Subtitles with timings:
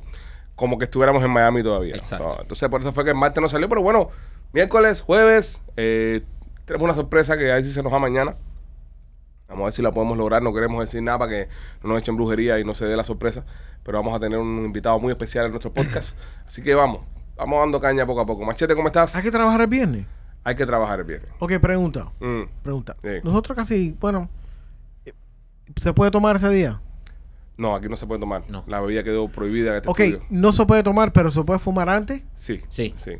[0.54, 1.94] como que estuviéramos en Miami todavía.
[1.96, 2.28] Exacto.
[2.36, 3.68] No, Entonces, por eso fue que el martes no salió.
[3.70, 4.10] Pero bueno,
[4.52, 6.20] miércoles, jueves, eh,
[6.66, 8.34] tenemos una sorpresa que a ver si se nos va mañana.
[9.48, 10.42] Vamos a ver si la podemos lograr.
[10.42, 11.48] No queremos decir nada para que
[11.82, 13.44] no nos echen brujería y no se dé la sorpresa.
[13.82, 16.18] Pero vamos a tener un invitado muy especial en nuestro podcast.
[16.46, 17.00] Así que vamos,
[17.36, 18.44] vamos dando caña poco a poco.
[18.44, 19.16] Machete, ¿cómo estás?
[19.16, 20.06] Hay que trabajar el viernes.
[20.44, 21.22] Hay que trabajar bien.
[21.38, 22.10] Ok, pregunta.
[22.20, 22.42] Mm.
[22.62, 22.96] Pregunta.
[23.02, 23.08] Sí.
[23.24, 24.28] Nosotros casi, bueno,
[25.04, 25.12] eh,
[25.76, 26.80] ¿se puede tomar ese día?
[27.56, 28.44] No, aquí no se puede tomar.
[28.48, 28.64] No.
[28.66, 30.24] La bebida quedó prohibida en este Ok, estudio.
[30.30, 32.22] no se puede tomar, pero ¿se puede fumar antes?
[32.34, 32.62] Sí.
[32.68, 32.94] Sí.
[32.96, 33.12] Sí.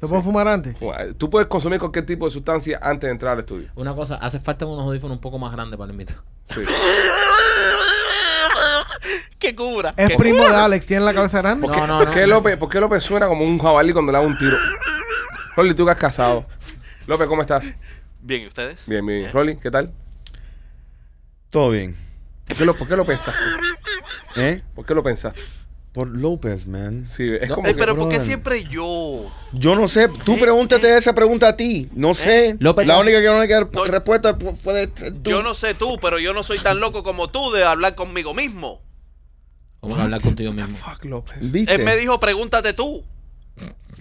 [0.00, 0.76] ¿Se puede fumar antes?
[1.18, 3.68] Tú puedes consumir cualquier tipo de sustancia antes de entrar al estudio.
[3.74, 6.22] Una cosa, hace falta unos audífonos un poco más grandes para el invitado.
[6.46, 6.60] Sí.
[9.38, 9.92] que cubra.
[9.98, 11.66] Es primo de Alex, tiene la cabeza grande.
[11.66, 12.14] No, no, ¿Por, no.
[12.14, 14.56] qué López, ¿Por qué López suena como un jabalí cuando le da un tiro?
[15.54, 16.46] Rolly, tú que has casado.
[17.06, 17.74] López, ¿cómo estás?
[18.22, 18.86] Bien, ¿y ustedes?
[18.86, 19.30] Bien, bien.
[19.30, 19.92] Rolly, ¿qué tal?
[21.50, 21.94] Todo bien.
[22.48, 23.38] ¿Por qué lo, por qué lo pensaste?
[24.36, 24.62] ¿Eh?
[24.74, 25.42] ¿Por qué lo pensaste?
[25.92, 27.04] Por López, man.
[27.08, 27.78] Sí, es No, como Eh, que...
[27.78, 29.28] pero ¿por qué siempre yo?
[29.52, 30.08] Yo no sé.
[30.24, 31.88] Tú pregúntate esa pregunta a ti.
[31.94, 32.56] No sé.
[32.60, 33.84] López, la única que no hay No.
[33.84, 35.30] respuesta pu- puede ser tú.
[35.30, 38.34] Yo no sé tú, pero yo no soy tan loco como tú de hablar conmigo
[38.34, 38.80] mismo.
[39.82, 40.76] Vamos a hablar contigo mismo.
[40.76, 41.50] Fuck, López.
[41.50, 41.74] ¿Viste?
[41.74, 43.02] Él me dijo, pregúntate tú.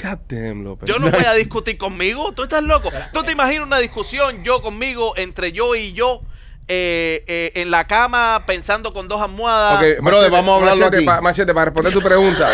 [0.01, 0.87] God damn, López.
[0.87, 2.31] Yo no voy a discutir conmigo.
[2.33, 2.89] ¿Tú estás loco?
[3.13, 6.21] ¿Tú te imaginas una discusión yo conmigo, entre yo y yo,
[6.69, 9.77] eh, eh, en la cama, pensando con dos almohadas?
[9.79, 11.05] Ok, Brother, vamos a hablarlo machete, aquí.
[11.05, 12.49] pa- machete, para responder tu pregunta.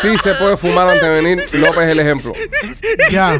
[0.00, 1.48] Sí se puede fumar antes de venir.
[1.54, 2.32] López es el ejemplo.
[3.10, 3.38] Ya.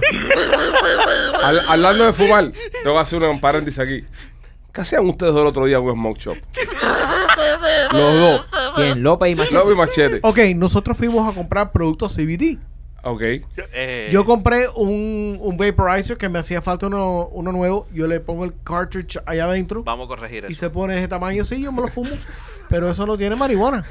[1.43, 2.51] Al- hablando de fumar,
[2.83, 4.05] te voy a hacer un paréntesis aquí.
[4.73, 6.37] ¿Qué hacían ustedes el otro día en un smoke shop?
[7.93, 8.47] Los dos.
[8.75, 9.03] ¿Quién?
[9.03, 9.55] López y Machete.
[9.55, 10.19] López y Machete.
[10.23, 12.59] Ok, nosotros fuimos a comprar productos CBD.
[13.05, 13.21] Ok.
[13.73, 17.87] Eh, Yo compré un, un vaporizer que me hacía falta uno, uno nuevo.
[17.93, 20.61] Yo le pongo el cartridge allá adentro Vamos a corregir y eso.
[20.61, 21.45] se pone ese tamaño.
[21.45, 22.11] Sí, yo me lo fumo.
[22.69, 23.85] Pero eso no tiene marihuana.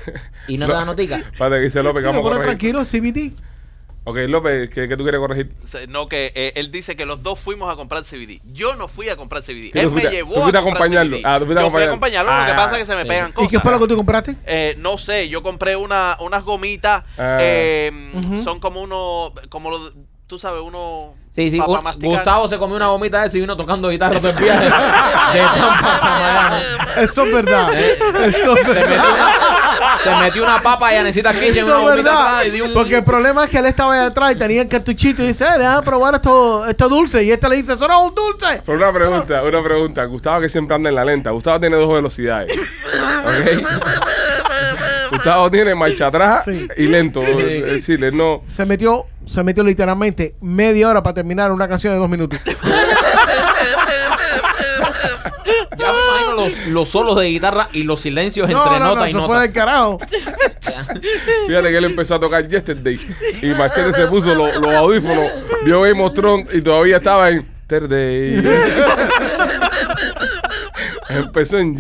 [0.48, 1.24] ¿Y no te da notica?
[1.38, 3.34] Para que Sí, que me vamos a pone tranquilo, CBD.
[4.06, 5.52] Ok, López, ¿qué, qué tú quieres corregir?
[5.88, 8.42] No, que eh, él dice que los dos fuimos a comprar CBD.
[8.52, 9.72] Yo no fui a comprar CBD.
[9.72, 11.18] ¿Qué Él me llevó tú fuiste a comprar acompañarlo?
[11.18, 11.26] CBD.
[11.26, 12.32] Ah, tú fuiste a Yo fui a acompañarlo.
[12.32, 12.32] acompañarlo.
[12.32, 13.08] lo Ah, que pasa es que se me sí.
[13.08, 13.52] pegan ¿Y cosas.
[13.52, 14.36] qué fue lo que tú compraste?
[14.46, 17.06] Eh, no sé, yo compré una, unas gomitas.
[17.18, 17.38] Ah.
[17.40, 18.44] eh, Ujú.
[18.44, 19.94] Son como uno, como lo,
[20.28, 21.16] tú sabes, uno.
[21.36, 21.60] Sí, sí.
[22.00, 24.66] Gustavo se comió una gomita de eso y vino tocando guitarra todo el viaje.
[24.66, 24.70] De
[25.40, 26.64] Tampa hasta Miami.
[27.04, 27.74] Eso es verdad.
[27.74, 29.06] Eso es Se metió verdad.
[29.80, 32.28] una, se metió una papa y Anesita Kitchen, una Eso es gomita verdad.
[32.28, 32.74] atrás y dio un...
[32.74, 35.46] Porque el problema es que él estaba allá atrás y tenía el cartuchito y dice,
[35.46, 37.24] eh, déjame probar esto, esto dulce.
[37.24, 38.62] Y este le dice, eso no es un dulce.
[38.64, 40.06] Pero una pregunta, una pregunta.
[40.06, 41.32] Gustavo que siempre anda en la lenta.
[41.32, 42.52] Gustavo tiene dos velocidades.
[42.54, 43.66] ¿Ok?
[45.12, 46.68] Gustavo tiene marcha atrás Sí.
[46.78, 47.22] y lento.
[47.24, 48.42] Es decir, él no...
[48.52, 52.40] Se metió, se metió literalmente media hora para terminar una canción de dos minutos.
[55.78, 58.96] Ya me imagino los, los solos de guitarra y los silencios No, entre no, no,
[58.96, 59.42] nota y se fue nota.
[59.42, 60.00] del carajo.
[61.48, 63.00] Fíjate que él empezó a tocar Yesterday
[63.42, 65.32] y Machete se puso lo- los audífonos,
[65.66, 68.44] vio Game of Thrones y todavía estaba en Yesterday.
[71.10, 71.76] empezó en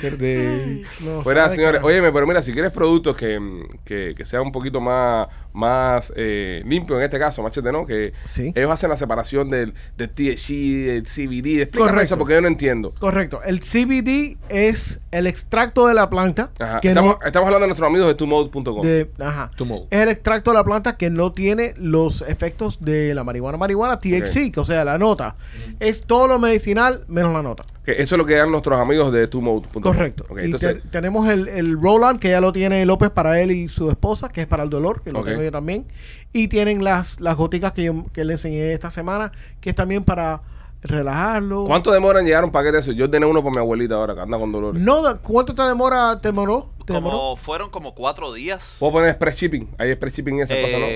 [0.00, 0.82] Yesterday.
[1.00, 1.82] No, de señores.
[1.82, 3.38] Óyeme, pero mira, si quieres productos que,
[3.84, 7.86] que, que sean un poquito más, más eh, limpios en este caso, Machete, ¿no?
[7.86, 8.52] Que Sí.
[8.54, 11.62] ellos hacen la separación del, del THC, del CBD.
[11.62, 12.00] Explícame Correcto.
[12.02, 12.94] eso porque yo no entiendo.
[12.98, 13.40] Correcto.
[13.44, 16.80] El CBD es el extracto de la planta Ajá.
[16.80, 17.26] que Estamos, no...
[17.26, 18.82] estamos hablando de nuestros amigos de tumode.com.
[18.82, 19.50] de- ajá.
[19.56, 19.86] Tumo.
[19.90, 23.98] Es el extracto de la planta que no tiene los efectos de la marihuana, marihuana,
[24.00, 25.36] THC, que, o sea, la nota.
[25.80, 27.64] Es todo lo medicinal menos la nota.
[27.96, 29.82] Que eso es lo que dan nuestros amigos de tumode.com.
[29.82, 30.24] Correcto.
[30.28, 33.50] Ok, y entonces, te- tenemos el, el Roland, que ya lo tiene López para él
[33.50, 35.24] y su esposa, que es para el dolor, que lo Ok.
[35.26, 35.86] tengo yo también.
[36.34, 39.32] Y tienen las, las goticas que yo que le enseñé esta semana,
[39.62, 40.42] que es también para
[40.82, 41.64] relajarlo.
[41.64, 42.92] ¿cuánto demora en llegar un paquete de eso?
[42.92, 44.80] Yo ordené uno por mi abuelita ahora que anda con dolores.
[44.82, 46.20] No, ¿Cuánto te demora?
[46.20, 46.70] ¿Te demoró?
[46.86, 47.16] ¿Te demoró?
[47.16, 48.76] Como fueron como cuatro días.
[48.78, 49.68] ¿Puedo poner express shipping?
[49.78, 50.86] Hay express shipping en esa cosa, ¿no?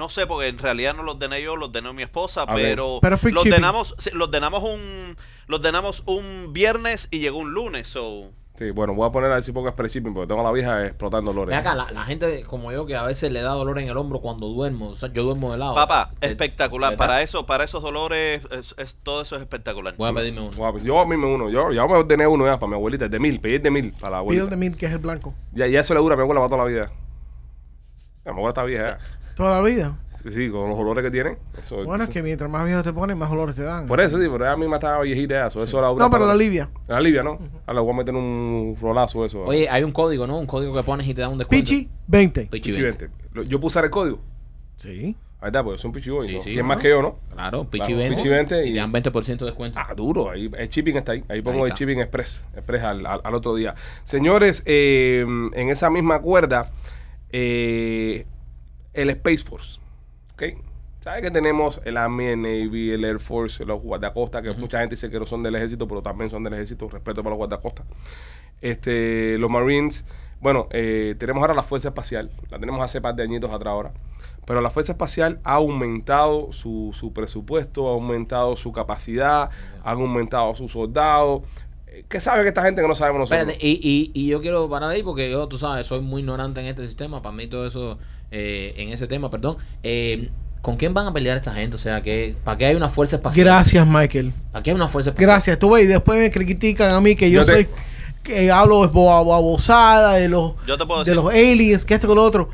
[0.00, 3.20] No sé, porque en realidad no los ordené yo, los ordenó mi esposa, pero, los
[3.20, 3.50] sí,
[4.14, 5.14] los ordenamos un
[5.46, 9.34] los ordenamos un viernes y llegó un lunes, so Sí, bueno, voy a poner a
[9.36, 11.56] ver si pongo spray shipping porque tengo a la vieja explotando dolores.
[11.56, 14.20] Acá, la, la gente como yo que a veces le da dolor en el hombro
[14.20, 14.88] cuando duermo.
[14.90, 15.74] O sea, yo duermo de lado.
[15.74, 16.90] Papá, Eh, espectacular.
[16.90, 17.06] ¿verdad?
[17.06, 19.94] Para eso, para esos dolores, es, es- todo eso es espectacular.
[19.96, 20.78] Voy a pedirme uno.
[20.78, 23.10] Yo a mí me uno, yo ya me ordené uno ya para mi abuelita, es
[23.10, 24.50] de mil, pedir de mil para la Pide el abuelita.
[24.50, 25.34] de mil, que es el blanco.
[25.52, 26.92] Ya, ya eso le dura a mi abuela para toda la vida.
[28.24, 28.98] Mi abuela está vieja.
[29.34, 29.98] Toda la vida.
[30.22, 31.38] Sí, sí, con los olores que tiene.
[31.62, 33.86] Eso, Bueno, es que mientras más viejo te pones, más olores te dan.
[33.86, 35.46] Por eso sí, pero ella misma estaba viejita.
[35.46, 36.68] Eso, eso la no, pero para- la alivia.
[36.88, 37.38] La alivia, ¿no?
[37.66, 39.44] Ahora le voy a meter un rolazo eso.
[39.44, 40.38] Oye, hay un código, ¿no?
[40.38, 41.62] Un código que pones y te da un descuento.
[41.70, 42.42] Pichi, 20.
[42.50, 43.06] Pichi Pichi 20.
[43.08, 43.28] 20.
[43.32, 44.18] Lo- Yo puse el código.
[44.76, 45.16] Sí.
[45.40, 46.28] Ahí está, pues es un Pichi Boy.
[46.28, 46.42] Sí, ¿no?
[46.42, 47.16] sí, ¿Quién más que yo, no?
[47.32, 48.16] Claro, Pichi Claro, 20.
[48.18, 49.78] Pichi 20 y y- te dan 20% de descuento.
[49.80, 50.28] Ah, duro.
[50.28, 51.24] Ahí, el shipping está ahí.
[51.30, 52.44] Ahí pongo Ahí el shipping express.
[52.54, 53.74] Express al, al- al otro día.
[54.04, 55.24] Señores, eh,
[55.54, 56.70] en esa misma cuerda,
[57.32, 58.26] eh,
[58.94, 59.80] el Space Force.
[60.34, 60.42] ¿Ok?
[61.00, 64.42] ¿Sabes que tenemos el Army, el Navy, el Air Force, los guardacostas?
[64.42, 66.88] Que mucha gente dice que no son del ejército, pero también son del ejército.
[66.90, 67.86] Respeto para los guardacostas.
[68.60, 70.04] Este, los Marines.
[70.40, 72.30] Bueno, eh, tenemos ahora la Fuerza Espacial.
[72.50, 73.92] La tenemos hace par de añitos atrás ahora.
[74.44, 79.50] Pero la Fuerza Espacial ha aumentado su, su presupuesto, ha aumentado su capacidad,
[79.82, 81.42] ha aumentado sus soldados.
[82.08, 83.40] ¿Qué sabe que esta gente que no sabemos nosotros?
[83.40, 86.60] Espérate, y, y, y yo quiero parar ahí porque yo, tú sabes, soy muy ignorante
[86.60, 87.22] en este sistema.
[87.22, 87.98] Para mí todo eso,
[88.30, 89.56] eh, en ese tema, perdón.
[89.82, 90.30] Eh,
[90.62, 91.76] ¿Con quién van a pelear esta gente?
[91.76, 93.46] O sea, que ¿para qué hay una fuerza espacial?
[93.46, 94.32] Gracias, Michael.
[94.52, 95.30] ¿Para qué hay una fuerza espacial?
[95.30, 95.58] Gracias.
[95.58, 97.68] Tú ves, y después me critican a mí que yo, Yo te- soy.
[98.22, 101.22] que hablo bo- babosada de los, Yo te puedo de decir.
[101.24, 102.50] los aliens, que esto, que lo otro.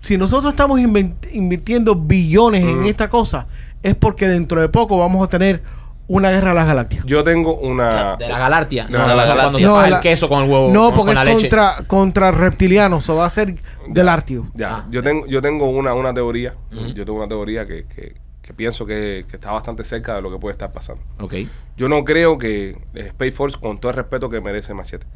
[0.00, 2.68] Si nosotros estamos invirtiendo billones Mm.
[2.80, 3.46] en esta cosa,
[3.82, 5.62] es porque dentro de poco vamos a tener
[6.06, 7.04] una guerra de las galaxias.
[7.06, 8.16] Yo tengo una...
[8.16, 8.84] De la galartia.
[8.86, 9.34] De No, la Galartia.
[9.42, 10.70] cuando se No, la- el queso con el huevo.
[10.72, 11.48] No, con, porque con la es leche.
[11.48, 13.54] contra, contra reptilianos, o va a ser
[13.88, 14.48] del Artio.
[14.54, 14.86] Ya, Ah.
[14.90, 16.54] yo tengo, yo tengo una, una teoría.
[16.70, 20.30] Yo tengo una teoría que, que- que pienso que, que está bastante cerca de lo
[20.30, 21.00] que puede estar pasando.
[21.18, 21.32] Ok.
[21.78, 25.06] Yo no creo que el Space Force, con todo el respeto que merece Machete,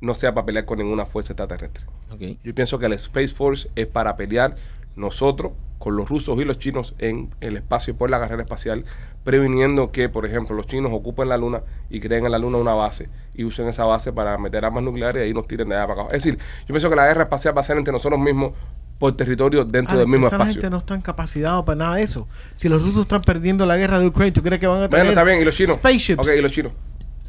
[0.00, 1.84] no sea para pelear con ninguna fuerza extraterrestre.
[2.10, 2.38] Ok.
[2.42, 4.54] Yo pienso que el Space Force es para pelear
[4.96, 8.84] nosotros con los rusos y los chinos en el espacio por la carrera espacial,
[9.24, 12.74] previniendo que, por ejemplo, los chinos ocupen la luna y creen en la luna una
[12.74, 15.86] base y usen esa base para meter armas nucleares y ahí nos tiren de allá
[15.86, 16.16] para acá.
[16.16, 18.52] Es decir, yo pienso que la guerra espacial va a ser entre nosotros mismos
[18.98, 20.52] por territorio dentro Alex, del mismo esa espacio.
[20.54, 22.28] gente no están capacitados para nada de eso.
[22.56, 25.04] Si los rusos están perdiendo la guerra de Ucrania, ¿tú crees que van a tener
[25.06, 25.76] Bueno, está bien, ¿y los chinos?
[25.76, 26.20] spaceships?
[26.20, 26.72] Ok, ¿y los chinos?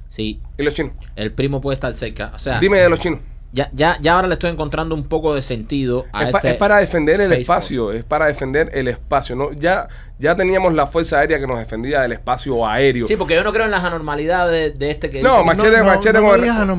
[0.09, 0.93] Sí, ¿Y los chinos?
[1.15, 2.31] el primo puede estar cerca.
[2.35, 3.19] O sea, Dime de los chinos.
[3.53, 6.51] Ya, ya, ya ahora le estoy encontrando un poco de sentido a Es, pa- este
[6.51, 9.35] es para defender el espacio, es para defender el espacio.
[9.35, 9.51] ¿no?
[9.51, 9.87] Ya,
[10.19, 13.07] ya teníamos la Fuerza Aérea que nos defendía del espacio aéreo.
[13.07, 15.45] Sí, porque yo no creo en las anormalidades de, de este que No, dice que-
[15.47, 16.27] Machete, no, Machete no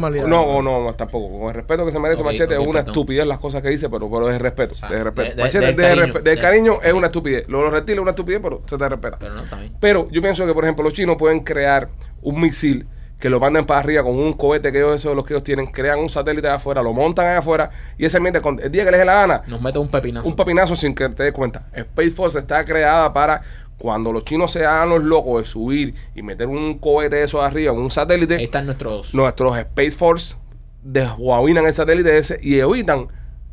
[0.00, 0.28] con el-.
[0.30, 1.38] No, no, no, tampoco.
[1.38, 2.86] Con el respeto que se merece Machete, es una perdón.
[2.88, 4.74] estupidez las cosas que dice, pero, pero es respeto.
[4.74, 5.36] sea, de respeto.
[5.36, 7.48] de- Machete, de cariño, de- es una estupidez.
[7.48, 9.18] Lo de los reptiles es una estupidez, pero se te respeta.
[9.18, 9.72] Pero no, también.
[9.80, 11.88] Pero yo pienso que, por ejemplo, los chinos pueden crear
[12.22, 12.86] un misil
[13.22, 15.66] que lo mandan para arriba con un cohete que ellos, eso, los que ellos tienen,
[15.66, 18.90] crean un satélite allá afuera, lo montan allá afuera y ese con- el día que
[18.90, 20.26] les dé la gana, Nos mete un pepinazo.
[20.28, 21.62] un papinazo sin que te des cuenta.
[21.72, 23.40] Space Force está creada para
[23.78, 27.40] cuando los chinos se hagan los locos de subir y meter un cohete de eso
[27.40, 29.14] arriba, un satélite, Ahí están nuestros.
[29.14, 30.34] nuestros Space Force
[30.82, 33.06] desguabinan el satélite ese y evitan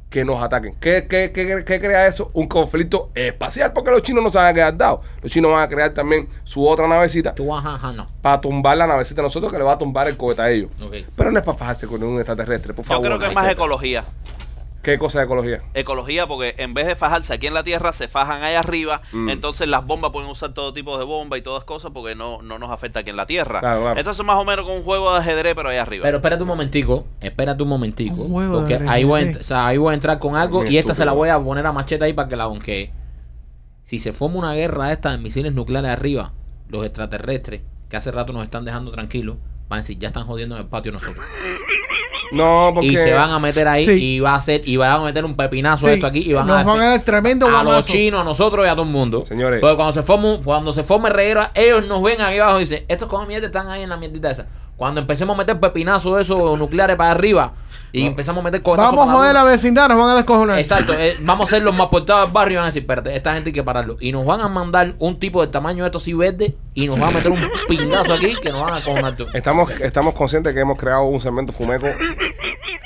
[0.10, 0.74] que nos ataquen.
[0.80, 2.32] ¿Qué, qué, qué- qué crea eso?
[2.34, 5.02] Un conflicto espacial, porque los chinos no se van a quedar dados.
[5.22, 8.08] Los chinos van a crear también su otra navecita Tú, ajá, ajá, no.
[8.22, 10.70] para tumbar la navecita de nosotros que le va a tumbar el cohete a ellos.
[11.16, 13.06] Pero no es para fajarse con un extraterrestre, por Yo favor.
[13.06, 14.04] creo que es más ecología.
[14.82, 15.62] ¿Qué cosa de ecología?
[15.74, 19.02] Ecología, porque en vez de fajarse aquí en la Tierra, se fajan allá arriba.
[19.12, 19.30] Mm.
[19.30, 22.60] Entonces las bombas pueden usar todo tipo de bomba y todas cosas porque no, no
[22.60, 23.60] nos afecta aquí en la Tierra.
[23.60, 24.00] Claro, claro.
[24.00, 26.04] Entonces más o menos con un juego de ajedrez, pero allá arriba.
[26.04, 28.16] Pero espérate un momentico, espérate un momentico.
[28.22, 30.62] Un juego de porque ahí voy, a o sea, ahí voy a entrar con algo
[30.62, 32.94] Muy y esta se la voy a poner a machete ahí para que la donquee.
[33.84, 36.32] Si se forma una guerra esta de misiles nucleares arriba,
[36.70, 39.38] los extraterrestres, que hace rato nos están dejando tranquilos,
[39.68, 41.26] van a decir, ya están jodiendo en el patio nosotros.
[42.32, 42.88] No, porque...
[42.90, 43.92] Y se van a meter ahí Sí.
[44.16, 46.46] y va a ser, y van a meter un pepinazo Sí, esto aquí y van
[46.48, 48.90] nos a, van a dar tremendo a los chinos, a nosotros y a todo el
[48.90, 49.26] mundo.
[49.26, 49.60] Señores.
[49.62, 52.62] Porque cuando se forma, un- cuando se forme reguero, ellos nos ven aquí abajo y
[52.62, 54.48] dicen, estos con mierda están ahí en la mierdita esa.
[54.80, 57.52] Cuando empecemos a meter pepinazos de esos nucleares para arriba
[57.92, 60.58] y empezamos a meter cohetazos Vamos a joder la vecindad, nos van a descojonar.
[60.58, 63.14] Exacto, eh, vamos a ser los más portados del barrio y van a decir, espérate,
[63.14, 63.98] esta gente hay que pararlo.
[64.00, 66.98] Y nos van a mandar un tipo del tamaño de estos así verde y nos
[66.98, 69.28] van a meter un pingazo aquí que nos van a cojonar todo.
[69.34, 71.88] Estamos, estamos conscientes que hemos creado un segmento fumeco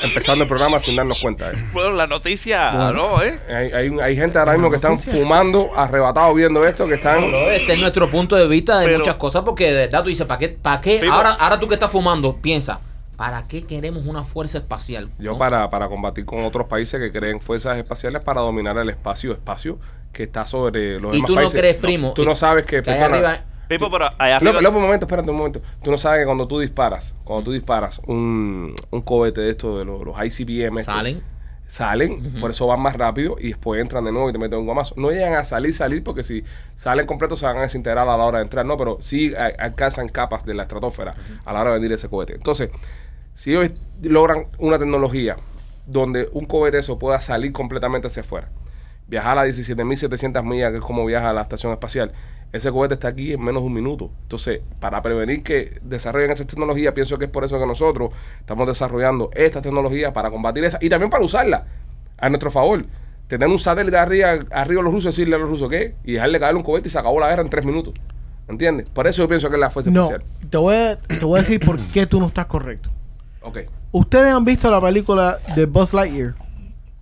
[0.02, 1.52] empezando el programa sin darnos cuenta.
[1.52, 1.56] eh.
[1.74, 3.22] Bueno, la noticia, ¿no?
[3.22, 3.40] ¿eh?
[3.50, 7.24] Hay, hay, hay gente ahora mismo que están fumando, arrebatados viendo esto, que están...
[7.52, 10.26] Este es nuestro punto de vista de Pero- muchas cosas porque de verdad tú dices,
[10.26, 10.50] ¿para qué?
[10.50, 11.08] ¿Para qué?
[11.12, 12.80] Ahora, ahora tú que estás fumando, piensa,
[13.18, 15.10] ¿para qué queremos una fuerza espacial?
[15.20, 15.38] Yo ¿No?
[15.38, 19.78] para, para combatir con otros países que creen fuerzas espaciales para dominar el espacio, espacio
[20.13, 21.60] que está sobre los Y demás tú no países.
[21.60, 22.82] crees, primo, Tú no sabes que...
[22.82, 25.62] que arriba- Pipo, pero allá arriba- López, un momento, espérate un momento.
[25.82, 29.80] Tú no sabes que cuando tú disparas, cuando tú disparas un, un cohete de estos,
[29.80, 30.94] de los, los ICBM, estos,
[31.74, 32.34] Salen.
[32.39, 34.94] por eso van más rápido y después entran de nuevo y te meten un guamazo.
[34.96, 36.44] No llegan a salir, salir, porque si
[36.75, 40.08] salen completos se van a desintegrar a la hora de entrar, no, pero sí alcanzan
[40.08, 42.36] capas de la estratosfera a la hora de venir ese cohete.
[42.36, 42.70] Entonces,
[43.34, 43.72] si ellos
[44.03, 45.36] logran una tecnología
[45.88, 48.50] donde un cohete eso pueda salir completamente hacia afuera,
[49.08, 52.12] viajar a 17.700 millas, que es como viaja a la estación espacial,
[52.53, 54.10] ese cohete está aquí en menos de un minuto.
[54.22, 58.67] Entonces, para prevenir que desarrollen esa tecnología, pienso que es por eso que nosotros estamos
[58.67, 61.65] desarrollando esta tecnología para combatir esa y también para usarla
[62.17, 62.86] a nuestro favor.
[63.27, 66.39] Tener un satélite arriba, arriba de los rusos, decirle a los rusos qué, y dejarle
[66.39, 67.93] caer un cohete y se acabó la guerra en tres minutos.
[68.48, 68.88] ¿Entiendes?
[68.89, 70.24] Por eso yo pienso que es la fuerza No, especial.
[70.50, 72.91] te voy, a, te voy a decir por qué tú no estás correcto.
[73.41, 73.60] Ok.
[73.93, 76.36] Ustedes han visto la película de Buzz Lightyear.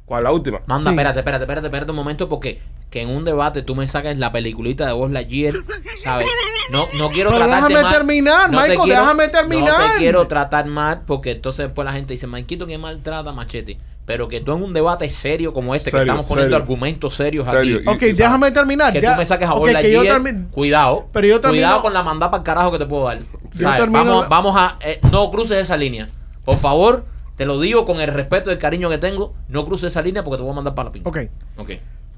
[0.05, 0.61] ¿Cuál es la última?
[0.67, 0.95] Manda, Sí.
[0.95, 2.61] espérate, espérate, espérate, espérate un momento porque
[2.91, 5.55] que en un debate tú me saques la peliculita de Buzz Lightyear,
[6.03, 6.27] ¿sabes?
[6.69, 7.93] No, no quiero Pero tratarte déjame mal.
[7.95, 9.79] terminar, No te Michael, déjame terminar.
[9.79, 13.79] No te quiero tratar mal porque entonces después la gente dice, Manquito que maltrata Machete.
[14.05, 16.63] Pero que tú en un debate serio como este, Serio, que estamos poniendo serio.
[16.63, 17.85] argumentos serios Serio, aquí.
[17.85, 18.91] y- Ok, déjame terminar.
[18.91, 20.21] Que ya- tú me saques a ok, Buzz Lightyear,
[20.51, 21.07] cuidado.
[21.13, 23.19] Pero yo termino- Cuidado con la mandada para el carajo que te puedo dar.
[23.53, 24.77] Yo termino- Vamos, vamos a...
[24.81, 26.09] eh, no cruces esa línea.
[26.43, 27.05] Por favor,
[27.37, 29.33] te lo digo con el respeto y el cariño que tengo.
[29.47, 31.09] No cruces esa línea porque te voy a mandar para la pinta.
[31.09, 31.17] Ok.
[31.57, 31.69] Ok.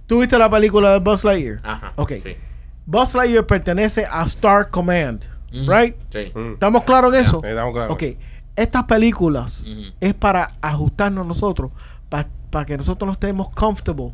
[0.07, 1.59] ¿Tú viste la película de Buzz Lightyear?
[1.63, 1.93] Ajá.
[1.95, 2.13] Ok.
[2.21, 2.35] Sí.
[2.85, 5.95] Buzz Lightyear pertenece a Star Command, right?
[6.11, 6.31] Sí.
[6.35, 6.53] Mm.
[6.53, 7.39] ¿Estamos claros en eso?
[7.41, 7.93] Sí, estamos claros.
[7.93, 8.03] Ok.
[8.55, 9.93] Estas películas Ujú.
[9.99, 11.71] es para ajustarnos nosotros,
[12.09, 14.11] para que nosotros no estemos comfortable,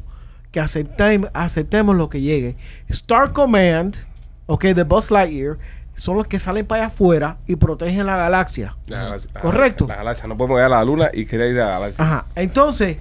[0.51, 2.55] que aceptemos, aceptemos lo que llegue.
[2.88, 3.98] Star Command,
[4.46, 5.58] ok, de Buzz Lightyear,
[5.96, 8.77] son los que salen para allá afuera y protegen la galaxia.
[8.88, 9.86] La galaxia- la Correcto.
[9.88, 10.27] galaxia- La galaxia.
[10.29, 12.05] No podemos ir a la luna y querer ir a la galaxia.
[12.05, 12.25] Ajá.
[12.36, 12.98] Entonces,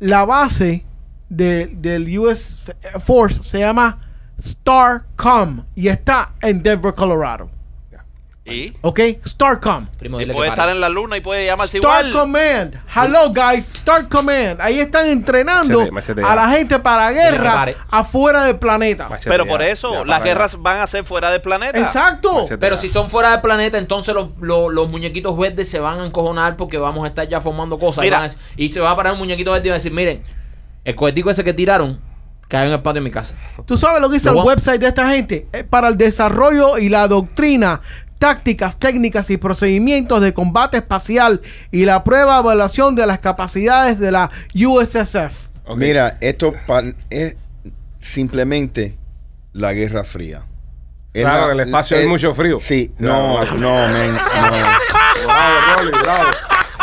[0.00, 0.84] la base
[1.36, 2.62] de- del US
[3.04, 3.98] Force se llama
[4.40, 7.50] StarCom y está en Denver, Colorado.
[8.44, 8.98] Y, ¿Ok?
[9.24, 9.86] StarCom.
[10.00, 12.22] Primo, y puede estar en la luna y puede llamarse Star igual.
[12.24, 12.74] Command.
[12.92, 13.76] Hello, guys.
[13.76, 14.60] Star Command.
[14.60, 19.08] Ahí están entrenando Machete, machete, a la gente para guerra afuera del planeta.
[19.08, 20.24] Machete, Pero por eso, las ya.
[20.24, 21.78] guerras van a ser fuera del planeta.
[21.78, 22.34] Exacto.
[22.40, 22.58] Machete.
[22.58, 26.06] Pero si son fuera del planeta, entonces los, los, los muñequitos verdes se van a
[26.06, 28.02] encojonar porque vamos a estar ya formando cosas.
[28.02, 28.18] Y, Mira.
[28.18, 30.20] van a- y se va a parar un muñequito verde y va a decir, miren,
[30.84, 32.00] el cohetico ese que tiraron
[32.48, 33.34] cayó en el patio de mi casa.
[33.66, 35.46] ¿Tú sabes lo que dice el website de esta gente?
[35.52, 37.80] Es para el desarrollo y la doctrina,
[38.18, 44.12] tácticas, técnicas y procedimientos de combate espacial y la prueba evaluación de las capacidades de
[44.12, 45.48] la USSF.
[45.64, 45.78] Ok.
[45.78, 47.36] Mira, esto pa- es
[48.00, 48.98] simplemente
[49.52, 50.44] la Guerra Fría.
[51.14, 52.58] Es Claro, la- en el espacio hay es- mucho frío.
[52.60, 54.20] Sí, no, no, men, no.
[55.24, 56.22] Bravo, Rolly, bravo.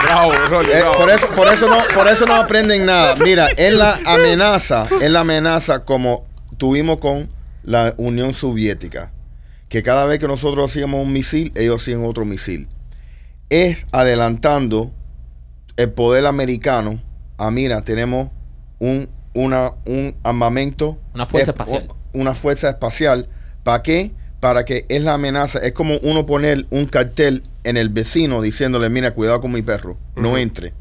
[0.04, 0.98] Bravo, Rolly, Eh, bravo.
[0.98, 3.16] por eso, por eso no, por eso no aprenden nada.
[3.16, 6.26] Mira, es la amenaza, es la amenaza como
[6.58, 7.30] tuvimos con
[7.64, 9.12] la Unión Soviética,
[9.68, 12.68] que cada vez que nosotros hacíamos un misil, ellos hacían otro misil.
[13.50, 14.92] Es adelantando
[15.78, 17.02] el poder americano.
[17.38, 18.30] Ah, mira, tenemos
[18.80, 21.88] un, una, un armamento, Una fuerza es- espacial.
[22.14, 23.30] una fuerza espacial.
[23.64, 24.12] ¿Para qué?
[24.40, 25.60] Para que es la amenaza.
[25.60, 29.98] Es como uno poner un cartel en el vecino diciéndole, mira, cuidado con mi perro,
[30.16, 30.74] no entre.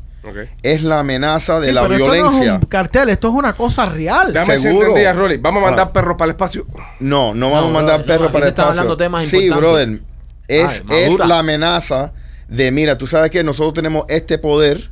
[0.62, 2.54] Es la amenaza de Sí, la pero Esto no violencia.
[2.56, 4.36] es un cartel, esto es una cosa real.
[4.44, 4.94] Si Seguro.
[4.94, 5.38] a Rolly.
[5.38, 5.92] Vamos a mandar Ah.
[5.92, 6.66] perros para el espacio.
[7.00, 8.70] No, no vamos No, a mandar no, perros para el espacio.
[8.72, 9.58] hablando temas sí, importantes.
[9.60, 10.00] brother.
[10.48, 12.12] Es, Ay, es la amenaza
[12.48, 14.90] de, mira, tú sabes que nosotros tenemos este poder.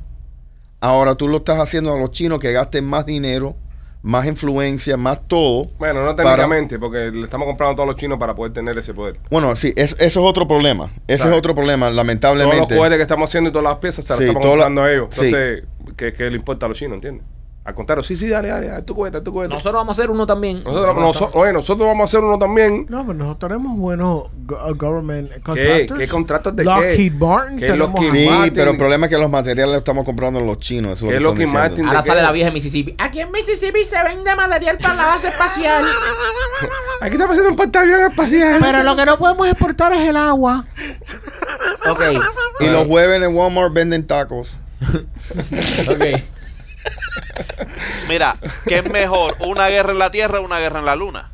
[0.81, 3.57] Ahora tú lo estás haciendo a los chinos que gasten más dinero,
[4.07, 5.67] más influencia, más todo.
[5.79, 8.79] Bueno, no para- técnicamente, porque le estamos comprando a todos los chinos para poder tener
[8.79, 9.19] ese poder.
[9.31, 10.91] Bueno, sí, es- eso es otro problema.
[11.09, 12.75] Ese es otro problema, Todos lamentablemente.
[12.75, 14.65] los cohetes que estamos haciendo y todas las piezas se las Sí, estamos toda la-
[14.67, 15.09] comprando a ellos.
[15.11, 15.25] sí.
[15.27, 15.65] Entonces,
[15.97, 17.25] ¿qué, qué le importa a los chinos, entiendes?
[17.67, 19.53] Al contrario, sí, sí, dale, dale, dale, tu cohete, tu cohete.
[19.53, 20.63] Nosotros vamos a hacer uno también.
[20.63, 22.87] Nosotros, noso- oye, nosotros vamos a hacer uno también.
[22.89, 25.41] No, pero nosotros tenemos buenos go- uh, government ¿Qué?
[25.41, 25.99] contractors.
[26.01, 27.19] ¿Qué contratos de Lockheed qué?
[27.19, 27.59] Martin.
[27.59, 28.55] ¿Qué tenemos Lockheed Sí, Martin.
[28.55, 30.93] pero el problema es que los materiales los estamos comprando los chinos.
[30.99, 31.59] Eso es lo ¿Qué que es lo que diciendo.
[31.61, 31.87] Martin?
[31.87, 32.27] Ahora ¿De sale qué?
[32.27, 32.95] la vieja de Mississippi.
[33.01, 35.85] Aquí en Mississippi se vende material para la base espacial.
[37.01, 38.59] Aquí estamos haciendo un portaavión espacial.
[38.61, 40.65] Pero lo que no podemos exportar es el agua.
[41.91, 42.03] ok.
[42.61, 44.57] Y los jueves en Walmart venden tacos.
[45.91, 46.05] Ok.
[48.09, 49.37] Mira, ¿qué es mejor?
[49.41, 51.33] ¿Una guerra en la Tierra o una guerra en la Luna?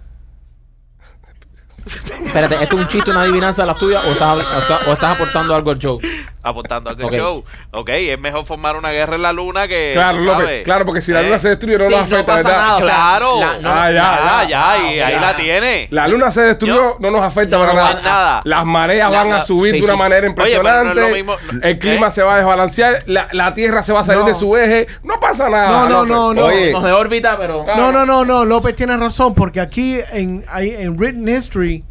[1.84, 4.38] Espérate, ¿esto es un chiste, una adivinanza de las tuyas o estás,
[4.86, 6.00] o estás aportando algo al show?
[6.44, 7.12] Aportando a que Ok.
[7.14, 7.44] show.
[7.70, 9.90] Ok, es mejor formar una guerra en la Luna que.
[9.94, 10.62] Claro, López, sabes.
[10.64, 12.66] claro, porque si la Eh, luna se destruye no Sí, nos no afecta, pasa ¿verdad?
[12.66, 12.80] nada.
[12.80, 13.40] Claro.
[13.40, 14.48] la- no, Ah, ya, Ya, ya.
[14.48, 15.20] ya, y Ah, ahí ya.
[15.20, 15.88] la tiene.
[15.90, 18.02] La luna se destruyó, Yo- no nos afecta No, para no, nada.
[18.02, 18.40] nada.
[18.44, 19.98] Las mareas La- van a subir sí, de una sí.
[20.00, 21.00] manera no impresionante.
[21.00, 21.36] lo mismo.
[21.62, 22.10] El clima ¿Eh?
[22.10, 22.98] se va a desbalancear.
[23.06, 24.26] La, la Tierra se va a salir No.
[24.26, 24.88] de su eje.
[25.04, 25.88] No pasa nada.
[25.88, 26.50] No, no, no, no.
[26.72, 27.64] Nos de órbita, pero.
[27.68, 27.74] Ah.
[27.76, 28.44] No, no, no, no.
[28.44, 31.84] López tiene razón porque aquí en, en Written History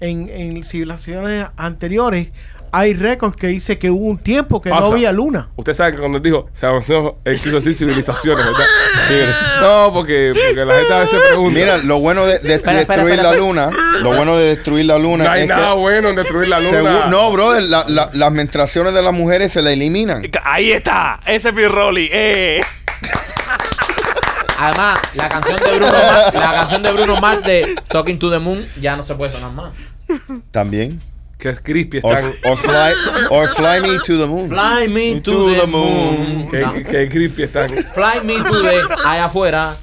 [0.00, 2.30] en, en civilizaciones anteriores
[2.72, 5.48] hay récords que dice que hubo un tiempo que no había luna.
[5.56, 8.64] Usted sabe que cuando él dijo, se avanzó, él quiso decir civilizaciones, ¿verdad?
[9.62, 11.58] No, porque, porque la gente a veces pregunta.
[11.58, 13.70] Mira, lo bueno de, de Espera, espera, destruir espera, la luna,
[14.02, 16.60] lo bueno de destruir la luna no hay es nada que bueno en destruir la
[16.60, 16.70] luna.
[16.70, 20.22] según- no, brother, la- la- las menstruaciones de las mujeres se la eliminan.
[20.44, 21.20] Ahí está.
[21.26, 22.08] Ese es mi Rolly.
[22.12, 22.60] Eh.
[24.60, 28.38] Además, la canción de Bruno Mars, la canción de Bruno Mars de Talking to the
[28.40, 29.72] Moon ya no se puede sonar más.
[30.50, 31.00] También.
[31.38, 32.34] Que es crispy, Or, están.
[32.50, 32.92] or fly,
[33.30, 34.48] or fly me to the moon.
[34.48, 36.48] Fly me to, the, moon.
[36.50, 36.72] Que, No.
[36.72, 37.68] que, que crispy están.
[37.68, 39.76] Fly me to the allá afuera.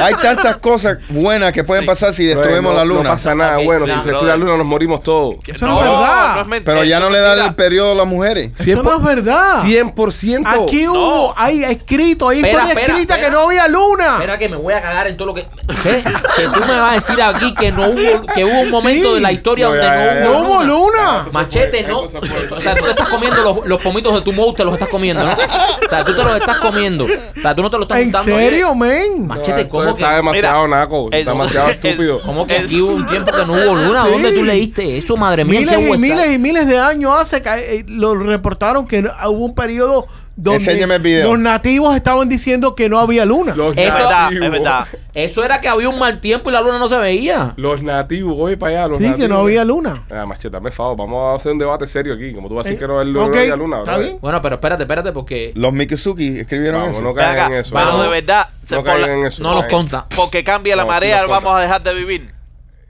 [0.00, 1.86] Hay tantas cosas buenas que pueden Sí.
[1.86, 3.02] pasar si destruimos no, la luna.
[3.04, 3.86] No pasa nada bueno.
[3.86, 5.36] si se destruye la luna, nos morimos todos.
[5.46, 6.46] Eso no es verdad.
[6.52, 8.50] es Pero ya no le dan el periodo a las mujeres.
[8.58, 9.62] Eso no es verdad.
[9.62, 10.64] 100%.
[10.64, 13.22] Aquí hubo, hay escrito, hay historia escrita espera.
[13.24, 14.14] que no había luna.
[14.14, 15.46] Espera que me voy a cagar en todo lo que.
[15.82, 16.02] ¿Qué?
[16.36, 19.14] Que tú me vas a decir aquí que no hubo, que hubo un momento Sí.
[19.14, 20.87] de la historia No, donde ya, ya, no hubo no
[21.32, 22.00] Machete, no.
[22.00, 24.88] O sea, tú te estás comiendo los, los pomitos de tu mouse, te los estás
[24.88, 25.32] comiendo, ¿no?
[25.32, 27.04] O sea, tú te los estás comiendo.
[27.04, 28.36] O sea, tú no te los estás ¿En juntando.
[28.36, 29.26] serio, men?
[29.26, 30.02] Machete, esto ¿cómo que?
[30.02, 31.08] Está demasiado Mira, naco.
[31.12, 32.20] es- Está demasiado es- estúpido.
[32.22, 34.04] ¿Cómo que aquí hubo un tiempo que no hubo luna?
[34.04, 34.10] Sí.
[34.12, 35.60] ¿Dónde tú leíste eso, madre mía?
[35.60, 39.10] Miles ¿Qué y miles y miles de años hace que eh, lo reportaron que no-
[39.30, 40.06] hubo un periodo
[40.40, 41.30] donde Enséñame el video.
[41.30, 43.56] los nativos estaban diciendo que no había luna.
[43.56, 44.44] Los Eso- Es verdad, nativos.
[44.46, 44.86] es verdad.
[45.12, 47.54] Eso era que había un mal tiempo y la luna no se veía.
[47.56, 48.88] Los nativos, voy para allá.
[48.88, 49.20] Los sí, nativos.
[49.20, 50.04] que no había luna.
[50.08, 50.96] Ah, machete, dame favor.
[50.96, 52.32] Vamos a hacer un debate serio aquí.
[52.32, 53.78] Como tú vas a decir Eh, que no, había luna.
[53.78, 54.18] está bien.
[54.20, 57.04] Bueno, pero espérate, espérate, porque Los Mikusuki escribieron Vamos, eso.
[57.04, 57.74] no caigan acá, en eso.
[57.74, 58.02] pero Vamos.
[58.04, 59.42] de verdad, se- No por la- caigan en eso.
[59.42, 60.06] no los conta.
[60.14, 62.37] porque cambia la No, marea, vamos a dejar de vivir.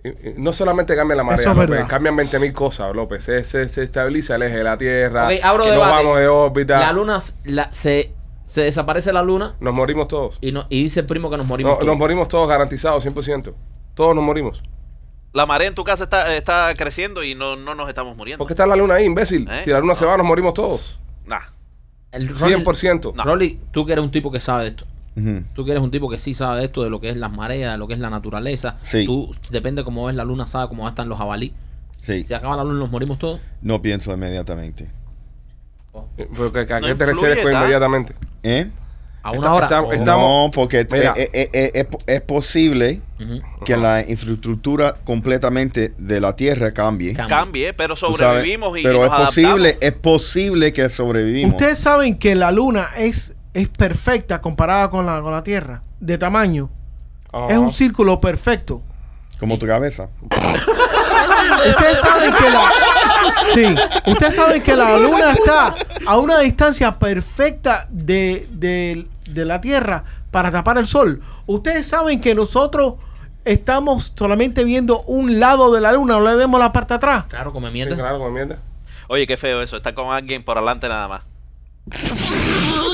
[0.04, 1.88] Y- y No solamente cambia la marea, Eso es López, verdad.
[1.88, 3.24] cambian 20 mil cosas, López.
[3.24, 5.28] Se, se, se estabiliza el eje de la Tierra.
[5.42, 5.92] Abro que debate.
[5.92, 6.78] vamos de órbita.
[6.78, 8.12] la luna la- se,
[8.44, 10.38] se desaparece la luna Nos morimos todos.
[10.40, 11.72] y, no, y dice el primo que nos morimos.
[11.72, 11.86] No, todos.
[11.86, 13.54] nos morimos todos garantizados, 100%.
[13.94, 14.62] Todos nos morimos.
[15.32, 18.38] La marea en tu casa está, está creciendo y no, no nos estamos muriendo.
[18.38, 19.46] ¿Por qué está la luna ahí, imbécil?
[19.50, 19.60] ¿Eh?
[19.62, 20.98] Si la luna se va, nos morimos todos.
[21.26, 21.40] Nah.
[22.12, 23.12] El Rolly- 100%.
[23.14, 23.24] No.
[23.24, 24.86] Rolly, tú que eres un tipo que sabe de esto.
[25.54, 27.32] Tú que eres un tipo que sí sabe de esto, de lo que es las
[27.32, 28.76] mareas, de lo que es la naturaleza.
[28.82, 29.04] Sí.
[29.06, 31.52] Tú, depende cómo ves la luna, sabe cómo están los jabalí.
[31.96, 33.40] Sí, Si acaba la luna, nos morimos todos.
[33.62, 34.88] no pienso inmediatamente.
[36.16, 38.14] Eh, pero ¿A No qué te influye, refieres con inmediatamente?
[38.42, 38.70] ¿Eh?
[39.22, 39.66] A una hora.
[39.66, 43.02] Estamos- no, porque eh, eh, eh, es, es posible
[43.64, 47.14] que la infraestructura completamente de la Tierra cambie.
[47.14, 51.50] Cambie, pero sobrevivimos y pero nos es posible, es posible que sobrevivimos.
[51.52, 56.18] Ustedes saben que la luna es, es perfecta comparada con la, con la Tierra, de
[56.18, 56.70] tamaño.
[57.48, 58.82] Es un círculo perfecto.
[59.38, 60.08] Como tu cabeza.
[61.68, 62.62] Ustedes saben que la
[63.54, 63.74] Sí,
[64.10, 65.74] ustedes saben que la luna está
[66.06, 71.22] a una distancia perfecta de, de- de la Tierra para tapar el sol.
[71.46, 72.94] Ustedes saben que nosotros
[73.44, 77.24] estamos solamente viendo un lado de la luna, no le vemos la parte de atrás.
[77.28, 77.94] Claro, come Sí, mierda.
[77.96, 78.56] claro, como mierda.
[79.08, 81.22] Oye, qué feo eso, estar con alguien por adelante nada más.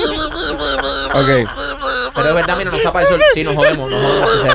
[1.15, 1.49] Ok.
[2.15, 3.21] Pero es verdad, mira, nos tapa el sol.
[3.33, 4.29] Sí, nos jodemos, nos jodemos.
[4.31, 4.53] Si se,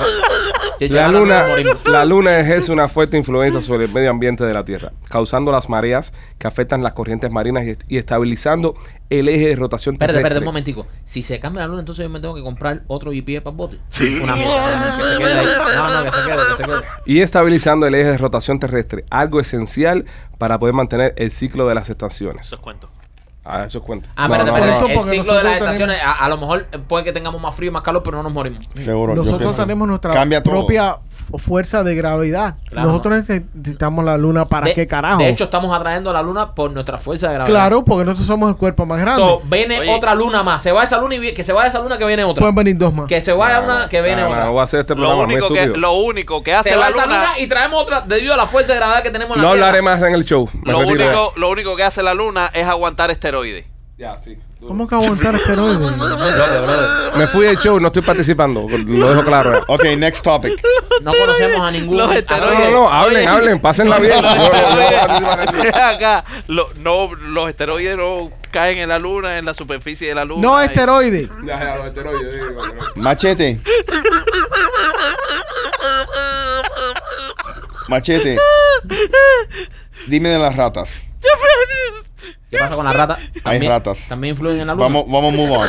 [0.78, 1.76] si se La luna, nos morimos.
[1.86, 5.68] la luna ejerce una fuerte influencia sobre el medio ambiente de la Tierra, causando las
[5.68, 8.74] mareas que afectan las corrientes marinas y, y estabilizando
[9.10, 10.28] el eje de rotación Espérate, terrestre.
[10.28, 10.86] espérate un momentico.
[11.04, 13.56] Si se cambia la luna, entonces yo me tengo que comprar otro GPS para el
[13.56, 13.78] bote.
[14.22, 14.96] Una mierda.
[14.98, 15.46] Que se quede ahí.
[15.76, 16.76] No, no, que se quede, que se quede.
[17.06, 20.04] Y estabilizando el eje de rotación terrestre, algo esencial
[20.38, 22.46] para poder mantener el ciclo de las estaciones.
[22.46, 22.88] Eso es cuento.
[23.52, 24.08] Ah, eso es cuento.
[24.16, 24.86] Ah, No, espérate, no, no.
[24.86, 27.70] El porque ciclo de las estaciones, a, a lo mejor puede que tengamos más frío
[27.70, 28.68] y más calor, pero no nos morimos.
[28.74, 29.14] Seguro.
[29.14, 32.54] Nosotros tenemos nuestra propia fu- fuerza de gravedad.
[32.68, 32.88] Claro.
[32.88, 35.18] Nosotros necesitamos la luna para de, qué carajo.
[35.18, 37.52] De hecho, estamos atrayendo la luna por nuestra fuerza de gravedad.
[37.52, 39.22] claro, porque nosotros somos el cuerpo más grande.
[39.22, 39.94] So, viene Oye.
[39.96, 40.62] otra luna más.
[40.62, 42.40] Se va esa luna y que se vaya esa luna que viene otra.
[42.40, 43.06] Pueden venir dos más.
[43.06, 44.44] Que se vaya una que viene No, no, otra.
[44.46, 46.82] no voy a hacer este Lo programa único, que, lo único que hace se va
[46.84, 49.36] la esa luna, luna y traemos otra debido a la fuerza de gravedad que tenemos
[49.36, 49.66] en No la Tierra.
[49.68, 50.48] hablaré más en el show.
[50.64, 53.39] Lo único, lo único que hace la luna es aguantar esteroides.
[53.98, 54.38] Ya, sí.
[54.66, 55.90] ¿Cómo que aguantar esteroides?
[57.18, 58.66] Me fui del show, no estoy participando.
[58.68, 59.62] Lo dejo claro.
[59.68, 60.58] Ok, next topic.
[61.02, 61.96] No conocemos a ningún.
[61.98, 62.58] Los a- No, esteroides.
[62.60, 64.24] no, no, hablen, hablen, pásenla bien.
[65.74, 70.24] Acá, lo- no, los esteroides no caen en la luna, en la superficie de la
[70.24, 70.42] luna.
[70.42, 71.28] No esteroides.
[71.44, 72.42] Ya, ya, los esteroides,
[72.96, 73.60] Machete.
[77.88, 78.38] Machete.
[80.06, 81.06] Dime de las ratas.
[82.50, 83.18] ¿Qué pasa con la rata?
[83.44, 84.06] Hay ratas.
[84.08, 84.86] También influyen en la luna.
[84.86, 85.68] Vamos, vamos a move on.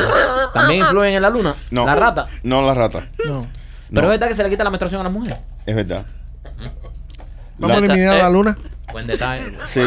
[0.53, 1.55] También influyen en la luna.
[1.69, 1.85] No.
[1.85, 2.27] La rata.
[2.43, 3.03] No las ratas.
[3.25, 3.45] No.
[3.89, 4.13] Pero No.
[4.13, 5.37] es verdad que se le quita la menstruación a las mujeres.
[5.65, 6.05] Es verdad.
[7.59, 8.57] Vamos a La- eliminar eh, la luna.
[8.91, 9.57] Buen detalle.
[9.65, 9.81] Sí.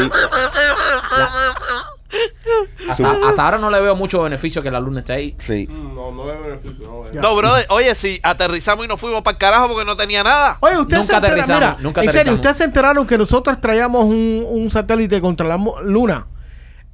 [2.88, 5.34] Hasta, hasta ahora no le veo mucho beneficio que la luna esté ahí.
[5.38, 5.66] Sí.
[5.68, 6.86] No, no veo beneficio.
[6.86, 7.20] No, Ya.
[7.20, 10.58] No, brother, oye, si aterrizamos y nos fuimos para el carajo porque no tenía nada.
[10.60, 13.60] Oye, ustedes Nunca se enteraron, aterrizamos, mira, nunca en serio, ustedes se enteraron que nosotros
[13.60, 16.26] traíamos un, un satélite contra la luna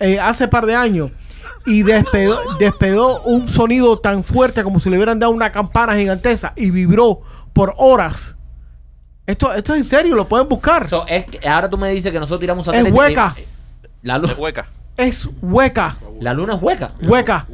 [0.00, 1.10] eh, hace par de años
[1.66, 6.52] y despedó, despedó un sonido tan fuerte como si le hubieran dado una campana gigantesca
[6.56, 7.20] y vibró
[7.52, 8.36] por horas.
[9.26, 10.88] Esto, esto es en serio, lo pueden buscar.
[10.88, 12.96] So, es que ahora tú me dices que nosotros tiramos un satélite.
[12.98, 13.34] hueca.
[13.38, 13.44] y-
[14.02, 14.66] La, lu- De hueca.
[14.96, 16.92] es hueca, la luna es hueca.
[17.06, 17.46] hueca.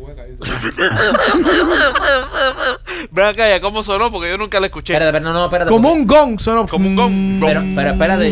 [3.11, 4.95] Ven acá, ya cómo sonó porque yo nunca la escuché.
[4.95, 5.71] Espérate, pero no, no, espérate.
[5.71, 6.67] Como porque- un gong sonó.
[6.67, 7.41] Como un gong.
[7.41, 8.29] Pero, pero espérate.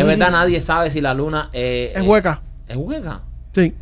[0.00, 2.40] Es verdad, nadie sabe si la luna eh, Es eh, hueca.
[2.66, 3.20] Es hueca.
[3.52, 3.74] Sí.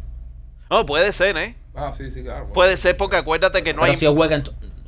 [0.70, 1.56] No, puede ser, ¿eh?
[1.74, 2.52] Ah, sí, sí, claro.
[2.52, 3.98] Puede ser porque acuérdate que no pero hay.
[3.98, 4.42] si es hueca,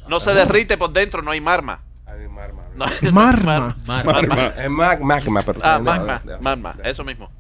[0.08, 1.80] No se derrite por dentro, no hay marma.
[2.06, 2.62] Ay, marma.
[2.74, 3.76] No, Marma.
[3.86, 4.46] Mar- Marma.
[4.58, 5.60] Es mag, magma, pero.
[5.62, 6.84] Ah, no, magma, no, no, magma, no.
[6.84, 7.30] eso mismo.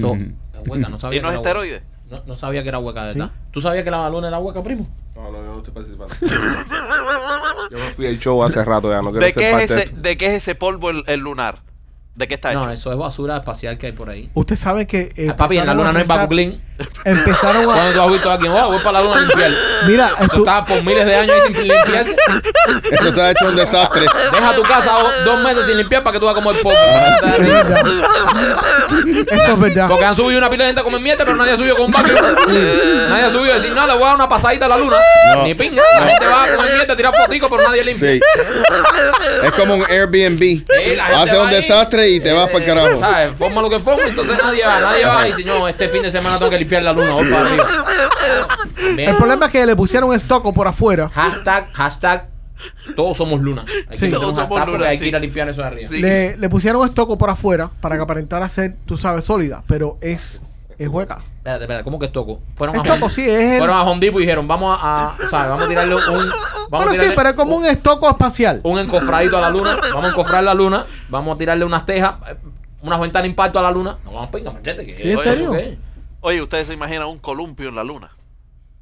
[0.00, 1.82] so, es hueca, no sabía ¿Y no es esteroide?
[2.10, 3.30] No, no sabía que era hueca, de ¿verdad?
[3.50, 4.86] ¿Tú sabías que la luna era hueca, primo?
[5.14, 6.14] No, no, yo no estoy participando.
[7.70, 9.70] yo me fui al show hace rato ya, no quiero ¿De ser qué, parte es
[9.70, 9.92] de ese.
[9.96, 11.62] ¿De qué es ese polvo el, el lunar?
[12.14, 12.64] ¿De qué está hecho?
[12.64, 14.30] No, eso es basura espacial que hay por ahí.
[14.34, 15.12] Usted sabe que.
[15.16, 16.62] eh, Ah, papi, en la luna no hay rentar- Baku Clean.
[17.04, 17.74] Empezaron a.
[17.74, 19.50] Cuando tú has visto a alguien, oh, voy para la luna a limpiar.
[19.86, 22.16] Mira, Esto estu- estaba por miles de años ahí sin limpiarse.
[22.90, 24.06] Eso está hecho un desastre.
[24.32, 24.92] Deja tu casa
[25.24, 26.78] dos meses sin limpiar para que tú veas como el polvo.
[29.30, 29.88] eso es verdad.
[29.88, 31.86] Porque han subido una pila de gente a comer mierda, pero nadie ha subido con
[31.86, 32.14] un vacuum.
[33.08, 34.96] Nadie ha subido a decir, no, le voy a dar una pasadita a la luna.
[35.34, 35.42] No.
[35.44, 35.82] Ni pinga.
[36.00, 38.12] La gente va a comer mierda, a tirar fotico, pero nadie limpia.
[38.12, 38.20] Sí.
[39.44, 40.38] Es como un Airbnb.
[40.38, 41.54] gente Hace un ahí.
[41.54, 43.00] desastre y te vas para el carajo.
[43.00, 43.36] ¿Sabes?
[43.38, 46.10] Forma lo que forma, entonces nadie va, nadie va y dice, no, este fin de
[46.10, 47.64] semana tengo que limpiar la luna, voy para arriba.
[48.94, 49.10] Bien.
[49.10, 51.08] El problema es que le pusieron estoco por afuera.
[51.14, 52.28] Hashtag, hashtag,
[52.94, 53.64] todos somos luna.
[53.88, 54.06] Hay Sí.
[54.06, 55.08] que Todos un somos luna, hay que sí.
[55.10, 55.88] ir a limpiar eso de arriba.
[55.88, 56.00] Sí.
[56.00, 59.62] Le, le pusieron estoco por afuera para que aparentara ser, tú sabes, sólida.
[59.66, 60.42] Pero es,
[60.78, 61.18] es hueca.
[61.38, 62.40] Espérate, espérate, ¿cómo que es toco?
[62.56, 63.58] Fueron a sí, es el.
[63.58, 65.48] Fueron a Home Depot y dijeron, vamos a, a- ¿sabes?
[65.50, 66.00] Vamos a tirarle un...
[66.02, 66.34] Vamos
[66.70, 68.60] Bueno, a sí, tirarle pero es como un estoco espacial.
[68.64, 69.78] un encofradito a la luna.
[69.92, 70.84] Vamos a encofrar la luna.
[71.08, 72.36] Vamos a tirarle unas tejas, eh,
[72.82, 73.96] unas ventanas de impacto a la luna.
[74.04, 74.84] No vamos a pinga, machete.
[74.84, 75.52] que- Sí, ¿en serio?
[75.52, 75.78] ¿qué?
[76.26, 78.10] Oye, ¿ustedes se imaginan un columpio en la luna?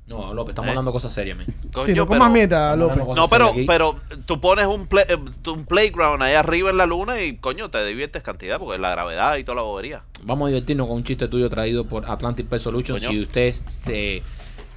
[0.07, 0.70] No, López, estamos ¿Eh?
[0.70, 1.44] hablando de cosas serias, man.
[1.74, 2.96] Coño, Sí, no pero- Estamos López.
[3.16, 5.18] No, pero, pero tú pones un, play- eh,
[5.50, 9.37] un playground ahí arriba en la luna y, coño, te diviertes cantidad porque la gravedad
[9.37, 10.04] y toda la bobería.
[10.22, 13.02] Vamos a divertirnos con un chiste tuyo traído por Atlantic Pest Solutions.
[13.04, 13.12] Coño.
[13.14, 14.22] Si usted se,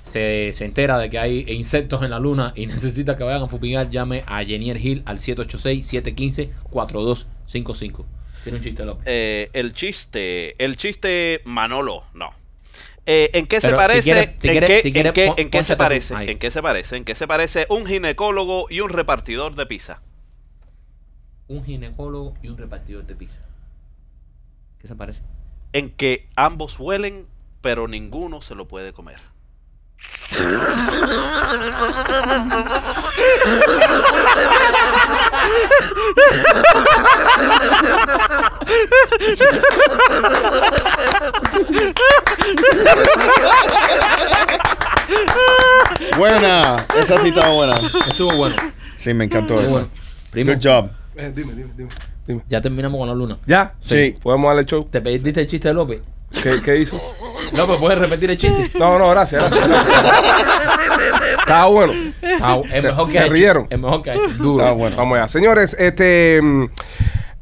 [0.03, 3.47] se, se entera de que hay insectos en la luna y necesita que vayan a
[3.47, 8.03] fumigar, llame a Jenier Hill al 786-715-4255.
[8.43, 9.03] Tiene un chiste, López.
[9.05, 12.33] Eh, el chiste, el chiste Manolo, no.
[13.09, 14.35] Eh, ¿En qué se parece?
[14.43, 16.13] ¿En qué, se parece?
[16.13, 16.29] Ahí.
[16.29, 16.97] ¿En qué se parece?
[16.97, 20.01] ¿En qué se parece un ginecólogo y un repartidor de pizza?
[21.47, 23.41] Un ginecólogo y un repartidor de pizza.
[24.81, 25.21] ¿Qué se parece?
[25.71, 27.27] En que ambos huelen,
[27.61, 29.21] pero ninguno se lo puede comer.
[46.17, 46.75] Buena.
[46.97, 47.75] Esa sí estaba buena.
[48.07, 48.55] Estuvo bueno.
[48.95, 49.71] Sí, me encantó Estuvo eso.
[49.71, 49.87] bueno.
[50.31, 50.89] Primo, Good job.
[51.15, 51.89] Eh, dime, dime, dime.
[52.27, 52.41] dime.
[52.49, 53.37] ya terminamos con la luna.
[53.45, 53.73] ¿Ya?
[53.81, 54.15] Sí.
[54.21, 54.87] ¿Podemos darle show?
[54.89, 56.01] ¿Te pediste el chiste de López?
[56.43, 56.99] ¿Qué, qué hizo?
[57.53, 58.71] López, ¿puedes repetir el chiste?
[58.77, 59.49] No, no, gracias.
[59.49, 59.87] gracias.
[61.39, 61.93] Estaba bueno.
[61.93, 63.33] Es Se- mejor que se ha hecho.
[63.33, 63.67] rieron.
[63.69, 64.29] Es mejor que ha hecho.
[64.37, 64.59] Duro.
[64.63, 64.95] Está bueno.
[64.97, 65.27] Vamos allá.
[65.27, 66.39] Señores, este.
[66.41, 66.65] mm,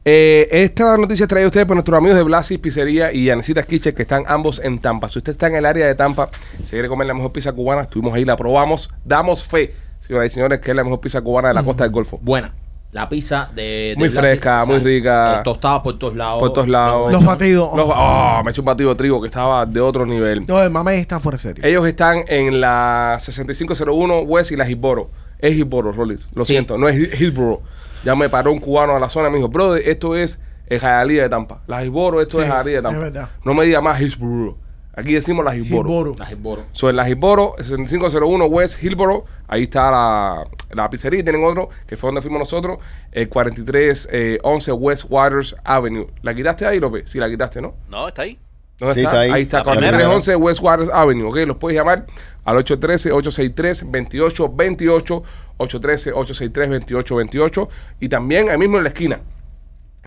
[0.07, 3.95] eh, esta noticia trae a ustedes por nuestros amigos de Blasi Pizzería y Anesitas Kitchen,
[3.95, 5.09] que están ambos en Tampa.
[5.09, 6.29] Si usted está en el área de Tampa,
[6.63, 10.33] si quiere comer la mejor pizza cubana, estuvimos ahí, la probamos, damos fe, señoras y
[10.35, 12.19] señores, que es la mejor pizza cubana de la costa del Golfo.
[12.21, 12.53] Buena.
[12.95, 13.61] La pizza de.
[13.61, 15.39] de Muy Blasi, fresca, muy rica.
[15.39, 16.39] eh, tostada por todos lados.
[16.39, 17.11] Por todos lados.
[17.11, 17.75] Los batidos.
[17.75, 20.45] Los- oh, me he hecho un batido de trigo que estaba de otro nivel.
[20.47, 21.65] No, el mame está fuera de serio.
[21.65, 25.09] Ellos están en la 6501 West y la Hillsboro.
[25.39, 26.17] Es Hillsboro, Rolly.
[26.35, 26.53] Lo Sí.
[26.53, 27.61] siento, no es Hillsboro.
[28.05, 30.79] Ya me paró un cubano a la zona y me dijo, brother, esto es el
[30.79, 31.63] Hialeah de Tampa.
[31.67, 32.97] La Hillsboro, esto Sí, es Hialeah de Tampa.
[32.97, 33.29] es verdad.
[33.43, 34.57] No me diga más Hillsboro.
[34.97, 35.89] Aquí decimos la Hillsboro.
[35.89, 36.15] Hillsboro.
[36.17, 36.63] La Hillsboro.
[36.71, 41.19] So, en la Hillsboro, 6501 West Hillsboro, ahí está la, la pizzería.
[41.19, 42.77] Y tienen otro, que fue donde fuimos nosotros,
[43.11, 46.07] el 4311 West Waters Avenue.
[46.21, 47.09] ¿La quitaste ahí, López?
[47.09, 47.75] Sí, la quitaste, ¿no?
[47.89, 48.39] No, está ahí.
[48.77, 49.09] ¿Dónde Sí, está?
[49.11, 49.31] está ahí.
[49.31, 49.97] Ahí está, La primera.
[49.97, 51.35] 4311 West Waters Avenue, ¿ok?
[51.47, 52.05] Los puedes llamar
[52.43, 55.23] al 813-863-2828,
[55.57, 57.67] 813-863-2828
[57.99, 59.19] y también ahí mismo en la esquina.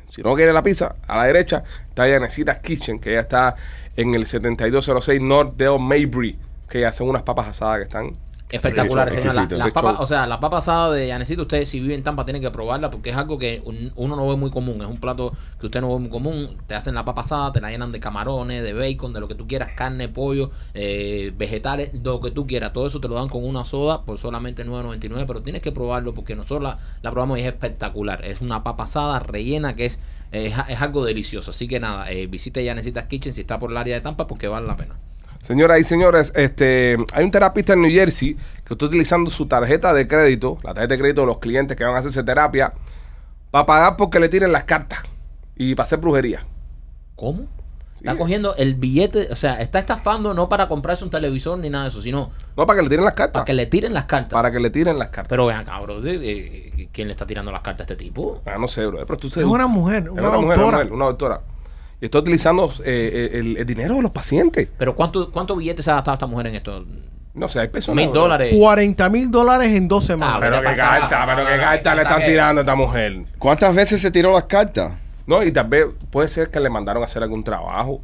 [0.08, 3.54] Si no quiere la pizza, a la derecha está Yanecita's Kitchen, que ya está
[3.96, 8.12] en el 7206 North Dale Mabry, que hacen unas papas asadas que están
[8.50, 9.34] Espectacular, Rico, señor.
[9.34, 9.58] La, exquisito.
[9.58, 10.02] la Qué papa, show.
[10.02, 12.90] o sea, la papa asada de Yanecito, usted si vive en Tampa tiene que probarla
[12.90, 14.80] porque es algo que un- uno no ve muy común.
[14.80, 16.56] Es un plato que usted no ve muy común.
[16.66, 19.34] Te hacen la papa asada, te la llenan de camarones, de bacon, de lo que
[19.34, 22.72] tú quieras, carne, pollo, eh, vegetales, lo que tú quieras.
[22.72, 26.14] Todo eso te lo dan con una soda por solamente 9.99, pero tienes que probarlo
[26.14, 28.24] porque nosotros la, la probamos y es espectacular.
[28.24, 30.00] Es una papa asada rellena que es,
[30.32, 31.50] es, es algo delicioso.
[31.50, 34.48] Así que nada, eh, visite Yanecita's Kitchen si está por el área de Tampa porque
[34.48, 34.96] vale la pena.
[35.42, 39.94] Señoras y señores, este, hay un terapista en New Jersey que está utilizando su tarjeta
[39.94, 42.72] de crédito, la tarjeta de crédito de los clientes que van a hacerse terapia,
[43.50, 45.00] para pagar porque le tiren las cartas
[45.56, 46.40] y para hacer brujería.
[47.16, 47.46] ¿Cómo?
[47.96, 51.84] Está cogiendo el billete, o sea, está estafando no para comprarse un televisor ni nada
[51.84, 53.32] de eso, sino No, para que le tiren las cartas.
[53.40, 54.32] para que le tiren las cartas.
[54.34, 55.28] Para que le tiren las cartas.
[55.28, 58.40] Pero vean, cabrón, ¿de- de- ¿quién le está tirando las cartas a este tipo?
[58.46, 59.04] Ah, no sé, bro.
[59.04, 60.66] Pero tú Es una mujer, una una mujer, doctora.
[60.68, 61.40] una mujer, una doctora.
[62.00, 64.68] Y está utilizando eh, el, el dinero de los pacientes.
[64.78, 66.84] Pero ¿cuánto, cuánto billetes se ha gastado esta mujer en esto?
[67.34, 68.04] No sé, hay personas.
[68.04, 68.54] Mil dólares.
[68.56, 70.38] 40 mil dólares en dos Ah, semanas.
[70.40, 73.24] Pero Vete qué carta, pero qué carta le están tirando a esta mujer.
[73.38, 74.94] ¿Cuántas veces se tiró las cartas?
[75.26, 78.00] No, y tal vez puede ser que le mandaron a hacer algún trabajo.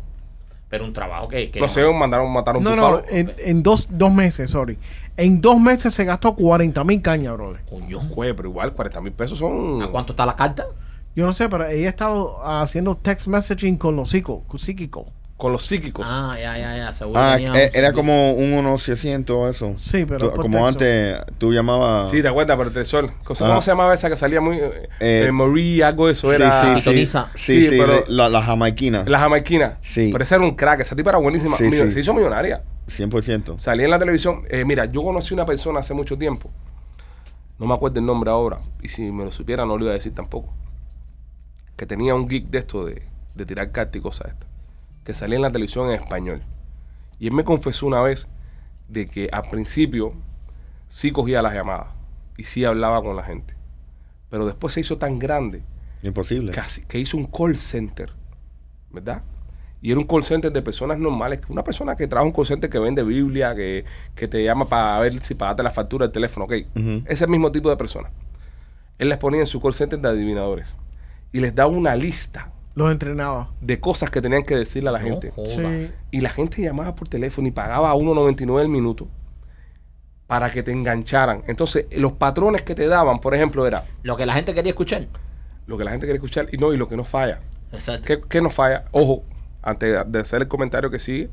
[0.68, 1.50] Pero un trabajo que...
[1.50, 4.76] que No sé, mandaron matar a un no, no, en, en dos, dos meses, sorry.
[5.16, 7.62] En dos meses se gastó 40 mil cañas, brother.
[7.68, 9.82] Coño, Juez, pero igual 40 mil pesos son.
[9.82, 10.66] ¿a cuánto está la carta?
[11.16, 15.06] Yo no sé, pero ella estaba haciendo text messaging con los psico- con psíquicos.
[15.36, 16.06] Con los psíquicos.
[16.08, 16.92] Ah, ya, ya, ya.
[16.92, 19.74] Seguro Ah, tenía eh, un- era como un 1600 eso.
[19.78, 20.66] Sí, pero Tú- como texto.
[20.68, 22.08] antes tú llamabas.
[22.10, 23.10] Sí, te acuerdas, pero te sol.
[23.24, 23.48] Cosa- Ah.
[23.48, 24.58] ¿Cómo se llamaba esa que salía muy.
[24.58, 26.76] Eh, Eh, Marie, algo de eso sí, era.
[26.76, 29.04] sí, sí, sí, Sí, sí, pero- la, la jamaiquina.
[29.06, 29.78] La jamaiquina.
[29.82, 30.10] Sí.
[30.12, 30.80] Pero esa era un crack.
[30.80, 31.56] Esa tipa era buenísima.
[31.56, 31.92] Sí, Mira, sí.
[31.92, 32.62] Se hizo millonaria.
[32.86, 33.58] 100%.
[33.58, 34.42] Salía en la televisión.
[34.50, 36.48] Eh, mira, yo conocí una persona hace mucho tiempo.
[37.58, 38.58] No me acuerdo el nombre ahora.
[38.82, 40.52] Y si me lo supiera, no lo iba a decir tampoco.
[41.76, 43.02] Que tenía un geek de esto de,
[43.34, 44.50] de tirar cartas y cosas estas.
[45.04, 46.42] Que salía en la televisión en español.
[47.18, 48.28] Y él me confesó una vez
[48.88, 50.14] de que al principio
[50.88, 51.88] sí cogía las llamadas.
[52.36, 53.54] Y sí hablaba con la gente.
[54.30, 55.62] Pero después se hizo tan grande
[56.02, 56.52] Imposible.
[56.52, 58.12] casi, que hizo un call center,
[58.90, 59.22] ¿verdad?
[59.80, 62.70] Y era un call center de personas normales, una persona que trabaja un call center
[62.70, 63.84] que vende Biblia, que,
[64.14, 66.52] que te llama para ver si pagaste la factura del teléfono, ok.
[67.04, 68.10] Ese mismo tipo de personas.
[68.98, 70.74] Él les ponía en su call center de adivinadores
[71.34, 73.50] y les daba una lista Los entrenaba.
[73.60, 75.32] de cosas que tenían que decirle a la No gente.
[75.46, 75.90] Sí.
[76.10, 79.08] Y la gente llamaba por teléfono y pagaba a 1.99 el minuto
[80.26, 81.42] para que te engancharan.
[81.46, 85.06] Entonces, los patrones que te daban, por ejemplo, era Lo que la gente quería escuchar.
[85.66, 87.40] lo que la gente quiere escuchar y no, y lo que no falla.
[87.72, 88.06] Exacto.
[88.06, 88.84] ¿Qué, qué nos falla?
[88.92, 89.24] Ojo,
[89.62, 91.30] antes de hacer el comentario que sigue,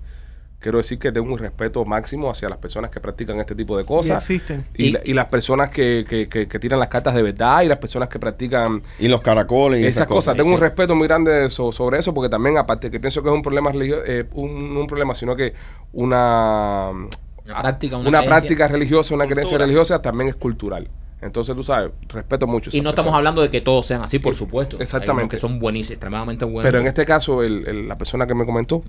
[0.62, 3.84] quiero decir que tengo un respeto máximo hacia las personas que practican este tipo de
[3.84, 4.30] Y cosas.
[4.30, 4.66] existen.
[4.78, 7.64] Y, Y- la- y las personas que, que- que- que tiran las cartas de verdad
[7.64, 10.34] y las personas que practican Y los caracoles y esas, esas, cosas.
[10.34, 10.38] cosas.
[10.38, 13.36] Tengo un respeto muy grande so- sobre eso porque también, aparte que pienso que es
[13.36, 15.54] un problema religioso, un, un problema, sino que
[15.94, 16.92] una,
[17.46, 20.88] Una práctica, una práctica religiosa, una creencia religiosa también es cultural.
[21.22, 22.72] Entonces, tú sabes, respeto mucho.
[22.74, 23.18] Y no estamos personas.
[23.18, 24.78] hablando de que todos sean así, por supuesto.
[24.78, 25.24] Hay Exactamente.
[25.26, 26.64] unos que son buenísimos, extremadamente buenos.
[26.64, 28.84] Pero en este caso, el- el- la persona que me comentó,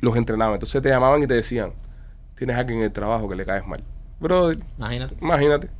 [0.00, 0.54] los entrenaba.
[0.54, 1.72] Entonces te llamaban y te decían,
[2.34, 3.82] tienes a alguien en el trabajo que le caes mal.
[4.18, 5.16] Brother, Imagínate.
[5.20, 5.70] imagínate.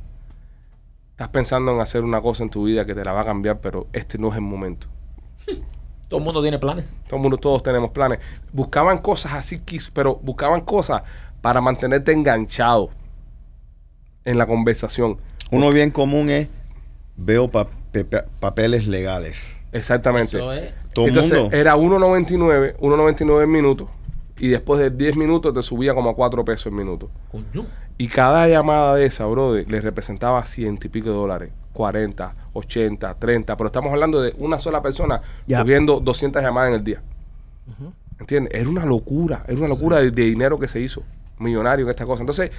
[1.11, 3.59] Estás pensando en hacer una cosa en tu vida que te la va a cambiar,
[3.59, 4.87] pero este no es el momento.
[6.07, 6.85] Todo el mundo tiene planes.
[7.07, 8.19] Todo el mundo, todos tenemos planes.
[8.51, 11.03] Buscaban cosas así, quis- pero buscaban cosas
[11.41, 12.89] para mantenerte enganchado
[14.25, 15.17] en la conversación.
[15.51, 16.49] Uno bien común es
[17.15, 19.61] veo pa- pe- pe- papeles legales.
[19.71, 20.37] Exactamente.
[20.37, 20.73] Eso es.
[20.93, 21.49] Todo el mundo.
[21.53, 23.89] era 1.99, 1.99 el minuto.
[24.41, 27.11] Y después de 10 minutos te subía como a 4 pesos el minuto.
[27.31, 27.67] Coño.
[27.99, 31.51] Y cada llamada de esa, brother, le representaba ciento y pico de dólares.
[31.73, 33.55] 40, 80, 30.
[33.55, 37.03] Pero estamos hablando de una sola persona cogiendo 200 llamadas en el día.
[38.19, 38.59] ¿Entiendes?
[38.59, 39.45] Era una locura.
[39.47, 41.03] Era una locura de, de dinero que se hizo.
[41.37, 42.23] Millonario en esta cosa.
[42.23, 42.49] Entonces,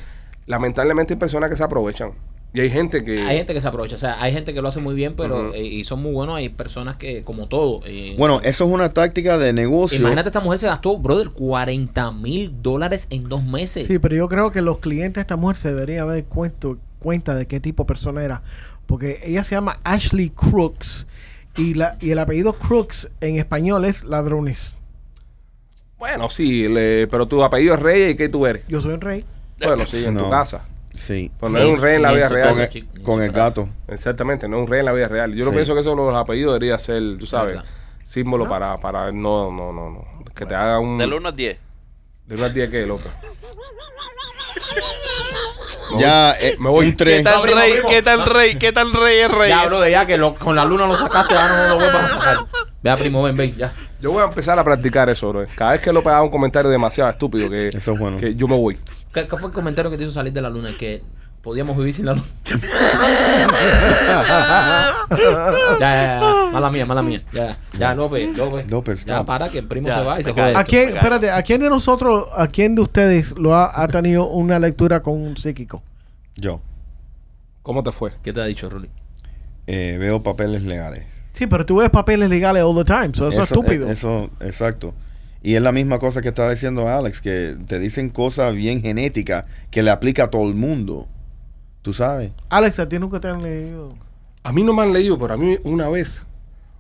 [0.46, 2.12] lamentablemente hay personas que se aprovechan.
[2.54, 3.22] Y hay gente que...
[3.22, 5.54] Hay gente que se aprovecha, o sea, hay gente que lo hace muy bien, pero
[5.54, 7.80] eh, y son muy buenos, hay personas que, como todo.
[7.86, 9.98] eh, Bueno, eso es una táctica de negocio.
[9.98, 13.86] imagínate esta mujer se gastó, brother, 40 mil dólares en dos meses.
[13.86, 17.34] Sí, pero yo creo que los clientes de esta mujer se deberían haber cuento, cuenta
[17.34, 18.42] de qué tipo de persona era.
[18.84, 21.06] Porque ella se llama Ashley Crooks.
[21.56, 24.76] Y, la, y el apellido Crooks en español es ladrones.
[25.98, 28.62] Bueno, sí, le- pero tu apellido es Reyes y ¿qué tú eres?
[28.68, 29.24] Yo soy un rey.
[29.60, 30.66] Bueno, sí, en tu casa.
[30.94, 31.30] Sí.
[31.40, 32.50] Pues no es un rey en la vida real.
[32.50, 33.68] Con el, con el gato.
[33.88, 35.34] Exactamente, no es un rey en la vida real.
[35.34, 35.56] Yo no Sí.
[35.56, 37.70] pienso que eso los apellidos debería ser, tú sabes, Verdad.
[38.04, 40.04] símbolo para, para, no, no, no, no.
[40.34, 40.98] Que te haga un...
[40.98, 41.58] Del 1 al 10.
[42.26, 43.10] De una tía que loca.
[45.94, 46.86] Me Ya, eh, me voy.
[46.86, 47.24] un ¿Qué 3.
[47.24, 47.72] tal primo, rey?
[47.72, 47.88] primo.
[47.90, 48.54] ¿Qué tal rey?
[48.56, 49.48] ¿Qué tal rey es rey?
[49.50, 52.08] Ya, brother, ya que lo- con la luna lo sacaste, ya no lo vuelvas a
[52.08, 52.38] sacar.
[52.82, 53.72] Vea, primo, ven, ven, ya.
[54.00, 55.44] Yo voy a empezar a practicar eso, bro.
[55.54, 58.16] Cada vez que lo haga un comentario demasiado estúpido, que, Eso es bueno.
[58.18, 58.78] que yo me voy.
[59.12, 60.70] ¿Qué, qué fue el comentario que te hizo salir de la luna?
[60.78, 61.02] Que
[61.42, 62.26] podíamos vivir sin la luna.
[65.10, 66.50] ya, ya, ya.
[66.52, 67.22] Mala mía, mala mía.
[67.32, 68.70] Ya, ya, López, López.
[68.70, 69.26] López, ya, stop.
[69.26, 70.52] para que el primo Ya, se va y se me jode.
[70.54, 70.62] cae.
[70.62, 74.28] ¿A quién, espérate, ¿a quién de nosotros, a quién de ustedes lo ha, ha tenido
[74.28, 75.82] una lectura con un psíquico?
[76.36, 76.60] Yo
[77.62, 78.12] ¿Cómo te fue?
[78.22, 78.88] ¿Qué te ha dicho, Ruli?
[79.66, 81.04] eh, veo papeles legales.
[81.32, 83.88] Sí, pero tú ves papeles legales all the time, so eso, es estúpido.
[83.88, 84.92] eh, Eso, exacto.
[85.42, 89.44] Y es la misma cosa que está diciendo Alex, que te dicen cosas bien genéticas
[89.70, 91.08] que le aplica a todo el mundo.
[91.82, 92.30] ¿Tú sabes?
[92.48, 93.94] Alex, a ti nunca te han leído.
[94.44, 96.24] A mí no me han leído, pero a mí una vez,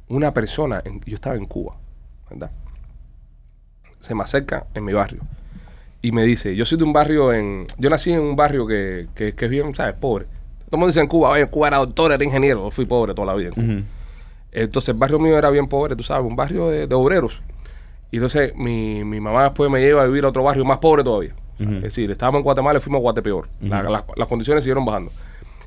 [0.08, 1.76] una persona, en- yo estaba en Cuba,
[2.30, 2.50] ¿verdad?
[3.98, 5.22] Se me acerca en mi barrio
[6.00, 9.08] y me dice, yo soy de un barrio en, yo nací en un barrio que,
[9.14, 9.94] que, que es bien, ¿sabes?
[9.94, 10.24] Pobre.
[10.26, 12.86] Todo el mundo dice en Cuba, oye, en Cuba era doctor, era ingeniero, yo fui
[12.86, 13.48] pobre toda la vida.
[13.48, 13.66] en Cuba.
[13.66, 13.84] Ujú.
[14.52, 17.40] Entonces el barrio mío era bien pobre, tú sabes, un barrio de, de obreros.
[18.12, 21.02] Y entonces mi, mi mamá después me lleva a vivir a otro barrio más pobre
[21.02, 21.34] todavía.
[21.58, 23.48] Es decir, estábamos en Guatemala y fuimos a Guatepeor.
[23.60, 25.10] La- la- las condiciones siguieron bajando.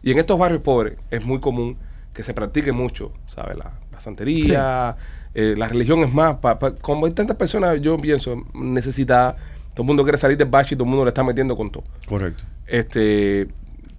[0.03, 1.77] Y en estos barrios pobres es muy común
[2.13, 3.57] que se practique mucho, ¿sabes?
[3.57, 4.95] La, la santería,
[5.33, 6.35] eh, la religión es más.
[6.37, 9.35] pa- pa- como hay tantas personas, yo pienso, necesitadas,
[9.73, 11.71] todo el mundo quiere salir del bache y todo el mundo le está metiendo con
[11.71, 11.83] todo.
[12.07, 12.43] Correcto.
[12.67, 13.47] Este,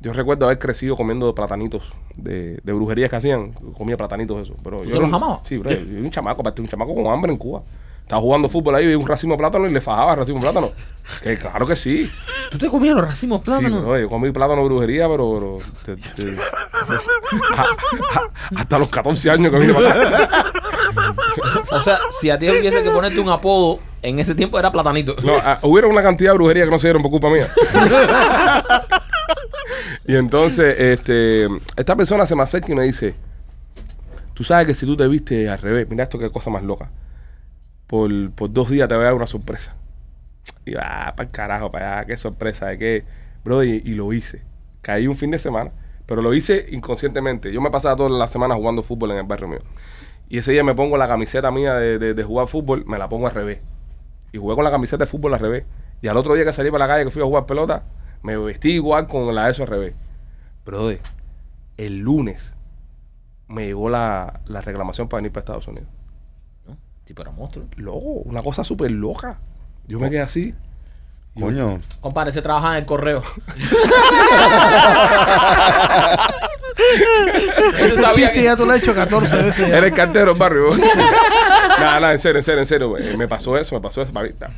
[0.00, 1.82] yo recuerdo haber crecido comiendo platanitos
[2.16, 3.52] de, de brujerías que hacían.
[3.76, 4.54] Comía platanitos eso.
[4.62, 5.40] Pero ¿Tú yo te los amabas?
[5.44, 5.70] Sí, bro.
[5.70, 7.62] Yo era un chamaco, un chamaco con hambre en Cuba.
[8.06, 10.42] Estaba jugando fútbol ahí, vi un racimo de plátano y le fajaba el racimo de
[10.44, 10.70] plátano.
[11.22, 12.10] Que claro que sí.
[12.50, 13.82] ¿Tú te comías los racimos Sí, plátanos?
[13.84, 15.58] bro, yo comí plátano brujería, pero.
[15.84, 16.36] pero te- te-
[17.56, 19.90] a- a- hasta los 14 años que vine para
[20.24, 20.44] acá.
[21.70, 25.14] o sea, si a ti hubiese que ponerte un apodo, en ese tiempo era platanito.
[25.22, 27.46] No, ah, hubieron una cantidad de brujería que no se dieron por culpa mía.
[30.06, 33.14] y entonces, este, esta persona se me acerca y me dice,
[34.34, 36.90] tú sabes que si tú te viste al revés, mira esto qué cosa más loca.
[37.86, 39.76] Por, por dos días te voy a dar una sorpresa.
[40.64, 43.04] Y yo, ah, para el carajo, para allá, qué sorpresa, de qué.
[43.44, 44.42] Bro, y, lo hice.
[44.82, 45.72] Caí un fin de semana,
[46.06, 47.52] pero lo hice inconscientemente.
[47.52, 49.60] Yo me pasaba toda la semana jugando fútbol en el barrio mío.
[50.28, 53.08] Y ese día me pongo la camiseta mía de, de- de jugar fútbol, me la
[53.08, 53.60] pongo al revés.
[54.32, 55.64] Y jugué con la camiseta de fútbol al revés.
[56.02, 57.84] Y al otro día que salí para la calle, que fui a jugar pelota,
[58.22, 59.94] me vestí igual con la eso al revés.
[60.66, 61.00] Brother,
[61.78, 62.56] el lunes
[63.48, 65.88] me llegó la, la reclamación para venir para Estados Unidos.
[67.06, 67.66] Tipo era monstruo.
[67.76, 69.38] Loco, una cosa súper loca.
[69.86, 70.54] Yo me quedé así.
[71.38, 71.80] Coño.
[72.00, 73.22] Compadre, se trabajaba en el correo.
[77.78, 79.68] Ese sabía chiste que- ya tú lo has hecho 14 veces.
[79.68, 79.76] ya.
[79.78, 80.74] Era el cartero del barrio.
[81.78, 82.98] nada, nada, en serio, en serio, en serio.
[82.98, 84.12] Eh, Me pasó eso, me pasó eso.
[84.12, 84.50] Marita.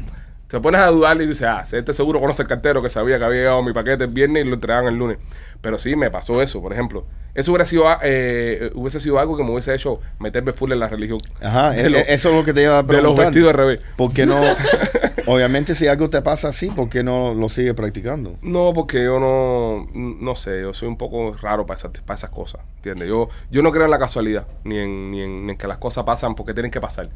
[0.48, 3.24] Te pones a dudar y dices, ah, este seguro conoce el cartero que sabía que
[3.24, 5.18] había llegado mi paquete el viernes y lo entregaban el lunes.
[5.60, 7.04] Pero sí, me pasó eso, por ejemplo.
[7.34, 10.80] Eso hubiera sido, ah, eh, hubiese sido algo que me hubiese hecho meterme full en
[10.80, 11.18] la religión.
[11.42, 13.26] Ajá, e- e- eso es lo que te iba a de los preguntar.
[13.26, 13.80] vestidos al revés.
[13.96, 14.40] ¿Por qué no?
[15.26, 18.36] Obviamente, si algo te pasa así, ¿por qué no lo sigues practicando?
[18.40, 22.30] No, porque yo no, no sé, yo soy un poco raro para esas, para esas
[22.30, 23.06] cosas, ¿entiendes?
[23.08, 25.76] Yo, yo no creo en la casualidad, ni en, ni, en, ni en que las
[25.76, 27.10] cosas pasan porque tienen que pasar.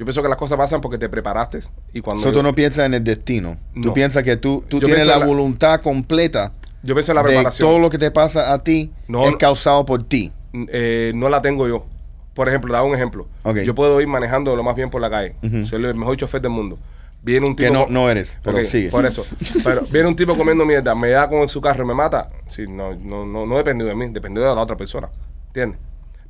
[0.00, 1.60] Yo pienso que las cosas pasan porque te preparaste
[1.92, 2.24] y cuando...
[2.24, 3.58] Yo, tú no piensas en el destino.
[3.74, 3.92] Tú No.
[3.92, 7.68] piensas que tú, tú Yo tienes la, voluntad completa yo pienso en la de preparación.
[7.68, 10.32] todo lo que te pasa a ti No, es causado por ti.
[10.68, 11.84] eh, no la tengo yo.
[12.32, 13.26] Por ejemplo, daba un ejemplo.
[13.42, 13.58] Ok.
[13.58, 15.34] Yo puedo ir manejando lo más bien por la calle.
[15.66, 16.78] Soy el mejor chofer del mundo.
[17.22, 17.70] Viene un tipo...
[17.70, 18.88] Que no, no eres, pero sigue.
[18.88, 19.26] Por eso.
[19.62, 22.30] Pero viene un tipo comiendo mierda, me da con su carro y me mata.
[22.48, 25.10] Sí, no, no, no, no dependió de mí, dependió de la otra persona.
[25.48, 25.78] ¿Entiendes?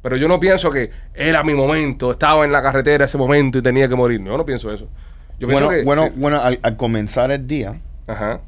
[0.03, 3.63] Pero yo no pienso que era mi momento, estaba en la carretera ese momento y
[3.63, 4.23] tenía que morir.
[4.25, 4.89] Yo no pienso eso.
[5.39, 5.83] Yo pienso Bueno, que.
[5.85, 8.41] bueno, bueno al, al comenzar el día, Ajá.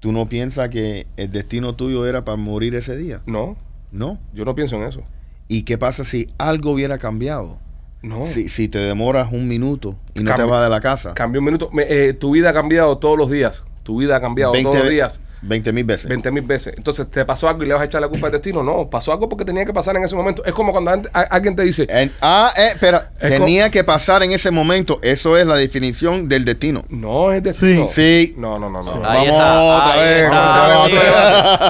[0.00, 3.20] ¿tú no piensas que el destino tuyo era para morir ese día?
[3.26, 3.56] No,
[3.90, 4.18] No.
[4.32, 5.02] yo no pienso en eso.
[5.48, 7.58] ¿Y qué pasa si algo hubiera cambiado?
[8.02, 8.24] No.
[8.24, 11.14] Si, si te demoras un minuto y no te vas de la casa.
[11.14, 11.70] Cambió un minuto.
[11.72, 13.64] Me- eh, tu vida ha cambiado todos los días.
[13.82, 15.20] Tu vida ha cambiado todos los días.
[15.42, 16.06] 20 mil veces.
[16.08, 16.74] 20 mil veces.
[16.76, 18.62] Entonces, ¿te pasó algo y le vas a echar la culpa al destino?
[18.62, 20.44] No, pasó algo porque tenía que pasar en ese momento.
[20.44, 23.10] Es como cuando alguien te dice, En- ah, eh, espera.
[23.20, 24.98] Es Tenía que pasar en ese momento.
[25.02, 26.84] Eso es la definición del destino.
[26.88, 27.86] no es destino.
[27.88, 28.34] Sí.
[28.36, 28.90] No, no, no, no.
[29.08, 30.22] Ahí Vamos está, otra ahí vez.
[30.24, 30.68] está.
[30.68, 30.94] Vamos Sí,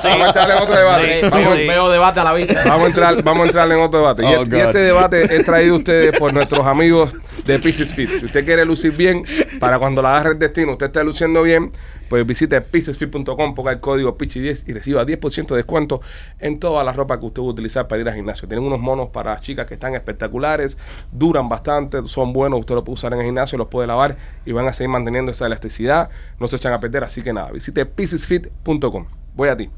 [0.02, 0.08] sí.
[0.08, 1.20] A entrar en otro debate.
[1.22, 1.66] Sí, Vamos- sí.
[1.66, 2.62] Veo debate a la vista.
[2.64, 4.22] Vamos a entrar, vamos a entrar en otro debate.
[4.22, 7.12] Y, Oh, este, y este debate es traído ustedes por nuestros amigos
[7.48, 8.10] de Pieces Fit.
[8.10, 9.22] Si usted quiere lucir bien,
[9.58, 11.70] para cuando la agarre el destino, usted esté luciendo bien,
[12.10, 16.02] pues visite piecesfit.com, ponga el código PICHI10 y reciba 10% de descuento
[16.40, 18.46] en toda la ropa que usted va a utilizar para ir al gimnasio.
[18.46, 20.76] Tienen unos monos para chicas que están espectaculares,
[21.10, 24.52] duran bastante, son buenos, usted los puede usar en el gimnasio, los puede lavar y
[24.52, 27.86] van a seguir manteniendo esa elasticidad, no se echan a perder, así que nada, visite
[27.86, 29.06] piecesfit.com.
[29.34, 29.70] Voy a ti.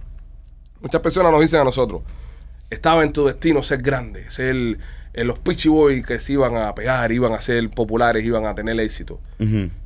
[0.81, 2.03] Muchas personas nos dicen a nosotros,
[2.69, 4.79] estaba en tu destino ser grande, ser
[5.13, 8.55] eh, los Pitchy Boys que se iban a pegar, iban a ser populares, iban a
[8.55, 9.19] tener éxito.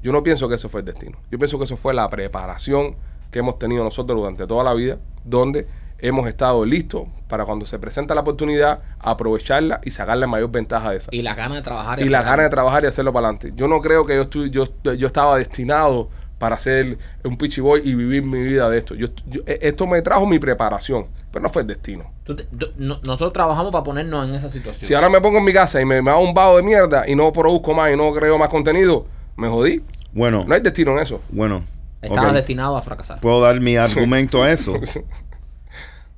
[0.02, 1.18] Yo no pienso que eso fue el destino.
[1.30, 2.96] Yo pienso que eso fue la preparación
[3.30, 5.66] que hemos tenido nosotros durante toda la vida, donde
[5.98, 10.98] hemos estado listos para cuando se presenta la oportunidad, aprovecharla y sacarle mayor ventaja de
[10.98, 11.08] esa.
[11.12, 12.00] Y las ganas de trabajar.
[12.00, 13.52] Y la gana de trabajar y hacerlo para adelante.
[13.56, 14.64] Yo no creo que yo, estu- yo,
[14.94, 16.10] yo estaba destinado
[16.44, 18.94] para ser un pitchy boy y vivir mi vida de esto.
[18.94, 22.04] Yo, yo- e- esto me trajo mi preparación, pero no fue el destino.
[22.22, 24.86] Tú te- tú- no- nosotros trabajamos para ponernos en esa situación.
[24.86, 27.08] Si ahora me pongo en mi casa y me, me hago un vago de mierda
[27.08, 29.80] y no produzco más y no creo más contenido, me jodí.
[30.12, 31.22] Bueno, No hay destino en eso.
[31.30, 31.64] bueno.
[32.02, 32.34] Estabas ok.
[32.34, 33.20] destinado a fracasar.
[33.20, 34.74] Puedo dar mi argumento a eso.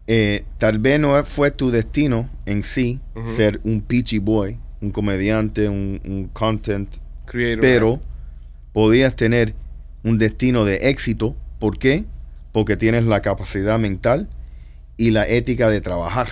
[0.09, 3.01] Eh, tal vez no fue tu destino en sí
[3.35, 6.89] ser un peachy boy, un comediante, un, un content,
[7.25, 7.61] Creator.
[7.61, 8.01] pero
[8.73, 9.55] podías tener
[10.07, 11.37] un destino de éxito.
[11.59, 12.05] ¿Por qué?
[12.53, 14.29] Porque tienes la capacidad mental
[14.97, 16.29] y la ética de trabajar.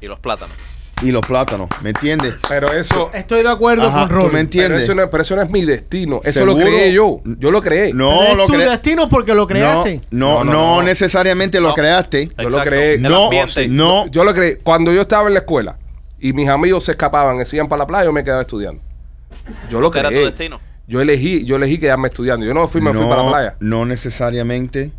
[0.00, 0.54] Y los plátanos.
[1.02, 2.34] Y los plátanos, ¿me entiendes?
[2.48, 4.24] Pero eso, Estoy de acuerdo Ajá, con ¿tú Rolly.
[4.26, 4.82] me pero entiendes?
[4.84, 6.20] eso, no, pero eso no es mi destino.
[6.22, 6.52] Eso ¿Seguro?
[6.60, 7.20] lo creé yo.
[7.24, 7.92] Yo lo creé.
[7.92, 10.00] No, Pero es lo tu cre- destino porque lo creaste.
[10.12, 10.82] No, no, No, no, no no.
[10.84, 11.74] necesariamente lo No.
[11.74, 12.30] creaste.
[12.38, 12.98] Yo lo creé.
[12.98, 13.30] No,
[13.68, 14.06] no.
[14.08, 14.56] Yo lo creí.
[14.62, 15.76] Cuando yo estaba en la escuela
[16.20, 18.80] y mis amigos se escapaban y se iban para la playa, yo me quedaba estudiando.
[19.70, 20.24] Yo lo Porque era tu creé.
[20.26, 20.60] destino.
[20.86, 22.44] Yo elegí, yo elegí quedarme estudiando.
[22.44, 23.56] Yo no fui, me fui para la playa.
[23.60, 24.92] No necesariamente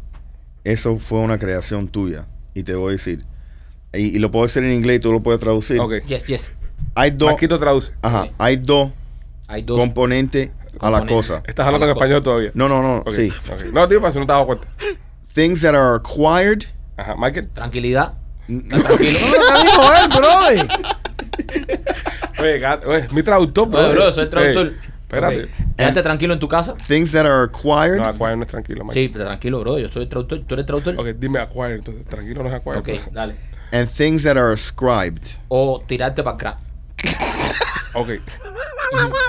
[0.64, 2.26] eso fue una creación tuya.
[2.54, 3.26] Y te voy a decir.
[3.94, 5.80] Y, y lo puedo decir en inglés y tú lo puedes traducir.
[5.80, 5.94] Ok.
[6.08, 6.52] Yes, yes.
[6.96, 7.94] Hay dos, traduce.
[8.02, 8.32] ajá, Ok.
[8.38, 8.92] hay dos
[9.48, 9.80] Hay dos.
[9.80, 11.44] componentes a la cosa.
[11.46, 12.52] Estás hablando en español todavía.
[12.54, 13.32] No, no, no, sí.
[13.72, 14.68] No, tío, para si no te das cuenta.
[15.34, 16.64] Things that are acquired.
[16.98, 17.50] Ajá, Michael.
[17.50, 18.14] Tranquilidad.
[18.14, 18.20] Tranquilo.
[18.70, 20.68] No, lo que dijo él, brother.
[22.40, 23.80] Oye, gato, oye, mi traductor, bro.
[23.80, 24.74] Oye, bro, soy el traductor.
[25.14, 25.48] Espérate.
[25.78, 26.74] Quédate tranquilo en tu casa.
[26.88, 27.98] Things that are acquired.
[27.98, 29.06] No, Acquire no es tranquilo, Michael.
[29.06, 29.80] Sí, pero tranquilo, bro.
[29.80, 30.40] Yo soy el traductor.
[30.48, 30.96] ¿Tú eres traductor?
[31.00, 32.06] Ok, dime Acquire, entonces.
[32.06, 32.78] Tranquilo no es Acquire.
[32.78, 33.36] Ok, dale.
[33.72, 35.28] And things that are ascribed.
[35.48, 36.58] O tirarte para crack.
[37.96, 38.10] Ok.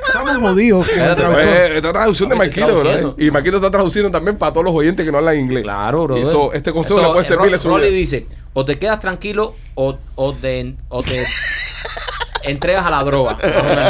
[0.06, 0.86] Estamos jodidos.
[0.86, 1.36] traductor.
[1.36, 3.14] Oye, esta traducción de Marquito, bro.
[3.18, 5.62] Y Marquito está traduciendo también para todos los oyentes que no hablan inglés.
[5.62, 6.18] Claro, bro.
[6.18, 8.64] Y eso, este consejo Eso, le puede eh, servir Ro- a su Rolly dice, o
[8.64, 11.24] te quedas tranquilo o, o te, o te
[12.44, 13.38] entregas a la droga.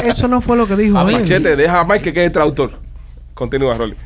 [0.05, 1.21] Eso no fue lo que dijo Ah, él.
[1.21, 2.79] Machete, deja a Mike que quede traductor.
[3.35, 3.97] Continúa, Rolly.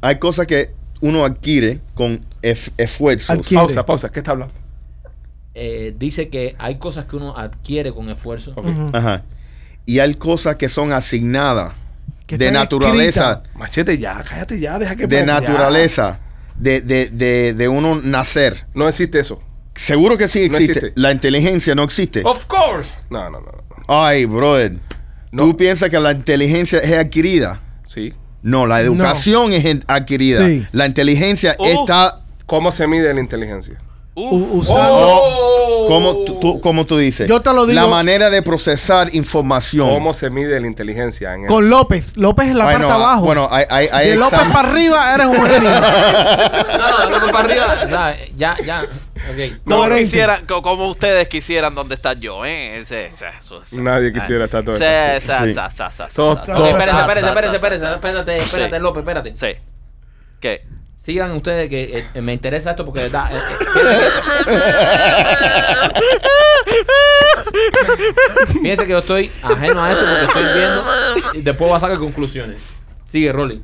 [0.00, 3.30] Hay cosas que uno adquiere con ef- esfuerzos.
[3.30, 3.64] Adquiere.
[3.64, 4.08] Pausa, pausa.
[4.12, 4.54] ¿Qué está hablando?
[5.54, 8.54] Eh, dice que hay cosas que uno adquiere con esfuerzo.
[8.92, 9.22] Ajá.
[9.86, 11.72] Y hay cosas que son asignadas
[12.26, 13.42] Que de naturaleza.
[13.54, 16.18] Machete, ya, cállate ya, deja que De naturaleza.
[16.56, 18.66] De, de, de, de uno nacer.
[18.74, 19.42] No existe eso.
[19.76, 20.92] Seguro que sí No existe.
[20.96, 22.22] La inteligencia no existe.
[22.24, 22.88] Of course.
[23.10, 23.46] No, no, no.
[23.52, 23.84] no.
[23.88, 24.74] Ay, brother.
[25.32, 25.44] No.
[25.44, 27.60] ¿Tú piensas que la inteligencia es adquirida?
[27.86, 28.12] Sí.
[28.42, 30.46] No, la educación es adquirida.
[30.46, 30.66] Sí.
[30.72, 31.80] La inteligencia Uh.
[31.80, 32.14] está...
[32.46, 33.78] ¿Cómo se mide la inteligencia?
[34.18, 37.28] Uh, usando- Oh, ¿cómo, tú, cómo tú dices?
[37.28, 39.90] Yo te lo digo- La manera de procesar información.
[39.90, 42.16] ¿Cómo se mide la inteligencia en el- Con López.
[42.16, 43.26] López en la Ay, parte no, abajo.
[43.26, 45.70] Bueno, hay, hay, hay de López para arriba eres un genio.
[46.78, 47.78] No, no, loco para arriba.
[47.84, 48.82] O sea, ya, ya.
[49.30, 49.60] Ok.
[50.46, 52.78] como, como ustedes quisieran donde está yo, ¿eh?
[52.80, 54.76] Ese- ese- eso- Nadie quisiera estar todo
[56.70, 58.78] espérate, espérate, espérate, espérate, espérate.
[58.80, 59.34] López, espérate.
[59.36, 59.60] Sí.
[60.40, 60.62] ¿Qué?
[61.06, 63.98] Sigan ustedes que eh, me interesa esto porque da, eh, eh,
[68.60, 70.84] Fíjense que yo estoy ajeno a esto porque estoy viendo
[71.34, 72.70] y después voy a sacar conclusiones.
[73.04, 73.62] Sigue, Rolly.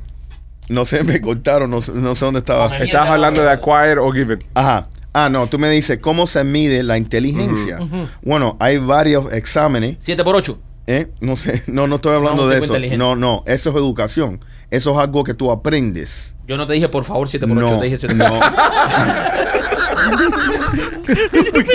[0.69, 2.77] No sé, me cortaron, no, sé- no sé dónde estaba.
[2.77, 4.39] Estabas hablando de acquire o given.
[4.53, 4.87] Ajá.
[5.11, 7.77] Ah, no, tú me dices, ¿cómo se mide la inteligencia?
[8.21, 9.97] Bueno, hay varios exámenes.
[9.99, 10.57] 7 por 8.
[10.87, 11.11] ¿eh?
[11.19, 12.73] No sé, no, no estoy hablando No, de tipo eso.
[12.75, 12.97] inteligente.
[13.03, 14.39] No, no, eso es educación.
[14.71, 16.32] Eso es algo que tú aprendes.
[16.45, 18.39] Yo no te dije por favor 7 por 8, No, te dije 7 por 8.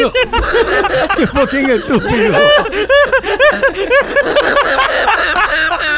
[0.03, 0.13] no.
[1.17, 2.37] Qué fucking estúpido.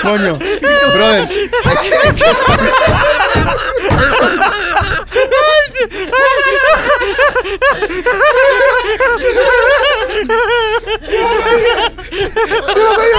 [0.03, 0.39] Coño,
[0.95, 1.29] brother.
[4.17, 4.41] son-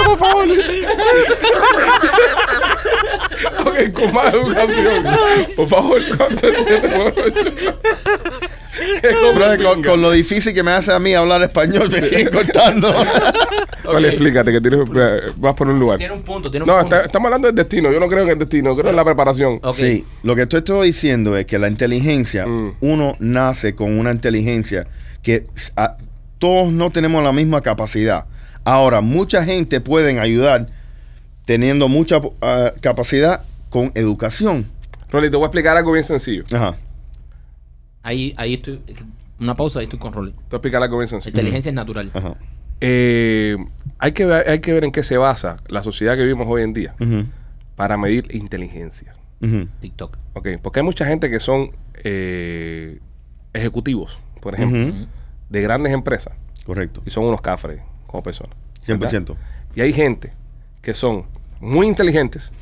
[0.06, 0.46] por favor.
[4.02, 5.04] Con más educación.
[5.56, 6.00] Por favor,
[9.84, 12.92] con, lo difícil que me hace a mí hablar español, me siguen contando.
[13.84, 15.98] Vale, explícate que tienes, eh, vas por un lugar.
[15.98, 16.94] Tiene un punto, tiene un No, punto.
[16.96, 17.92] está- estamos hablando del destino.
[17.92, 19.58] Yo no creo en el destino, creo en la preparación.
[19.62, 19.74] Ok.
[19.74, 22.74] Sí, lo que estoy, estoy diciendo es que la inteligencia, Mm.
[22.80, 24.86] uno nace con una inteligencia
[25.22, 25.46] que
[25.76, 25.96] a-
[26.38, 28.26] todos no tenemos la misma capacidad.
[28.64, 30.68] Ahora, mucha gente pueden ayudar
[31.44, 33.42] teniendo mucha ah, capacidad
[33.72, 34.66] con educación.
[35.10, 36.44] Rolly, te voy a explicar algo bien sencillo.
[36.52, 36.76] Ajá.
[38.02, 38.82] Ahí, ahí estoy.
[39.40, 40.32] Una pausa y estoy con Rolly.
[40.32, 41.30] Te voy a explicar algo bien sencillo.
[41.30, 42.10] Inteligencia es natural.
[42.12, 42.34] Ajá.
[42.82, 43.56] Eh,
[43.98, 46.62] hay, que ver, hay que ver en qué se basa la sociedad que vivimos hoy
[46.62, 46.94] en día
[47.74, 49.14] para medir inteligencia.
[49.40, 49.66] ujú.
[49.80, 50.18] TikTok.
[50.34, 50.48] ¿ok?
[50.62, 51.70] Porque hay mucha gente que son
[52.04, 53.00] eh,
[53.54, 55.06] ejecutivos, por ejemplo,
[55.48, 56.34] de grandes empresas
[56.66, 57.02] Correcto.
[57.06, 58.54] y son unos cafres como personas.
[58.86, 59.08] ¿verdad?
[59.10, 59.34] 100%.
[59.76, 60.34] Y hay gente
[60.82, 61.24] que son
[61.58, 62.52] muy inteligentes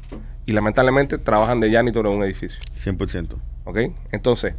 [0.50, 2.58] y lamentablemente trabajan de janitor en un edificio.
[2.76, 3.36] 100%.
[3.64, 3.78] ¿Ok?
[4.10, 4.54] Entonces,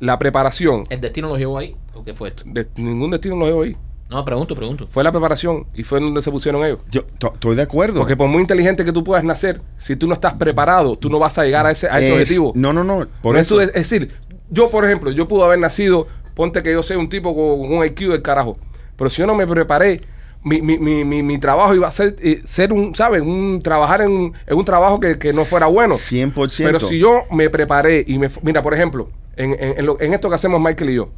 [0.00, 1.76] la preparación, ¿El destino los llevó ahí?
[1.94, 2.44] ¿O qué fue esto?
[2.46, 3.76] de, ningún destino lo llevó ahí.
[4.08, 4.86] No, pregunto, pregunto.
[4.86, 6.78] Fue la preparación y fue donde se pusieron ellos.
[6.90, 7.98] Yo to- estoy de acuerdo.
[8.00, 11.18] Porque por muy inteligente que tú puedas nacer, si tú no estás preparado, tú no
[11.18, 12.52] vas a llegar a ese, a ese Es- objetivo.
[12.54, 13.06] No, no, no.
[13.22, 13.60] Por No eso.
[13.60, 14.10] es decir,
[14.50, 17.78] yo, por ejemplo, yo pude haber nacido, ponte que yo sea un tipo con, con
[17.78, 18.56] un IQ del carajo,
[18.96, 20.00] pero si yo no me preparé,
[20.44, 23.22] mi, mi, mi, mi, mi trabajo iba a ser, eh, ser un, ¿sabes?
[23.22, 25.94] Un, trabajar en, en un trabajo que, que no fuera bueno.
[25.96, 26.64] 100%.
[26.64, 28.28] Pero si yo me preparé y me...
[28.42, 31.08] Mira, por ejemplo, en, en, en lo- en esto que hacemos Michael y yo,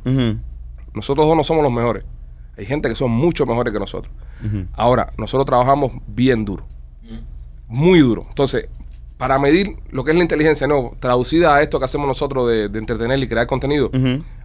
[0.95, 2.05] nosotros dos no somos los mejores.
[2.57, 4.13] Hay gente que son mucho mejores que nosotros.
[4.75, 6.65] Ahora, nosotros trabajamos bien duro.
[7.69, 8.23] Muy duro.
[8.29, 8.69] Entonces,
[9.19, 12.69] para medir lo que es la inteligencia, no, traducida a esto que hacemos nosotros de,
[12.69, 13.91] de entretener y crear contenido,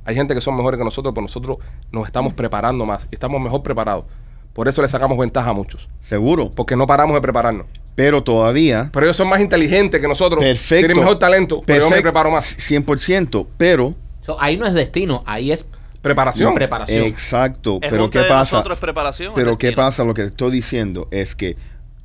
[0.04, 1.58] hay gente que son mejores que nosotros, pero nosotros
[1.92, 4.06] nos estamos preparando más y estamos mejor preparados.
[4.54, 5.88] Por eso le sacamos ventaja a muchos.
[6.02, 6.52] Seguro.
[6.52, 7.68] Porque no paramos de prepararnos.
[7.96, 8.90] Pero todavía.
[8.94, 10.44] Pero ellos son más inteligentes que nosotros.
[10.44, 10.88] Perfecto.
[10.88, 12.58] Tienen mejor talento, pero yo me preparo más.
[12.58, 13.48] 100%.
[13.58, 13.96] Pero.
[14.22, 15.66] So, ahí no es destino, ahí es
[16.02, 16.54] Preparación.
[16.56, 17.04] preparación.
[17.06, 17.80] Exacto.
[17.82, 18.58] Es pero ¿qué pasa?
[18.58, 19.34] nosotros es preparación.
[19.36, 20.04] Pero es ¿qué pasa?
[20.04, 21.56] Lo que te estoy diciendo es que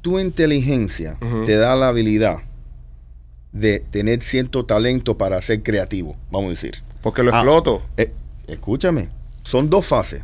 [0.02, 2.38] tu inteligencia te da la habilidad
[3.52, 6.82] de tener cierto talento para ser creativo, vamos a decir.
[7.02, 7.82] Porque lo Ah, exploto.
[7.96, 8.12] eh,
[8.46, 9.08] escúchame,
[9.44, 10.22] son dos fases.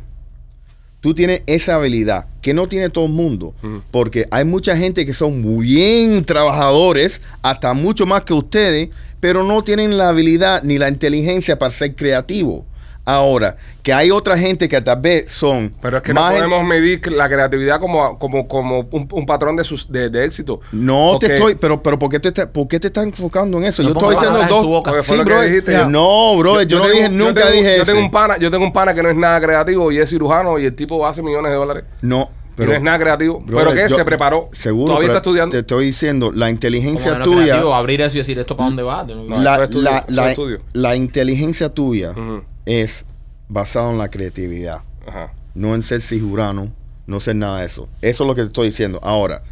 [1.03, 3.53] Tú tienes esa habilidad que no tiene todo el mundo,
[3.91, 8.87] porque hay mucha gente que son muy bien trabajadores, hasta mucho más que ustedes,
[9.19, 12.65] pero no tienen la habilidad ni la inteligencia para ser creativo.
[13.05, 16.63] Ahora, que hay otra gente que tal vez son Pero es que más no podemos
[16.63, 20.61] medir la creatividad como, como, como un, un patrón de, sus, de, de éxito.
[20.71, 23.65] No te estoy, pero, pero ¿por qué te, está- por qué te estás enfocando en
[23.65, 23.83] eso?
[23.83, 24.63] No yo estoy diciendo dos.
[25.03, 25.09] Sí.
[25.89, 27.91] No, brother, yo, no tengo- dije, nunca tengo- dije yo eso.
[27.91, 30.57] tengo un pana, yo tengo un pana que no es nada creativo y es cirujano
[30.57, 31.83] y el tipo hace millones de dólares.
[32.01, 33.41] No, pero no es nada creativo.
[33.41, 34.47] brother, pero que yo- se preparó.
[34.53, 34.87] Seguro.
[34.93, 35.51] Todavía está estudiando.
[35.51, 38.83] Te estoy diciendo, la inteligencia no tuya, creativo, abrir eso y decir esto para dónde
[38.83, 39.03] va.
[39.03, 40.33] No, la, eso es estudio, la- la-
[40.71, 42.13] la inteligencia tuya.
[42.65, 43.05] Es
[43.49, 45.33] basada en la creatividad, Ajá.
[45.53, 46.71] no en ser cirujano,
[47.07, 47.87] no ser nada de eso.
[48.01, 48.99] Eso es lo que te estoy diciendo.
[49.03, 49.43] Ahora,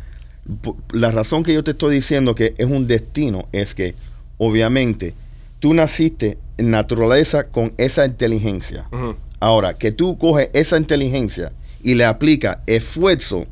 [0.91, 3.95] la razón que yo te estoy diciendo que es un destino es que,
[4.38, 5.14] obviamente,
[5.59, 8.88] tú naciste en naturaleza con esa inteligencia.
[9.39, 11.51] Ahora, que tú coges esa inteligencia
[11.84, 13.45] y le aplicas esfuerzo,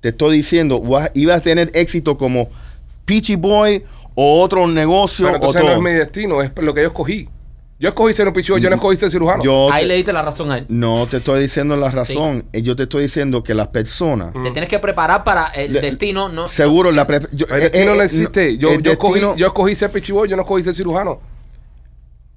[0.00, 2.48] te estoy diciendo, vas- ibas a tener éxito como
[3.04, 3.82] Peachy Boy
[4.14, 5.76] o otro negocio Pero o entonces no todo.
[5.76, 7.28] es mi destino, es lo que yo escogí.
[7.78, 9.42] Yo escogí ser un pichudo, yo no escogí ser cirujano.
[9.44, 10.66] Yo Ahí te- le diste la razón a él.
[10.70, 14.44] no te estoy diciendo la razón, eh, yo te estoy diciendo que las personas, Mm.
[14.44, 16.30] Te tienes que preparar para el Le- destino.
[16.30, 18.56] No, seguro, la pre- yo- el eh, destino eh, no existe.
[18.56, 21.20] Yo, el yo, escogí, yo escogí ser pichiboy, yo no escogí ser cirujano.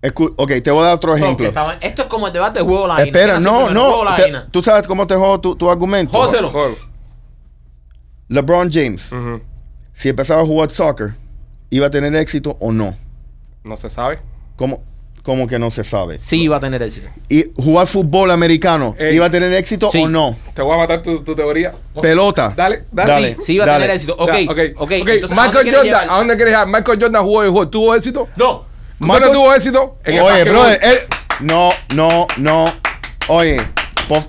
[0.02, 1.48] escu- ok, te voy a dar otro no, ejemplo.
[1.48, 3.04] estaba- esto es como el debate de juego de la.
[3.04, 4.16] Espera, ¿Quién no, no.
[4.16, 6.18] te- tú sabes cómo te jodo tu, tu argumento.
[6.18, 6.50] Jódelo.
[6.50, 6.76] Joder.
[8.28, 9.12] LeBron James,
[9.94, 11.16] si empezaba a jugar soccer,
[11.70, 12.96] ¿iba a tener éxito o no?
[13.64, 14.20] No se sabe.
[14.56, 14.84] ¿Cómo,
[15.24, 16.20] cómo que no se sabe?
[16.20, 17.08] Sí, iba a tener éxito.
[17.30, 19.16] y jugar fútbol americano Ey.
[19.16, 20.04] iba a tener éxito Sí.
[20.04, 21.74] o no Te voy a matar tu, tu teoría.
[22.02, 23.38] pelota Dale, dale.
[23.46, 23.84] Sí, iba a dale.
[23.86, 24.16] tener éxito.
[24.18, 24.60] Ok, Ya, ok.
[24.78, 24.92] ok.
[24.92, 26.10] Entonces, ¿a dónde Michael Jordan?
[26.10, 26.68] ¿a dónde quieres llegar?
[26.68, 27.68] Michael Jordan jugó y jugó.
[27.68, 28.28] ¿Tuvo éxito?
[28.36, 28.66] No.
[29.00, 29.98] ¿Dónde Michael- tuvo éxito?
[30.04, 31.00] En oye brother eh,
[31.42, 32.66] no no no
[33.30, 33.58] oye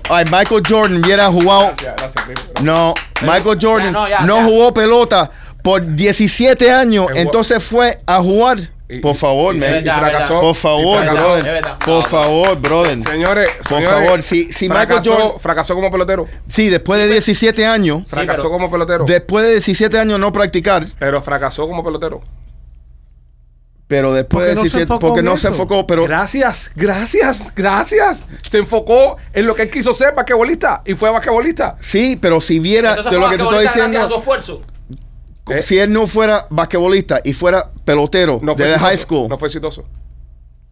[0.09, 2.41] ay, Michael Jordan hubiera jugado Gracias, gracias, Rico.
[2.61, 4.43] no Michael Jordan no, no, ya, ya.
[4.45, 5.29] jugó pelota
[5.63, 8.59] por 17 años En entonces fue a jugar
[8.99, 10.39] por favor man y verdad, fracasó.
[10.41, 15.39] por favor brother por favor brother Señores, Por señores, favor, si- si Michael fracasó, Jordan-
[15.39, 16.27] fracasó como pelotero.
[16.47, 19.05] sí después de 17 años Fracasó pero- como pelotero.
[19.05, 22.21] después de 17 años no practicar pero fracasó como pelotero.
[23.87, 26.71] pero después Porque de no se 17 enfocó porque en no se enfocó pero Gracias,
[26.75, 28.23] gracias, gracias.
[28.41, 31.75] Se enfocó en lo que él quiso ser basquetbolista y fue basquetbolista.
[31.81, 34.61] Sí, pero si viera Entonces de lo que te estoy diciendo, a su esfuerzo.
[35.49, 39.37] Eh, si él no fuera basquetbolista y fuera pelotero no desde exitoso, high school, No
[39.37, 39.85] fue exitoso.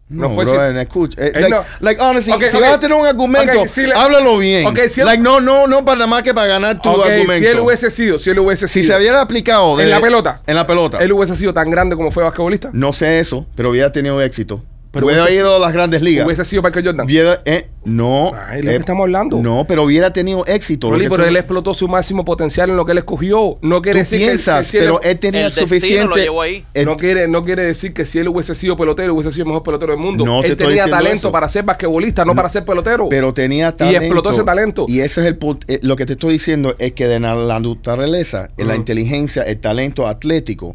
[0.08, 2.96] no, no fue brother, escucha, eh, Él like, no- like, honestly, si vas a tener
[2.96, 4.64] un argumento, si le- háblalo bien.
[4.88, 7.34] Si él- like, no, no, no para nada más que para ganar tu argumento.
[7.38, 10.40] si él hubiese sido, si él hubiese si sido, se hubiera aplicado En la pelota.
[10.46, 12.70] en la pelota, él hubiese sido tan grande como fue basquetbolista.
[12.72, 14.62] no sé eso, pero hubiera tenido éxito.
[14.92, 16.26] Pero hubiera hubiese- ido a las grandes ligas.
[16.26, 17.06] Hubiese sido Michael Jordan.
[17.06, 18.32] Hubiera- eh, no.
[18.56, 19.40] Lo que estamos hablando.
[19.40, 20.90] No, pero hubiera tenido éxito.
[20.90, 23.56] Rolly, pero tú- él explotó su máximo potencial en lo que él escogió.
[23.62, 26.06] No tú quiere decir que- piensas, que, si él- pero él tenía el suficiente.
[26.08, 26.64] lo llevó ahí.
[26.74, 29.48] eh, no quiere, no quiere decir que si él hubiese sido pelotero, hubiese sido el
[29.50, 30.24] mejor pelotero del mundo.
[30.26, 31.30] No te él estoy tenía talento eso.
[31.32, 33.08] para ser basquetbolista, no, para ser pelotero.
[33.08, 34.02] pero tenía talento.
[34.02, 34.86] explotó ese talento.
[34.88, 35.38] Y ese es el
[35.68, 39.60] eh, lo que te estoy diciendo es que de la naturaleza, eh, la inteligencia, el
[39.60, 40.74] talento atlético,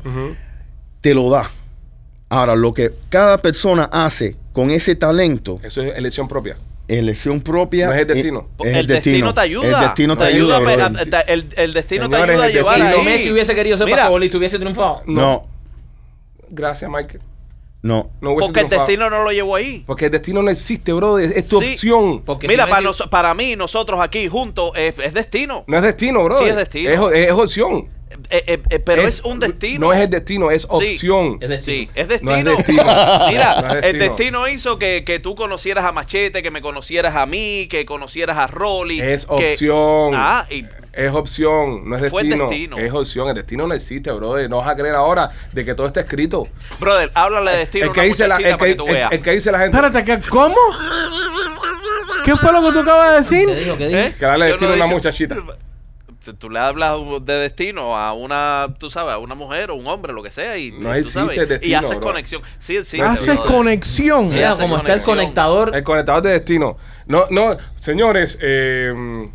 [1.02, 1.52] te lo da.
[2.30, 6.58] Ahora, lo que cada persona hace con ese talento, Eso es elección propia.
[6.88, 7.88] elección propia.
[7.88, 8.48] No es el destino.
[8.60, 9.80] es el, destino, te ayuda.
[9.80, 11.16] El destino te, ayuda, a- brother.
[11.16, 13.04] a- el, el destino te ayuda a el llevar si.
[13.04, 15.02] Messi hubiese querido ser Mira, basquetbolista, hubiese triunfado.
[15.06, 15.48] No,
[16.50, 17.22] Gracias, Michael.
[17.82, 18.10] no.
[18.22, 19.84] No hubiese Porque el destino no lo llevó ahí.
[19.86, 21.18] Porque el destino no existe, bro.
[21.20, 21.74] Es, es tu Sí.
[21.74, 22.22] opción.
[22.24, 25.64] Porque Mira, si para, Messi- nos- para mí, nosotros aquí juntos, es, es destino.
[25.68, 26.40] No es destino, bro.
[26.40, 27.10] Sí, es destino.
[27.12, 27.88] Es, es opción.
[28.30, 29.88] Eh, eh, eh, pero es, un destino.
[29.88, 31.38] No es el destino, es opción.
[31.42, 31.78] Es destino.
[31.78, 32.52] Sí, es No destino.
[32.52, 32.84] es destino.
[33.30, 34.48] Mira, No es el destino.
[34.48, 38.48] hizo que, que tú conocieras a Machete, que me conocieras a mí, que conocieras a
[38.48, 39.02] Rolly.
[39.02, 40.14] Es que- opción.
[40.16, 42.48] Ah, y Es opción, no es Fue destino.
[42.48, 42.78] destino.
[42.78, 44.48] Es opción, el destino no existe, bro.
[44.48, 46.48] No vas a creer ahora de que todo está escrito.
[46.80, 48.78] brother, háblale de destino El a que, una dice la, muchachita el, para que, que
[48.78, 49.12] tú el- veas.
[49.12, 50.56] el que dice la gente Espérate, ¿qué, ¿cómo?
[52.24, 53.64] ¿Qué fue lo que tú acabas de ¿Qué decir?
[53.66, 53.78] dijo?
[53.78, 54.00] ¿Qué dijo?
[54.00, 54.16] ¿Eh?
[54.18, 55.36] Que darle Yo destino no a una dicho- muchachita.
[56.34, 60.14] Tú le hablas de destino a una, tú sabes, a una mujer o un hombre,
[60.14, 62.02] lo que sea, y, No tú existe sabes, el destino, y haces bro.
[62.02, 62.42] conexión.
[62.60, 63.00] Sí, sí.
[63.00, 64.32] Haces conexión.
[64.32, 65.76] Sí, hace como está el conectador.
[65.76, 66.78] El conectador de destino.
[67.08, 69.30] No, no, señores, eh,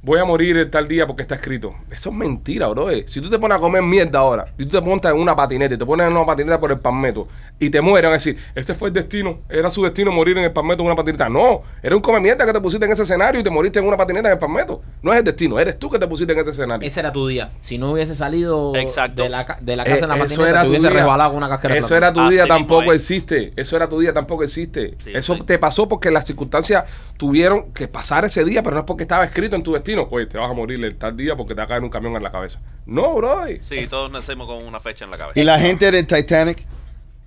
[0.00, 1.74] voy a morir tal día porque está escrito.
[1.90, 2.88] Eso es mentira, bro.
[3.06, 5.74] Si tú te pones a comer mierda ahora, y tú te montas en una patineta
[5.74, 7.26] y te pones en una patineta por el palmeto
[7.58, 10.52] y te mueren, a decir, este fue el destino, era su destino morir en el
[10.52, 11.28] palmeto en una patineta.
[11.28, 13.86] No, era un come mierda que te pusiste en ese escenario y te moriste en
[13.86, 14.80] una patineta en el palmeto.
[15.02, 16.86] No es el destino, eres tú que te pusiste en ese escenario.
[16.86, 17.50] Ese era tu día.
[17.60, 19.22] Si no hubiese salido Exacto.
[19.24, 20.96] de la, ca- de la casa en la Eh, patineta, te hubiese día.
[20.96, 23.52] resbalado con una casquera Eso era tu día, tampoco existe.
[23.56, 24.96] Eso era tu día, tampoco existe.
[25.04, 25.42] Sí, Eso sí.
[25.44, 26.84] te pasó porque las circunstancias
[27.16, 29.87] tuvieron que pasar ese día, pero no es porque estaba escrito en tu destino.
[30.10, 32.14] Oye, te vas a morir el tal día porque te va a caer un camión
[32.16, 32.60] en la cabeza.
[32.86, 33.44] No, bro.
[33.62, 35.40] Sí, todos nacemos con una fecha en la cabeza.
[35.40, 36.64] Y la gente del Titanic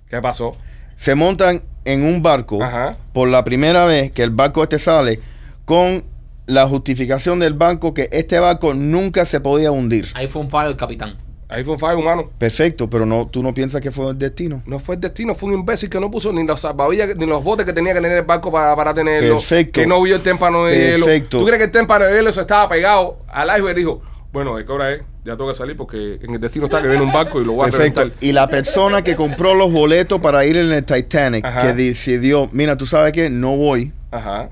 [0.08, 0.56] ¿Qué pasó?
[0.94, 2.96] se montan en un barco Ajá.
[3.12, 5.18] por la primera vez que el barco este sale
[5.64, 6.04] con
[6.46, 10.08] la justificación del banco que este barco nunca se podía hundir.
[10.14, 11.16] Ahí fue un fallo del capitán.
[11.52, 12.30] Ahí fue un fallo humano.
[12.38, 14.62] Perfecto, pero no, tú no piensas que fue el destino.
[14.64, 17.44] No fue el destino, fue un imbécil que no puso ni los salvavidas ni los
[17.44, 19.34] botes que tenía que tener el barco para, para tenerlo.
[19.36, 19.80] Perfecto.
[19.80, 21.04] Que no vio el témpano de hielo.
[21.04, 21.38] Perfecto.
[21.40, 24.00] ¿Tú crees que el témpano de hielo estaba pegado al iceberg y dijo,
[24.32, 25.02] bueno, ¿de qué hora es?
[25.24, 27.52] Ya tengo que salir porque en el destino está que viene un barco y lo
[27.52, 28.00] voy a Perfecto.
[28.00, 28.24] reventar.
[28.26, 31.60] Y la persona que compró los boletos para ir en el Titanic, Ajá.
[31.60, 34.48] que decidió, mira, tú sabes que no voy, Ajá.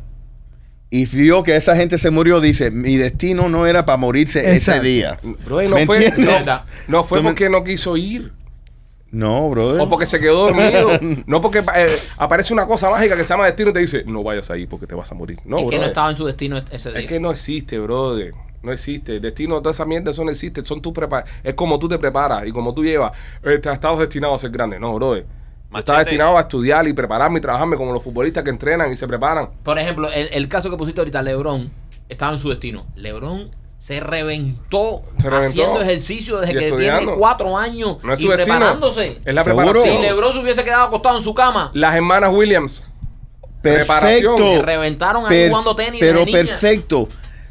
[0.91, 4.81] Y vio que esa gente se murió, dice, mi destino no era para morirse ese
[4.81, 5.19] día.
[5.23, 8.33] Bro, no ¿Me fue, no, no porque no quiso ir.
[9.13, 9.81] No, brother.
[9.81, 10.89] O porque se quedó dormido.
[11.27, 14.23] no porque eh, aparece una cosa mágica que se llama destino y te dice, no
[14.23, 15.39] vayas ahí porque te vas a morir.
[15.45, 17.01] No, es que no estaba en su destino est- ese día.
[17.01, 18.35] Es que no existe, brother.
[18.63, 19.17] No existe.
[19.17, 20.65] El destino, toda esa mierda, eso no existe.
[20.65, 23.13] Son tu prepa- es como tú te preparas y como tú llevas.
[23.43, 24.79] Eh, te has estado destinado a ser grande.
[24.79, 25.27] No, brother.
[25.73, 28.97] Yo estaba destinado a estudiar y prepararme y trabajarme como los futbolistas que entrenan y
[28.97, 29.51] se preparan.
[29.63, 31.71] Por ejemplo, el, el caso que pusiste ahorita, Lebron,
[32.09, 32.87] estaba en su destino.
[32.97, 35.49] Lebron se reventó, Se reventó.
[35.49, 36.99] haciendo ejercicio desde que estudiando.
[37.01, 39.21] tiene cuatro años No es y preparándose.
[39.25, 39.85] Es la preparación.
[39.97, 42.87] Si Lebron se hubiese quedado acostado en su cama, Las hermanas Williams.
[43.63, 44.35] Perfecto.
[44.37, 44.55] preparación.
[44.57, 46.01] le reventaron ahí Per- jugando tenis.
[46.01, 46.39] Pero desde niña.
[46.47, 47.09] perfecto.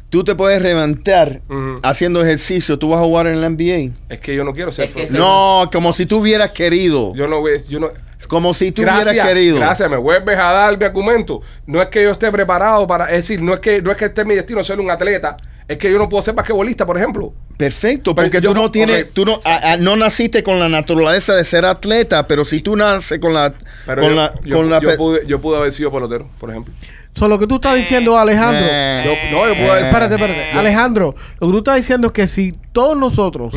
[0.08, 1.78] Tú te puedes levantar Ujú.
[1.84, 2.78] haciendo ejercicio.
[2.78, 3.92] Tú vas a jugar en la NBA.
[4.08, 4.86] Es que yo no quiero ser.
[4.86, 7.14] Es que se- No, como si tú hubieras querido.
[7.14, 7.40] Yo no.
[7.68, 7.90] Yo no,
[8.28, 9.56] Como si tú gracias, hubieras querido.
[9.58, 11.40] Gracias, me vuelves a dar mi argumento.
[11.66, 13.06] No es que yo esté preparado para.
[13.06, 15.36] Es decir, no es que, no es que esté mi destino ser un atleta.
[15.66, 17.32] Es que yo no puedo ser basquetbolista, por ejemplo.
[17.56, 20.68] Perfecto, Pero porque yo- tú no tienes, tú no, a- a- no naciste con la
[20.68, 23.54] naturaleza de ser atleta, pero si tú naces con la,
[23.86, 26.26] Pero con yo, la, yo- con la yo pe- pude, yo pude haber sido pelotero,
[26.40, 26.74] por ejemplo.
[27.14, 28.60] So, lo que tú estás diciendo, Alejandro.
[28.68, 29.02] Eh.
[29.04, 30.50] Yo- no, yo pude haber Espérate, espérate.
[30.58, 33.54] Alejandro, lo que tú estás diciendo es que si todos nosotros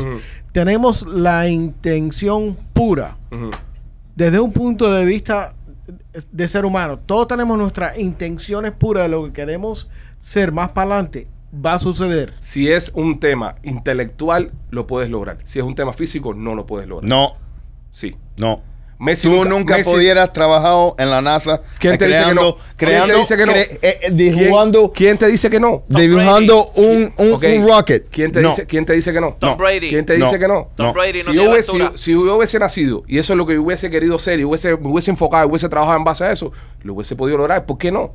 [0.52, 3.18] tenemos la intención pura.
[4.16, 5.56] Desde un punto de vista
[6.32, 10.94] de ser humano, todos tenemos nuestras intenciones puras de lo que queremos ser más para
[10.96, 12.34] adelante, va a suceder.
[12.40, 15.40] Si es un tema intelectual, lo puedes lograr.
[15.44, 17.10] Si es un tema físico, no lo puedes lograr.
[17.10, 17.34] No,
[17.92, 18.16] Sí.
[18.38, 18.62] no.
[19.04, 22.56] Messi Tú nunca Messi- pudieras trabajado en la NASA ¿Quién te dice que creando, no?
[22.78, 23.52] creando, ¿Quién te dice que no?
[23.52, 25.84] cre- eh, eh, ¿Quién- dibujando, ¿Quién te dice que no?
[25.90, 28.08] Dibujando un, un, un rocket.
[28.10, 28.50] ¿Quién te, No.
[28.50, 29.36] dice, ¿Quién te dice que no?
[29.40, 29.58] Tom.
[29.58, 29.90] Brady.
[29.90, 30.26] ¿Quién te No.
[30.26, 30.70] dice que no?
[30.76, 30.94] Tom.
[30.94, 33.56] Brady no si, yo hubiese, si, si yo hubiese nacido y eso es lo que
[33.56, 36.52] yo hubiese querido ser y hubiese, me hubiese enfocado, hubiese trabajado en base a eso,
[36.84, 37.66] lo hubiese podido lograr.
[37.66, 38.14] ¿Por qué no?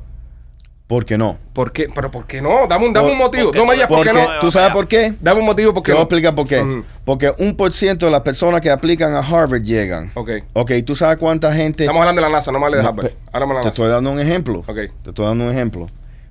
[0.89, 1.37] ¿Por qué no?
[1.53, 1.87] ¿Por qué?
[1.93, 2.65] ¿Pero por qué no?
[2.67, 3.43] Dame un, dame Por- un motivo.
[3.49, 4.39] porque- No me digas por qué Porque, no.
[4.39, 5.13] ¿Tú sabes por qué?
[5.21, 6.83] Dame un motivo por Te qué voy a explicar por qué.
[7.05, 10.09] Porque un por ciento de las personas que aplican a Harvard llegan.
[10.15, 10.31] Ok.
[10.53, 11.83] Ok, ¿tú sabes cuánta gente...
[11.83, 13.05] Estamos hablando de la NASA, no me hables de Harvard.
[13.07, 13.69] pe- Ahora me la Te NASA.
[13.69, 14.59] estoy dando un ejemplo.
[14.65, 14.75] Ok.
[15.03, 15.87] Te estoy dando un ejemplo.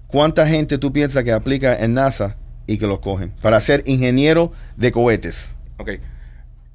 [0.08, 2.34] ¿Cuánta gente tú piensas que aplica en NASA
[2.66, 3.32] y que lo cogen?
[3.40, 5.54] Para ser ingeniero de cohetes.
[5.78, 5.90] Ok.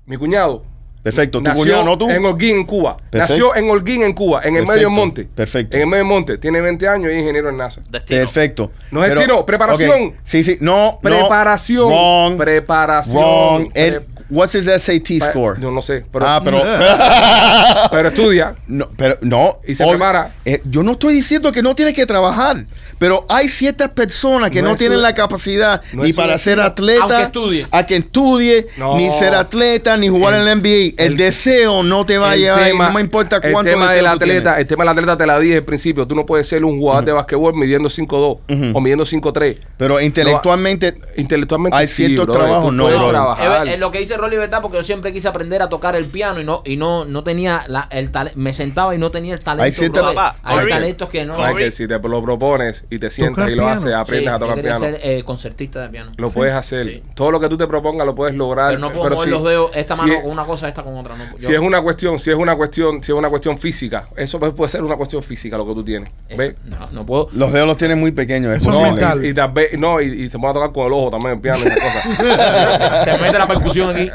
[0.06, 0.64] Mi cuñado
[1.04, 1.40] Perfecto.
[1.40, 2.10] Tu nació cuñado, no tú.
[2.10, 2.96] en Holguín, en Cuba.
[3.10, 3.34] Perfecto.
[3.34, 4.72] Nació en Holguín, en Cuba, en el Perfecto.
[4.74, 5.24] medio del monte.
[5.26, 5.76] Perfecto.
[5.78, 6.38] En el medio del monte.
[6.38, 7.82] Tiene 20 años y es ingeniero en NASA.
[7.90, 8.20] Destino.
[8.22, 8.72] Perfecto.
[8.92, 10.14] No es destino, preparación.
[10.24, 10.58] Sí, sí.
[10.62, 11.00] No, no.
[11.02, 11.88] Preparación.
[11.90, 12.38] Wrong.
[12.38, 13.18] Preparación.
[13.22, 13.68] Wrong.
[13.74, 15.60] El- what's his SAT score?
[15.60, 16.06] Yo no sé.
[16.12, 16.62] Pero, ah, pero...
[17.92, 18.56] pero estudia.
[18.68, 19.60] No, pero no.
[19.68, 20.30] Y se prepara.
[20.46, 22.66] eh, yo no estoy diciendo que no tienes que trabajar,
[22.98, 27.02] pero hay ciertas personas que No tienen su- la capacidad no ni para ser atleta,
[27.04, 27.68] Aunque estudie.
[27.72, 28.96] a que estudie, No.
[28.98, 30.93] ni ser atleta, ni jugar en la NBA.
[30.98, 33.72] El, el- deseo no te va a El llevar, tema- no me importa el cuánto
[33.72, 34.60] tema deseo del atleta, tienes.
[34.60, 36.08] el tema del atleta te la dije al principio.
[36.08, 39.58] Tú no puedes ser un jugador de basquetbol midiendo 5'2 o midiendo 5'3.
[39.78, 42.90] Pero intelectualmente, Intelectualmente Hay sí, ciertos brother, trabajos, no.
[42.90, 44.62] Es, es lo que dice Rolly, ¿verdad?
[44.62, 47.64] Porque yo siempre quise aprender a tocar el piano y no y no no tenía
[47.68, 48.40] la, el talento.
[48.40, 49.64] Me sentaba y no tenía el talento.
[49.64, 51.38] Hay Hay Corey, talentos que no.
[51.38, 54.62] Michael, si te lo propones y te sientas y lo haces, aprendes Sí, a tocar
[54.62, 54.80] piano.
[54.80, 56.12] ser eh, concertista de piano.
[56.18, 56.88] Lo puedes hacer.
[56.88, 57.04] Sí.
[57.16, 58.70] Todo lo que tú te propongas lo puedes lograr.
[58.70, 61.16] Pero no puedo mover los dedos, esta mano con una cosa, esta con otra.
[61.16, 64.40] No, Si es una cuestión, si es una cuestión, si es una cuestión física, eso
[64.40, 66.10] puede ser una cuestión física lo que tú tienes.
[66.30, 66.56] es- ¿Ves?
[66.66, 67.30] no, no puedo.
[67.34, 68.52] los dedos los tienen muy pequeños.
[68.52, 69.00] es Eso es posible.
[69.02, 69.26] mental.
[69.26, 71.60] Y, tal vez- no, y, y se puede tocar con el ojo también el piano
[71.64, 73.04] y esas cosas.
[73.06, 74.10] se mete la percusión aquí.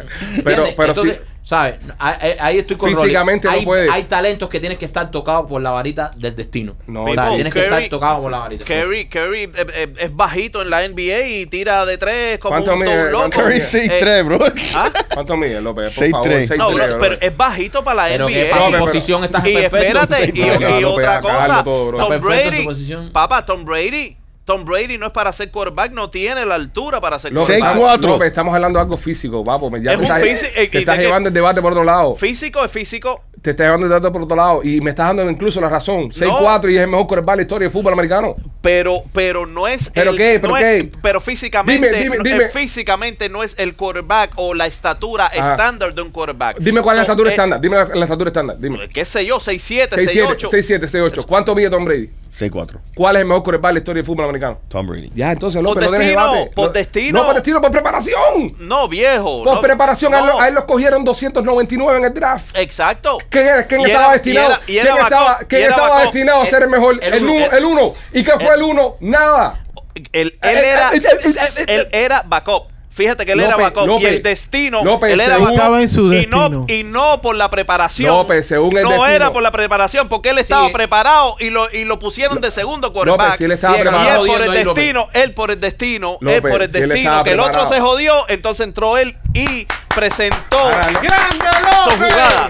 [0.44, 1.27] Pero- pero Entonces, sí.
[1.48, 1.76] ¿Sabes?
[1.98, 3.04] Ahí, ahí estoy con Rolly.
[3.04, 3.90] Físicamente no hay, puedes.
[3.90, 6.76] Hay talentos que tienes que estar tocados por la varita del destino.
[6.86, 7.34] No, o sea, sí.
[7.36, 8.64] tienes que Curry- estar tocado por la varita.
[8.66, 12.74] Curry, Curry eh, eh, es bajito en la NBA y tira de tres como ¿Cuánto
[12.74, 13.10] un mide?
[13.10, 13.18] loco.
[13.30, 14.00] ¿Cuánto Curry mide?
[14.22, 14.38] 6'3, bro.
[14.74, 14.92] ¿Ah?
[15.14, 15.84] ¿Cuánto mide, López?
[15.84, 16.48] Por Seis, favor, tres.
[16.48, 18.50] seis, No, tres, bro, pero es bajito para la Pero que NBA.
[18.58, 19.76] para No, posición estás y perfecto.
[19.78, 21.92] espérate, y, No, y no, no, otra cosa, todo.
[21.96, 22.66] Tom Brady,
[23.10, 24.16] papá, Tom Brady,
[24.48, 27.76] Tom Brady no es para ser quarterback, no tiene la altura para ser quarterback.
[27.76, 28.12] cuatro.
[28.12, 29.70] López, estamos hablando de algo físico, papo.
[29.76, 31.60] Ya Es te un estás, físico, eh, te y estás de que- llevando el debate
[31.60, 32.14] por otro lado.
[32.16, 33.20] Físico es físico.
[33.42, 34.60] Te estás llevando el debate por otro lado.
[34.64, 36.10] Y me estás dando incluso la razón.
[36.12, 38.36] 6'4 y es el mejor quarterback de la historia del fútbol americano.
[38.62, 40.38] Pero, pero no es ¿Pero el- qué?
[40.40, 40.78] ¿Pero no qué?
[40.80, 42.44] es- pero físicamente, Dime, dime, dime.
[42.44, 45.50] eh, físicamente no es el quarterback o la estatura Ajá.
[45.52, 46.56] estándar de un quarterback.
[46.58, 47.60] Dime cuál es la estatura eh, estándar.
[47.60, 48.56] Dime la, la estatura estándar.
[48.58, 48.88] Dime.
[48.88, 49.38] ¿Qué sé yo?
[49.38, 50.48] 6'7, 6'7, 6'8.
[50.50, 51.26] 6'7, 6'8.
[51.26, 52.08] ¿Cuánto mide Tom Brady?
[52.38, 52.78] 6'4.
[52.94, 54.60] ¿Cuál es el mejor quarterback de la historia del fútbol americano?
[54.68, 55.10] Tom Brady.
[55.14, 56.50] Ya, entonces Por López, no tienes destino, debate.
[56.54, 57.18] por No- destino.
[57.20, 58.56] No, por destino, por preparación.
[58.60, 59.44] No, viejo.
[59.44, 60.14] Por no, preparación.
[60.14, 60.40] A, él, no.
[60.40, 62.56] a él los cogieron 299 en el draft.
[62.56, 63.18] Exacto.
[63.28, 64.48] ¿Quién, era- quién Y estaba era- destinado?
[64.48, 66.98] y era- y ¿Quién era estaba, quién estaba destinado a ser el mejor?
[67.02, 67.32] El El, uno.
[67.34, 67.92] uno, el uno.
[68.12, 68.96] ¿Y qué fue el uno?
[69.00, 69.64] Nada.
[70.12, 70.90] Él, él era,
[71.66, 72.68] él era backup.
[72.98, 73.84] Fíjate que él era López, backup.
[73.84, 74.84] y López, el destino.
[74.84, 75.58] López, él era según- backup.
[75.60, 78.08] Estaba en su y, no, y no por la preparación.
[78.10, 79.06] López, según el No destino.
[79.06, 80.72] era por la preparación, porque él estaba Sí.
[80.72, 83.20] preparado y lo, y lo pusieron de segundo quarterback.
[83.26, 84.24] López, si él estaba Sí, y preparado.
[84.24, 84.64] él por el López.
[84.74, 87.38] destino, él por el destino, él López, por el si él destino, estaba que el
[87.40, 87.74] otro preparado.
[87.74, 92.48] se jodió, entonces entró él y presentó su jugada.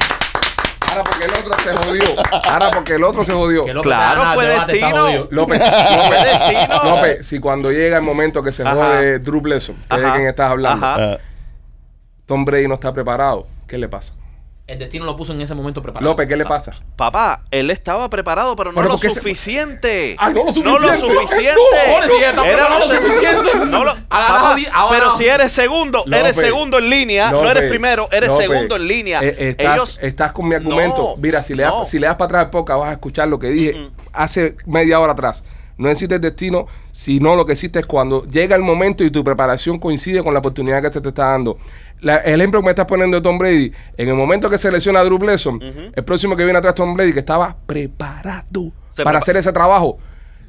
[0.90, 2.02] Ahora porque el otro se jodió.
[2.50, 3.64] Ahora porque el otro se jodió.
[3.64, 5.26] Que López Claro, fue destino.
[5.30, 6.84] López, Fue López, destino.
[6.84, 8.74] López, si cuando llega el momento que se Ajá.
[8.74, 11.18] jode Drew Bledsoe, que es de quien estás hablando, Ajá.
[12.26, 14.12] Tom Brady no está preparado, ¿qué le pasa?
[14.68, 16.10] El destino lo puso en ese momento preparado.
[16.10, 16.72] López, ¿qué le pasa?
[16.94, 20.14] Papá, él estaba preparado, pero no Pero lo ¿por qué se- suficiente.
[20.18, 21.06] Ah, no lo No suficiente.
[21.06, 21.54] lo suficiente.
[21.56, 23.48] No, está preparado lo suficiente.
[23.66, 24.56] No lo, papá,
[24.90, 25.16] pero no.
[25.16, 28.86] si eres segundo, López, eres segundo en línea, no eres primero, eres López, segundo en
[28.88, 29.20] línea.
[29.22, 31.02] eh, estás, Ellos, estás con mi argumento.
[31.02, 31.84] No, Mira, si le, das, no.
[31.86, 35.00] si le das para atrás de poca, vas a escuchar lo que dije hace media
[35.00, 35.44] hora atrás.
[35.78, 39.22] No existe el destino, sino lo que existe es cuando llega el momento y tu
[39.22, 41.56] preparación coincide con la oportunidad que se te está dando.
[42.00, 44.70] La- el ejemplo que me estás poniendo de Tom Brady, en el momento que se
[44.70, 45.58] lesiona a Drew Bledsoe,
[45.94, 49.98] el próximo que viene atrás Tom Brady, que estaba preparado Se para hacer ese trabajo.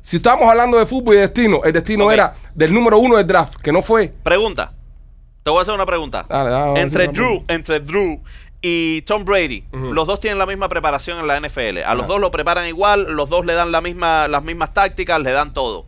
[0.01, 3.55] Si estamos hablando de fútbol y destino, el destino era del número uno del draft,
[3.61, 4.13] que no fue.
[4.23, 4.73] pregunta.
[5.43, 6.25] Te voy a hacer una pregunta.
[6.29, 8.21] Dale, dale, entre Drew, entre Drew
[8.61, 11.79] y Tom Brady, los dos tienen la misma preparación en la NFL.
[11.85, 15.19] A los dos lo preparan igual, los dos le dan la misma, las mismas tácticas,
[15.21, 15.85] le dan todo.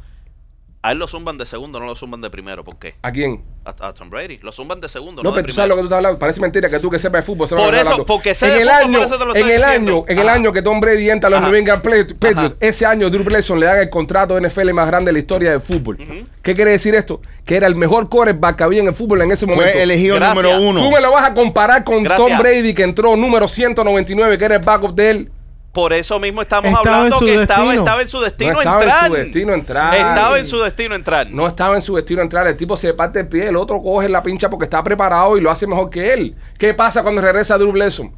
[0.83, 2.63] A él lo zumban de segundo, no lo zumban de primero.
[2.63, 2.95] ¿Por qué?
[3.03, 3.43] ¿A quién?
[3.65, 4.39] A, a Tom Brady.
[4.41, 6.17] Lo zumban de segundo, No, no de pero tú sabes lo que tú estás hablando.
[6.17, 8.05] Parece mentira que tú que sepas de fútbol sepas Por lo que estás eso, hablando.
[8.07, 10.17] porque sé en de el fútbol, año, por eso te lo en el año, en
[10.19, 10.37] el Ajá.
[10.37, 11.47] año que Tom Brady entra a los Ajá.
[11.49, 12.55] New England Patri- Patriots, Ajá.
[12.59, 15.51] ese año Drew Bledsoe le dan el contrato de NFL más grande de la historia
[15.51, 15.99] del fútbol.
[16.41, 17.21] ¿Qué quiere decir esto?
[17.45, 19.71] Que era el mejor quarterback que había en el fútbol en ese momento.
[19.71, 20.43] fue elegido Gracias.
[20.43, 20.81] número uno.
[20.81, 22.27] Tú me lo vas a comparar con Gracias.
[22.27, 25.31] Tom Brady que entró número 199, que era el backup de él.
[25.71, 27.81] Por eso mismo estamos Estaba hablando en su que estaba, destino.
[27.83, 29.07] estaba en su destino No estaba en entrar.
[29.07, 29.95] su destino entrar.
[29.95, 31.31] Estaba en su destino entrar.
[31.31, 32.45] No estaba en su destino entrar.
[32.47, 35.41] El tipo se parte el pie, el otro coge la pincha porque está preparado y
[35.41, 36.35] lo hace mejor que él.
[36.57, 38.11] ¿Qué pasa cuando regresa Drew Bledsoe?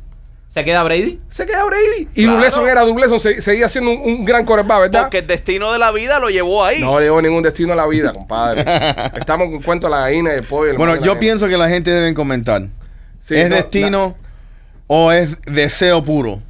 [0.48, 1.20] ¿Se queda Brady?
[1.30, 2.08] Se queda Brady.
[2.16, 2.38] Y Claro.
[2.38, 5.02] Dubleson era Dubleson, se- seguía siendo un, un gran coreback, ¿verdad?
[5.04, 6.80] Porque el destino de la vida lo llevó ahí.
[6.82, 8.62] No le llevo ningún destino a la vida, compadre.
[9.16, 10.76] Estamos con cuento de la gallina y el pollo.
[10.76, 12.64] Bueno, yo pienso que la gente debe comentar.
[13.20, 14.16] Sí, ¿Es no, destino
[14.88, 16.42] o es deseo puro?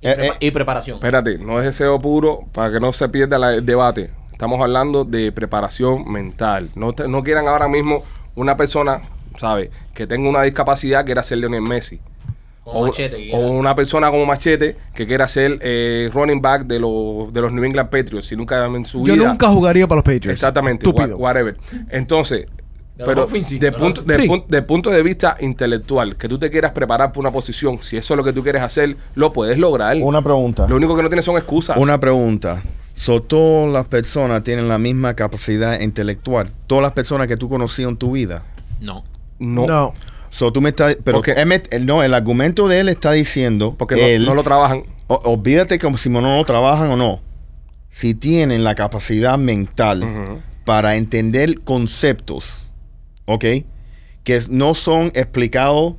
[0.00, 0.96] Y, Eh, prepa- eh, y preparación.
[0.96, 4.10] Espérate, no es deseo puro para que no se pierda la- el debate.
[4.32, 6.70] Estamos hablando de preparación mental.
[6.76, 8.04] No, te- no quieran ahora mismo
[8.36, 9.02] una persona,
[9.38, 9.70] ¿sabes?
[9.94, 11.98] Que tenga una discapacidad que quiera ser Lionel Messi.
[12.62, 13.30] Como o, machete.
[13.32, 17.50] o una persona como Machete que quiera ser eh, running back de los, de los
[17.50, 19.26] New England Patriots y nunca en su Yo vida.
[19.26, 20.28] nunca jugaría para los Patriots.
[20.34, 21.56] Exactamente, whatever.
[21.88, 22.46] Entonces,
[23.04, 24.28] pero de, punto, de, Dolphins.
[24.30, 27.96] pun- de punto de vista intelectual, que tú te quieras preparar para una posición, si
[27.96, 29.96] eso es lo que tú quieres hacer, lo puedes lograr.
[30.00, 30.66] una pregunta.
[30.68, 31.76] Lo único que no tienes son excusas.
[31.76, 32.62] Una pregunta.
[32.94, 36.50] So, todas las personas tienen la misma capacidad intelectual.
[36.66, 38.42] Todas las personas que tú conocías en tu vida.
[38.80, 39.04] No.
[39.38, 39.92] no, No.
[40.30, 40.96] So, tú me estás.
[41.04, 43.74] Pero él me- él- no, el argumento de él está diciendo.
[43.78, 44.82] porque no- él, no, lo trabajan.
[45.06, 47.20] o- olvídate como si no lo trabajan o no.
[47.88, 50.04] Si tienen la capacidad mental
[50.64, 52.67] para entender conceptos,
[53.28, 53.44] ¿ok?
[54.24, 55.94] Que no son explicados,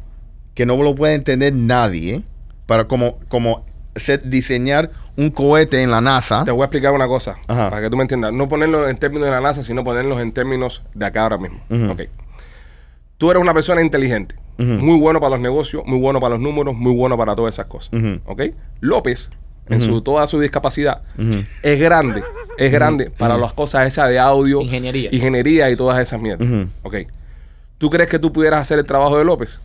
[0.55, 2.23] que no lo puede entender nadie,
[2.65, 3.63] para como, como
[3.95, 6.43] set- diseñar un cohete en la NASA.
[6.43, 7.69] Te voy a explicar una cosa, Ajá.
[7.69, 8.33] para que tú me entiendas.
[8.33, 11.59] No ponerlo en términos de la NASA, sino ponerlos en términos de acá ahora mismo.
[11.91, 12.01] Ok.
[13.17, 16.75] Tú eres una persona inteligente, muy bueno para los negocios, muy bueno para los números,
[16.75, 17.89] muy bueno para todas esas cosas.
[18.25, 18.41] ¿Ok?
[18.79, 19.29] López,
[19.67, 21.01] en su, toda su discapacidad,
[21.63, 22.23] es grande,
[22.57, 25.09] es grande para las cosas esas de audio, Ingeniería.
[25.11, 26.47] ingeniería y todas esas mierdas.
[26.83, 26.95] Ok.
[27.79, 29.59] ¿Tú crees que tú pudieras hacer el trabajo de López?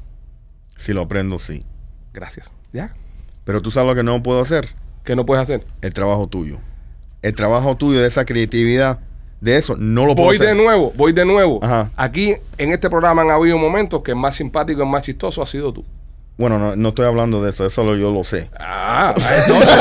[0.77, 1.67] Si lo aprendo, sí.
[2.13, 2.51] Gracias.
[2.73, 2.95] ¿Ya?
[3.45, 4.69] Pero tú sabes lo que no puedo hacer.
[5.03, 5.67] ¿Qué no puedes hacer?
[5.83, 6.59] El trabajo tuyo.
[7.23, 9.01] El trabajo tuyo de esa creatividad,
[9.41, 10.49] de eso, no lo puedo Voy hacer.
[10.49, 11.59] de nuevo, voy de nuevo.
[11.63, 11.91] Ajá.
[11.97, 15.43] Aquí en este programa han habido momentos que el más simpático y el más chistoso
[15.43, 15.85] ha sido tú.
[16.37, 18.49] Bueno, no, no estoy hablando de eso, eso lo, yo lo sé.
[18.59, 19.13] Ah,
[19.43, 19.79] entonces.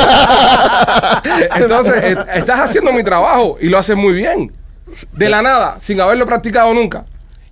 [1.55, 4.51] entonces, eh, estás haciendo mi trabajo y lo haces muy bien.
[5.11, 7.05] De la nada, sin haberlo practicado nunca.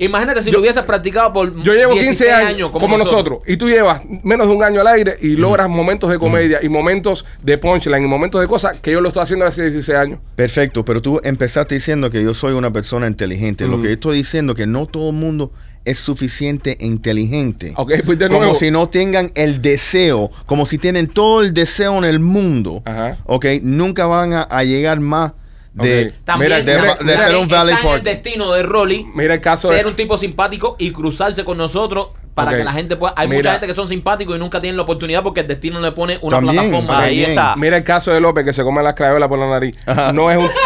[0.05, 3.43] Imagínate si lo hubieses practicado por Yo llevo 15 16 años, como, nosotros.
[3.45, 6.69] y tú llevas menos de un año al aire y logras momentos de comedia y
[6.69, 10.19] momentos de punchline y momentos de cosas que yo lo estoy haciendo hace 16 años.
[10.35, 13.67] Perfecto, pero tú empezaste diciendo que yo soy una persona inteligente.
[13.67, 15.51] Lo que yo estoy diciendo es que no todo el mundo
[15.85, 17.73] es suficiente e inteligente.
[17.75, 18.55] Ok, pues de como nuevo.
[18.55, 22.81] si no tengan el deseo, como si tienen todo el deseo en el mundo.
[22.85, 23.17] Ajá.
[23.25, 25.33] Ok, nunca van a, a llegar más
[25.73, 26.07] de...
[26.07, 26.13] Ok.
[26.25, 29.07] También, Mira, de- mira, de mira, ser un está Valley en el destino de Rolly
[29.15, 29.89] Mira el caso ser de.
[29.89, 33.13] un tipo simpático y cruzarse con nosotros para que la gente pueda.
[33.17, 33.39] Hay Mira.
[33.39, 36.17] mucha gente que son simpáticos y nunca tienen la oportunidad porque el destino le pone
[36.21, 36.93] una También, plataforma.
[37.01, 37.25] también.
[37.25, 37.55] Ahí está.
[37.57, 39.75] Mira el caso de López que se come las crayolas por la nariz.
[40.13, 40.49] No es un.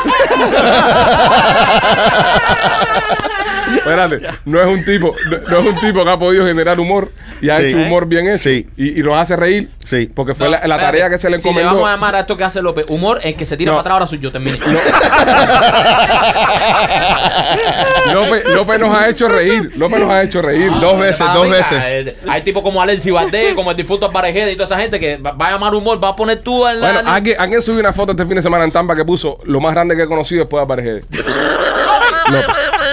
[3.78, 7.12] Espérate, no es un tipo, no, no es un tipo que ha podido generar humor
[7.42, 7.66] y ha Sí.
[7.66, 8.68] hecho humor bien hecho Sí.
[8.78, 9.70] y, y nos hace reír.
[9.86, 10.10] Sí.
[10.14, 10.86] Porque fue No, la, la espérate.
[10.98, 11.74] tarea que se le Si le encomendó.
[11.76, 13.78] vamos a llamar a esto que hace López, humor, el que se tira No.
[13.78, 14.58] para atrás ahora soy yo, termine.
[18.14, 19.72] López, López nos ha hecho reír.
[19.78, 20.72] López nos ha hecho reír.
[20.80, 22.16] Dos veces, dos veces.
[22.28, 25.34] Hay tipos como Alexi Valdés, como el difunto Parejeda y toda esa gente que va
[25.40, 26.92] a llamar humor, va a poner tú en la.
[26.94, 29.60] Bueno, alguien, alguien subió una foto este fin de semana en Tampa que puso lo
[29.60, 31.04] más grande que he conocido después de Aparejede.
[32.28, 32.46] López.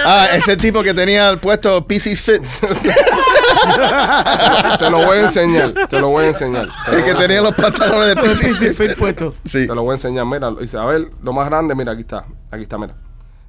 [0.05, 2.41] Ah, ese tipo que tenía el puesto PC's Fit.
[4.77, 5.73] Te lo voy a enseñar.
[5.89, 6.67] Te lo voy a enseñar.
[6.91, 8.97] El que tenía los pantalones de PC's Fit.
[8.97, 9.33] puesto.
[9.45, 9.67] Sí.
[9.67, 10.25] te lo voy a enseñar.
[10.25, 12.25] Mira, dice, a ver, lo más grande, mira, aquí está.
[12.51, 12.95] Aquí está, mira.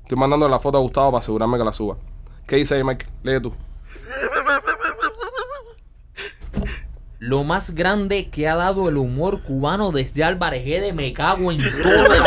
[0.02, 1.96] Estoy mandando la foto a Gustavo para asegurarme que la suba.
[2.46, 3.06] ¿Qué dice ahí, Mike?
[3.22, 3.54] Lee tú.
[7.18, 11.56] Lo más grande que ha dado el humor cubano desde Álvarez Guede, me cago en
[11.58, 12.02] todo.
[12.02, 12.18] me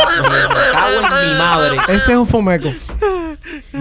[0.72, 1.76] cago en mi madre.
[1.86, 2.68] Ese es un fomeco.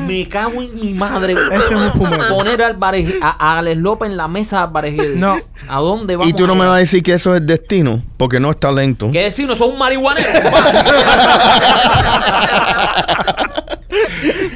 [0.07, 1.35] Me cago en mi madre.
[1.51, 2.27] Ese es un fumero.
[2.29, 5.15] Poner a, Álvarez, a, a Alex López en la mesa de Álvarez.
[5.15, 5.37] No.
[5.67, 6.29] ¿A dónde vamos?
[6.29, 9.11] Y tú no me vas a decir que eso es destino, porque no es talento.
[9.11, 9.47] ¿Qué decir?
[9.47, 10.27] No son un marihuanero.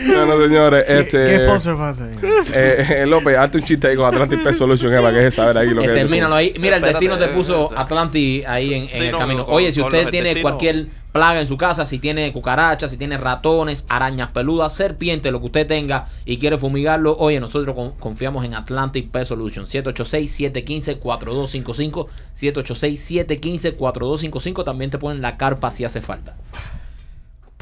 [0.08, 1.26] Bueno, señores, ¿Qué, este.
[1.26, 2.18] ¿Qué sponsor vas a hacer?
[2.54, 5.32] eh, eh, López, hazte un chiste ahí con Atlantic Pest Solution, eh, para que deje
[5.32, 5.98] saber ahí lo que Eh, es.
[5.98, 6.54] termínalo ahí.
[6.60, 9.46] Mira, el destino te eh, puso eh, Atlantis ahí en, en Sí, el no, camino.
[9.46, 13.18] con- Oye, si usted tiene cualquier plaga en su casa, si tiene cucarachas, si tiene
[13.18, 18.46] ratones, arañas peludas, serpientes, lo que usted tenga y quiere fumigarlo, oye, nosotros con- confiamos
[18.46, 19.66] en Atlantic Pest Solution.
[19.66, 22.08] 786-715-4255.
[22.34, 24.64] 786-715-4255.
[24.64, 26.36] También te ponen la carpa si hace falta.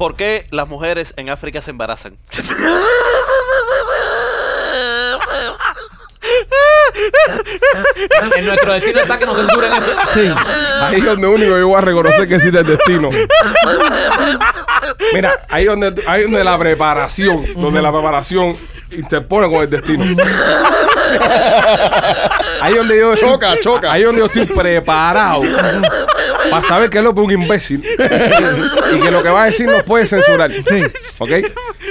[0.00, 2.16] ¿Por qué las mujeres en África se embarazan?
[8.36, 9.92] En nuestro destino está que nos censuren esto.
[10.14, 10.32] Sí.
[10.80, 13.10] Ahí es donde único yo voy a reconocer que existe el destino.
[15.12, 18.56] Mira, ahí donde ahí donde la preparación, donde la preparación
[18.92, 20.04] interpone con el destino.
[22.60, 23.92] Ahí donde yo Choca, choca.
[23.92, 25.42] Ahí donde yo estoy preparado
[26.50, 29.46] para saber que es lo que es un imbécil y que lo que va a
[29.46, 30.50] decir nos puede censurar.
[30.66, 30.82] Sí.
[31.18, 31.30] ¿Ok?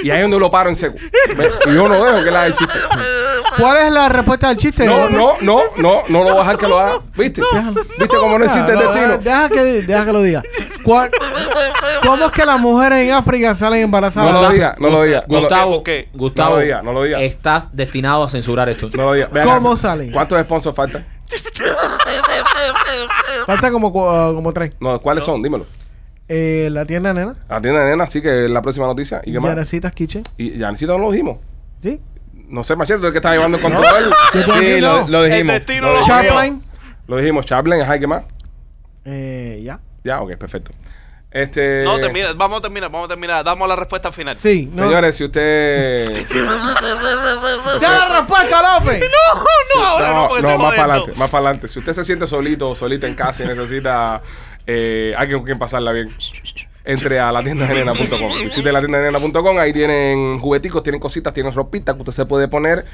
[0.02, 0.96] Y ahí es donde lo paro en seco.
[1.66, 2.74] Y yo no dejo que le haga el chiste.
[3.58, 4.86] ¿Cuál es la respuesta del chiste?
[4.86, 7.00] No, no, no, no, no lo voy a dejar que lo haga.
[7.16, 7.42] ¿Viste?
[7.52, 7.80] Déjalo.
[7.98, 9.18] ¿Viste cómo no existe el no, destino?
[9.18, 10.42] Deja que, deja que lo diga.
[10.84, 11.10] ¿Cuál-
[12.02, 14.32] ¿Cómo es que las mujeres en África salen embarazadas?
[14.32, 15.24] No lo diga, no lo diga.
[15.28, 16.08] no lo- Gustavo, ¿por qué?
[16.14, 17.20] Gustavo, No lo diga, no lo diga.
[17.20, 18.88] estás destinado a censurar esto.
[18.94, 19.28] No lo diga.
[19.42, 19.80] ¿Cómo acá.
[19.80, 20.12] salen?
[20.12, 21.19] ¿Cuántos sponsors faltan?
[23.46, 24.72] Falta como, cu- ah, como tres.
[24.80, 25.42] No, ¿cuáles son?
[25.42, 25.66] Dímelo.
[26.28, 27.34] Eh, la tienda nena.
[27.48, 29.20] La tienda de nena, sí que es la próxima noticia.
[29.24, 29.50] ¿Y qué más?
[29.50, 30.22] Yanecitas Kitchen.
[30.36, 31.38] Y ya no lo dijimos.
[31.82, 32.00] ¿Sí?
[32.48, 33.84] No sé, Machete, tú el que está llevando el control.
[34.34, 35.08] Yo Sí, lo, no.
[35.08, 35.54] lo El dijimos.
[35.54, 36.62] destino No, lo Sharpline.
[37.08, 38.22] Lo dijimos, Chaplin, ajá, ¿y qué más?
[39.04, 39.80] Eh, ya.
[40.04, 40.70] Ya, ok, perfecto.
[41.30, 41.84] Este.
[41.84, 43.44] No, termina, vamos a terminar, vamos a terminar.
[43.44, 44.36] Damos la respuesta final.
[44.36, 44.68] Sí.
[44.72, 44.84] No.
[44.84, 46.26] Señores, si usted.
[47.80, 49.02] ¡Ya la respuesta, López!
[49.72, 51.68] No, ahora no, no, se más para adelante, más para adelante.
[51.68, 54.20] Si usted se siente solito o solita en casa y necesita
[54.66, 56.12] eh, alguien con quien pasarla bien,
[56.84, 57.84] entre a la tienda de.
[58.44, 62.48] Visite la tienda de ahí tienen jugueticos, tienen cositas, tienen ropitas que usted se puede
[62.48, 62.84] poner.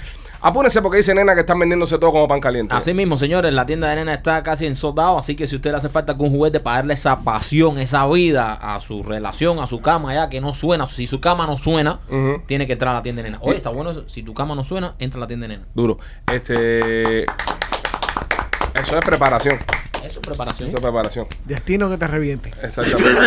[0.46, 2.72] Apúrense porque dice nena que están vendiéndose todo como pan caliente.
[2.72, 5.72] Así mismo, señores, la tienda de nena está casi en soldado, así que si usted
[5.72, 9.66] le hace falta un juguete para darle esa pasión, esa vida a su relación, a
[9.66, 11.98] su cama, ya que no suena, si su cama no suena,
[12.46, 13.42] tiene que entrar a la tienda de nena.
[13.42, 15.66] Oye, está bueno eso, si tu cama no suena, entra a la tienda de nena.
[15.74, 15.98] Duro.
[16.32, 17.24] Este.
[17.24, 19.58] Eso es preparación.
[20.06, 20.68] Eso es preparación.
[20.68, 21.26] Eso es preparación.
[21.44, 22.50] Destino que te reviente.
[22.62, 23.10] Exactamente.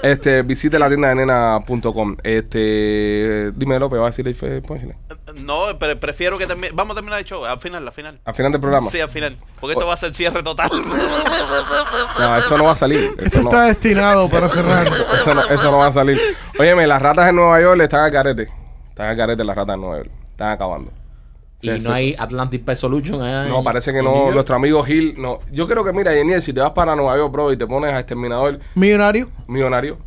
[0.00, 2.16] Este, visite la tienda de nena.com.
[2.22, 4.96] Este, dime López, va a decirle Fe- póngale.
[5.42, 6.70] No, pero prefiero que termine.
[6.72, 7.44] Vamos a terminar el show.
[7.44, 8.20] Al final, al final.
[8.24, 8.88] Al final del programa.
[8.92, 9.36] Sí, al final.
[9.60, 10.70] Porque esto va a ser cierre total.
[12.18, 13.10] No, esto no va a salir.
[13.18, 14.86] Eso Esto no, está destinado para cerrar.
[14.86, 16.18] eso, no, eso no va a salir.
[16.60, 18.48] Óyeme, las ratas en Nueva York están al carete.
[18.90, 20.10] Están al carete las ratas en Nueva York.
[20.28, 20.92] Están acabando.
[21.60, 24.30] Y Sí, no sí, hay Atlantic Pest Solution allá No, en- parece que no.
[24.30, 25.40] Nuestro amigo Gil, no.
[25.50, 27.92] Yo creo que, mira, Yeniel, si te vas para Nueva York, bro, y te pones
[27.92, 29.28] a exterminador Millonario.
[29.48, 29.98] millonario,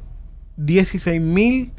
[0.57, 1.73] 16 mil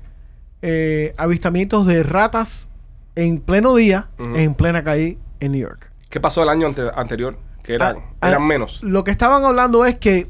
[0.62, 2.70] eh, avistamientos de ratas
[3.16, 5.92] en pleno día, en plena calle en New York.
[6.10, 7.38] ¿Qué pasó el año ante- anterior?
[7.64, 8.82] Que eran, Ah, eran ah, menos.
[8.84, 10.28] Lo que estaban hablando es que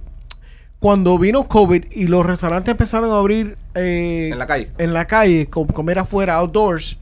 [0.80, 4.71] cuando vino COVID y los restaurantes empezaron a abrir eh, En la calle.
[4.78, 6.97] en la calle, com- comer afuera, outdoors,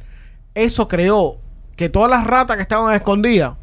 [0.56, 1.38] eso creó
[1.76, 3.56] que todas las ratas que estaban escondidas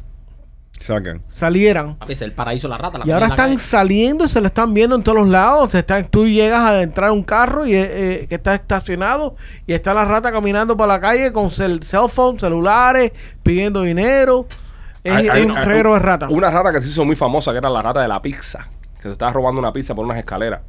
[0.81, 1.21] Sacan.
[1.27, 1.95] salieran.
[1.97, 2.97] Papi, es el paraíso de la rata.
[2.99, 3.59] la Y ahora están calle.
[3.59, 5.71] saliendo y se lo están viendo en todos los lados.
[5.71, 7.89] Se están, tú llegas a entrar a un carro y, eh,
[8.23, 9.35] eh, que está estacionado
[9.67, 13.11] y está la rata caminando por la calle con cel, cell phone, celulares,
[13.43, 14.47] pidiendo dinero.
[15.03, 16.27] Es, Hay- es un hay- reguero de rata.
[16.29, 18.67] Una rata que se hizo muy famosa, que era la rata de la pizza,
[18.97, 20.61] que se estaba robando una pizza por unas escaleras.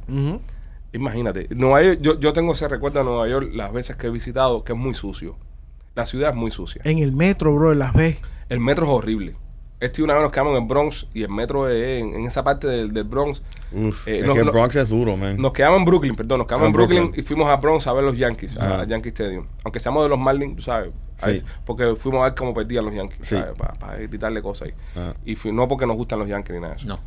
[0.93, 4.09] Imagínate, Nueva York, yo, yo tengo ese recuerdo de Nueva York las veces que he
[4.11, 5.35] visitado, que es muy sucio.
[5.95, 6.81] La ciudad es muy sucia.
[6.85, 8.17] En el metro, bro, en las ves.
[8.49, 9.35] El metro es horrible.
[9.83, 12.43] Este una vez nos quedamos en el Bronx y el metro es en, en esa
[12.43, 13.41] parte del, del Bronx.
[13.71, 15.35] Uf, Eh, es no- que el Bronx es duro, man.
[15.37, 17.19] Nos quedamos en Brooklyn, perdón, nos quedamos Ah, en Brooklyn, Brooklyn.
[17.23, 19.45] y fuimos a Bronx a ver los Yankees, a, Yankee Stadium.
[19.63, 22.93] Aunque seamos de los Marlins, tú sabes, ahí- porque fuimos a ver cómo perdían los
[22.95, 23.35] Yankees, Sí.
[23.35, 23.53] ¿sabes?
[23.57, 25.03] Para gritarle cosas ahí.
[25.25, 26.87] Y fui, no porque nos gustan los Yankees ni nada de eso.
[26.87, 26.99] No.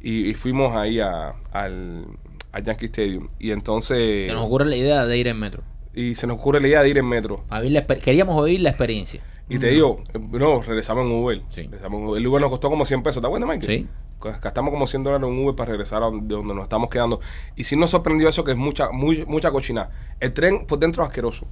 [0.00, 2.04] Y, y fuimos ahí a, al,
[2.52, 3.28] al Yankee Stadium.
[3.38, 4.26] Y entonces.
[4.26, 5.62] Que nos ocurre la idea de ir en metro.
[5.94, 7.44] Y se nos ocurre la idea de ir en metro.
[7.48, 7.64] Para
[8.00, 9.22] Queríamos oír la experiencia.
[9.48, 11.42] Y te digo, eh, no, regresamos en Uber.
[11.50, 11.62] Sí.
[11.62, 12.20] Regresamos en Uber.
[12.20, 13.20] El Uber nos costó como 100 pesos.
[13.20, 13.66] ¿Te acuerdas, Mike?
[13.66, 13.86] Sí.
[14.42, 17.20] Gastamos como 100 dólares en Uber para regresar a donde, donde nos estamos quedando.
[17.56, 19.90] Y sí nos sorprendió eso, que es mucha muy, mucha cochina.
[20.18, 21.46] El tren por dentro es asqueroso.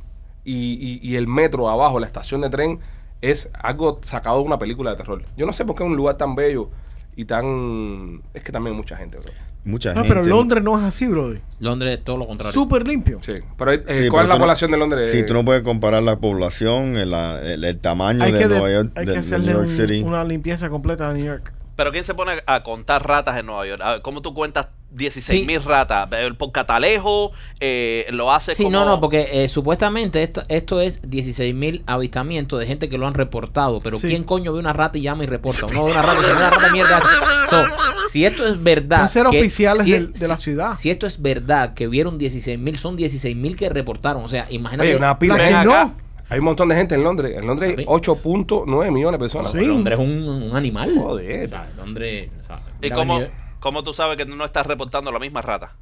[0.44, 2.80] Y, y, y el metro abajo, la estación de tren,
[3.20, 5.24] es algo sacado de una película de terror.
[5.36, 6.70] Yo no sé por qué es un lugar tan bello
[7.16, 8.22] y tan...
[8.34, 9.32] Es que también mucha gente, bro.
[9.64, 10.08] Mucha No, gente.
[10.16, 11.34] pero Londres no es así, bro.
[11.60, 12.52] Londres es todo lo contrario.
[12.52, 13.18] Súper limpio.
[13.22, 13.34] Sí.
[13.56, 15.10] Pero, eh, Sí, ¿cuál pero es la no- población de Londres?
[15.10, 18.48] Sí, tú no puedes comparar la población, el, la- el- el tamaño Hay de que,
[18.48, 20.02] de- Nueva York, hay de, que de hacerle New York un- City.
[20.02, 21.52] una limpieza completa a New York.
[21.76, 23.80] Pero ¿quién se pone a contar ratas en Nueva York?
[23.84, 26.08] A ver, ¿Cómo tú cuentas 16 mil ratas?
[26.38, 27.32] ¿Por catalejo?
[27.60, 28.78] Eh, ¿Lo hace Sí, como...?
[28.78, 33.06] no, no, porque eh, supuestamente esto, esto es 16 mil avistamientos de gente que lo
[33.06, 33.80] han reportado.
[33.80, 34.08] Pero Sí.
[34.08, 35.66] ¿quién coño ve una rata y llama y reporta?
[35.66, 37.02] Uno ve una rata y dice, "Mira, rata de mierda.
[37.50, 37.64] So,
[38.10, 39.08] si esto es verdad.
[39.10, 40.72] Ser que- oficiales si- del- de la ciudad.
[40.78, 44.24] Si esto es verdad que vieron 16 mil, son 16 mil que reportaron.
[44.24, 44.88] O sea, imagínate.
[44.90, 45.96] Oye, una pila que no.
[46.28, 47.36] Hay un montón de gente en Londres.
[47.38, 47.84] En Londres hay Sí.
[47.86, 49.52] 8.9 millones de personas.
[49.52, 49.58] Sí.
[49.66, 50.90] Londres es un, un animal.
[50.96, 51.44] Joder.
[51.44, 52.30] O sea, Londres.
[52.42, 53.20] o sea, ¿Y cómo,
[53.62, 55.72] cómo tú sabes que tú no estás reportando la misma rata?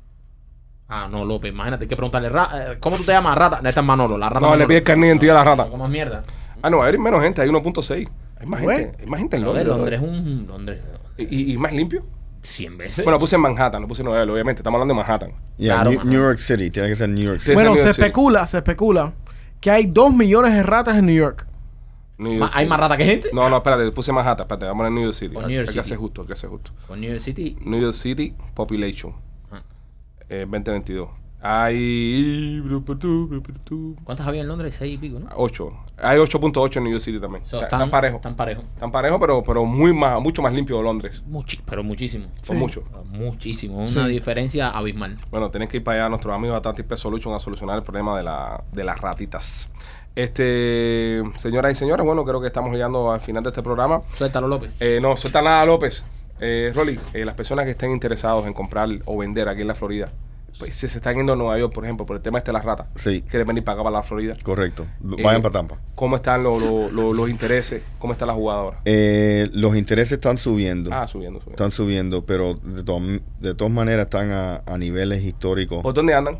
[0.88, 3.60] Ah, no, López, imagínate, hay que preguntarle, "Ra- eh, ¿cómo tú te llamas rata?
[3.64, 5.64] Esta es Manolo, la rata No, le pides carne de identidad a la rata.
[5.64, 6.22] No comas mierda.
[6.62, 7.40] Ah, no, hay menos gente.
[7.42, 8.08] Hay 1.6.
[8.40, 8.92] Hay más gente.
[9.00, 10.00] Hay más gente en Londres, Londres.
[10.00, 10.46] Londres es un.
[10.46, 10.80] Londres.
[11.18, 12.04] Y, más limpio.
[12.42, 13.04] 100 veces.
[13.04, 14.60] Bueno, puse en Manhattan, no puse en Nueva York, obviamente.
[14.60, 15.32] Estamos hablando de Manhattan.
[15.58, 16.04] Yeah, Claro, New.
[16.04, 17.40] New York City, tiene que ser New York.
[17.40, 17.52] City.
[17.54, 18.02] Bueno, New se York City.
[18.06, 19.12] especula, se especula
[19.60, 21.46] que hay dos millones de ratas en New York.
[22.20, 22.68] New Ma- York ¿Hay City.
[22.68, 23.28] más rata que gente?
[23.32, 24.44] No, no, espérate, puse Manhattan.
[24.44, 25.34] Espérate, vamos a New York City.
[25.34, 25.80] Con hay New York que City.
[25.80, 26.70] hacer justo, hay que hacer justo.
[26.86, 27.56] Con New York City.
[27.64, 29.14] New York City Population.
[29.50, 29.62] Ah.
[30.28, 31.08] Eh, 2022.
[31.42, 32.60] Hay.
[34.04, 34.74] ¿Cuántas había en Londres?
[34.78, 35.26] Seis y pico, ¿no?
[35.36, 35.72] 8.
[36.02, 37.44] Hay 8.8 en New York City también.
[37.46, 38.16] So, están parejos.
[38.16, 38.64] Están parejos.
[38.64, 41.22] Están parejos, pero, pero muy más, mucho más limpio de Londres.
[41.26, 42.26] Muchi- pero muchísimo.
[42.42, 42.60] Son Sí.
[42.60, 42.84] muchos.
[43.06, 43.78] Muchísimo.
[43.78, 45.16] Una diferencia abismal.
[45.30, 48.16] Bueno, tienen que ir para allá nuestros amigos Atlantic Pest Solution a solucionar el problema
[48.16, 49.70] de, la, de las ratitas.
[50.16, 54.02] Este, señoras y señores, bueno, creo que estamos llegando al final de este programa.
[54.16, 54.70] Suéltalo, López.
[54.80, 56.04] Eh, no, suelta nada, López.
[56.40, 59.74] Eh, Rolly, eh, las personas que estén interesados en comprar o vender aquí en la
[59.74, 60.10] Florida,
[60.58, 62.54] pues si se están yendo a Nueva York, por ejemplo, por el tema este de
[62.54, 63.22] las ratas, Sí.
[63.22, 64.82] quieren venir para acá, para la Florida, Correcto.
[65.16, 65.78] Eh, Vayan para Tampa.
[65.94, 67.82] ¿cómo están los, los, los- los intereses?
[67.98, 68.80] ¿Cómo está la jugadora?
[68.86, 70.90] Eh, los intereses están subiendo.
[70.92, 71.50] Ah, subiendo, subiendo.
[71.56, 73.00] Están subiendo, pero de, to-
[73.38, 75.82] de todas maneras están a, a niveles históricos.
[75.82, 76.38] ¿Por dónde andan?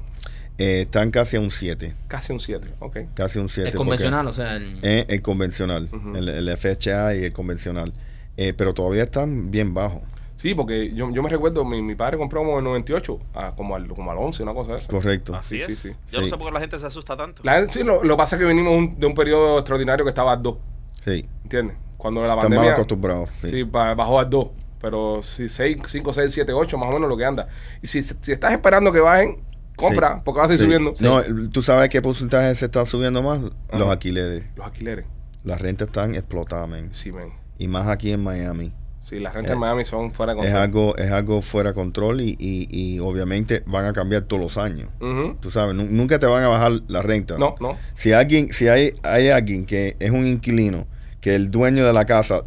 [0.61, 1.95] Eh, están casi a un 7.
[2.07, 2.99] Casi un 7, ok.
[3.15, 3.71] Casi un 7.
[3.71, 4.57] Es convencional, o sea.
[4.57, 5.89] el- Eh, el convencional.
[5.91, 6.17] Ujú.
[6.17, 7.93] el, el FHA y el convencional.
[8.37, 10.03] Eh, pero todavía están bien bajos.
[10.37, 13.75] Sí, porque yo, yo me recuerdo, mi, mi padre compró como en 98, a, como,
[13.77, 14.89] al, como al 11, una cosa de esa.
[14.89, 15.35] Correcto.
[15.35, 15.79] Así Sí, es.
[15.79, 15.97] sí, sí.
[16.11, 16.31] Yo no Sí.
[16.31, 17.43] sé por qué la gente se asusta tanto.
[17.45, 20.05] La gente, sí, lo, lo que pasa es que venimos un- de un periodo extraordinario
[20.05, 20.57] que estaba al 2,
[21.05, 21.27] Sí.
[21.43, 21.77] ¿entiendes?
[21.97, 22.73] Cuando la Están mal pandemia...
[22.73, 23.31] acostumbrados.
[23.31, 23.49] Sí.
[23.49, 24.49] Sí, ba- bajó al 2.
[24.81, 27.49] Pero si 6, 5, 6, 7, 8, más o menos lo que anda.
[27.83, 29.43] Y si, si estás esperando que bajen,
[29.81, 30.23] compra, Sí.
[30.25, 30.65] porque va a seguir Sí.
[30.67, 30.95] subiendo.
[31.01, 33.41] No, ¿tú sabes qué porcentaje se está subiendo más?
[33.73, 34.45] Los alquileres.
[34.57, 35.07] Los alquileres.
[35.45, 36.89] Las rentas están explotadas, men.
[36.93, 37.31] Sí, men.
[37.59, 38.73] Y más aquí en Miami.
[39.03, 40.63] Sí, las rentas Eh, en Miami son fuera de Es control.
[40.63, 44.59] algo, es algo fuera de control y, y, y obviamente van a cambiar todos los
[44.59, 44.91] años.
[45.01, 45.37] Ujú.
[45.41, 47.39] Tú sabes, nu- nunca te van a bajar la renta.
[47.39, 47.77] No, no.
[47.95, 50.87] Si alguien, si hay, hay alguien que es un inquilino,
[51.23, 52.43] que el dueño de la casa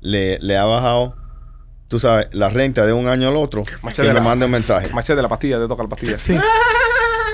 [0.00, 1.16] le, le ha bajado,
[1.88, 4.88] tú sabes, la renta de un año al otro, Machete que la- mande un mensaje.
[4.92, 6.18] Machete de la pastilla, te toca la pastilla.
[6.18, 6.36] Sí.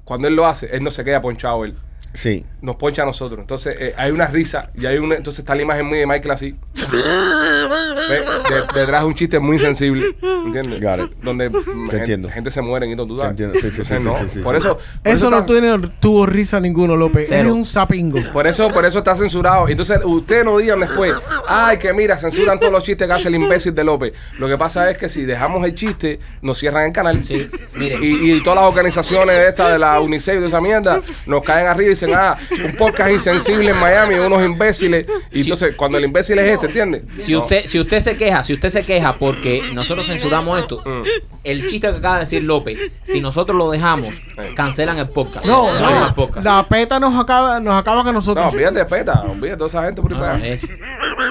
[0.03, 1.76] cuando él lo hace, él no se queda ponchado él.
[2.14, 2.45] Sí.
[2.62, 3.39] Nos poncha a nosotros.
[3.39, 5.16] Entonces, eh, hay una risa y hay una.
[5.16, 6.55] Entonces está la imagen muy de Michael así.
[6.91, 10.16] Ve, de- detrás de un chiste muy sensible.
[10.22, 10.82] ¿Entiendes?
[10.82, 11.18] Got it.
[11.24, 12.30] Donde mm, gente, entiendo.
[12.30, 13.32] gente se muere y todo, tú sabes.
[13.32, 13.55] entiendo.
[13.59, 14.30] Sí, sí, sí, Entonces, sí, no.
[14.30, 14.78] sí, sí, por eso.
[14.78, 17.26] por Eso no está- tuvo, tuvo risa ninguno, López.
[17.30, 17.41] Cero.
[17.41, 18.20] Eres un sapingo.
[18.32, 19.68] Por eso, por eso está censurado.
[19.68, 21.14] Entonces, ustedes no digan después,
[21.47, 24.14] ay, que mira, censuran todos los chistes que hace el imbécil de López.
[24.38, 27.24] Lo que pasa es que si dejamos el chiste, nos cierran el canal.
[27.24, 27.97] Sí, mire.
[28.01, 31.43] Y, y todas las organizaciones de esta, de la UNICEF y de esa mierda, nos
[31.43, 35.06] caen arriba y dicen, ah, un podcast insensible en Miami, unos imbéciles.
[35.32, 37.04] Y entonces, cuando el imbécil es este, ¿entiendes?
[37.20, 37.41] Si No.
[37.41, 41.04] usted, si usted se queja, si usted se queja porque nosotros censuramos esto, Mm.
[41.43, 44.22] el chiste que acaba de decir López, si nosotros lo dejamos,
[44.56, 45.45] cancelan el podcast.
[45.45, 46.16] No, más no.
[46.16, 46.45] podcast.
[46.45, 48.54] La peta nos acaba, nos acaba con No, nosotros.
[48.54, 50.47] olvídate de peta, olvídate de toda esa gente por ahí No, para allá.
[50.47, 50.62] es-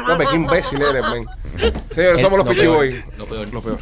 [0.08, 1.24] López, qué imbécil eres, men.
[1.90, 2.56] Señores, es somos los lo peor,
[2.86, 3.04] Pichiboy.
[3.18, 3.52] Lo peor.
[3.52, 3.78] Lo peor.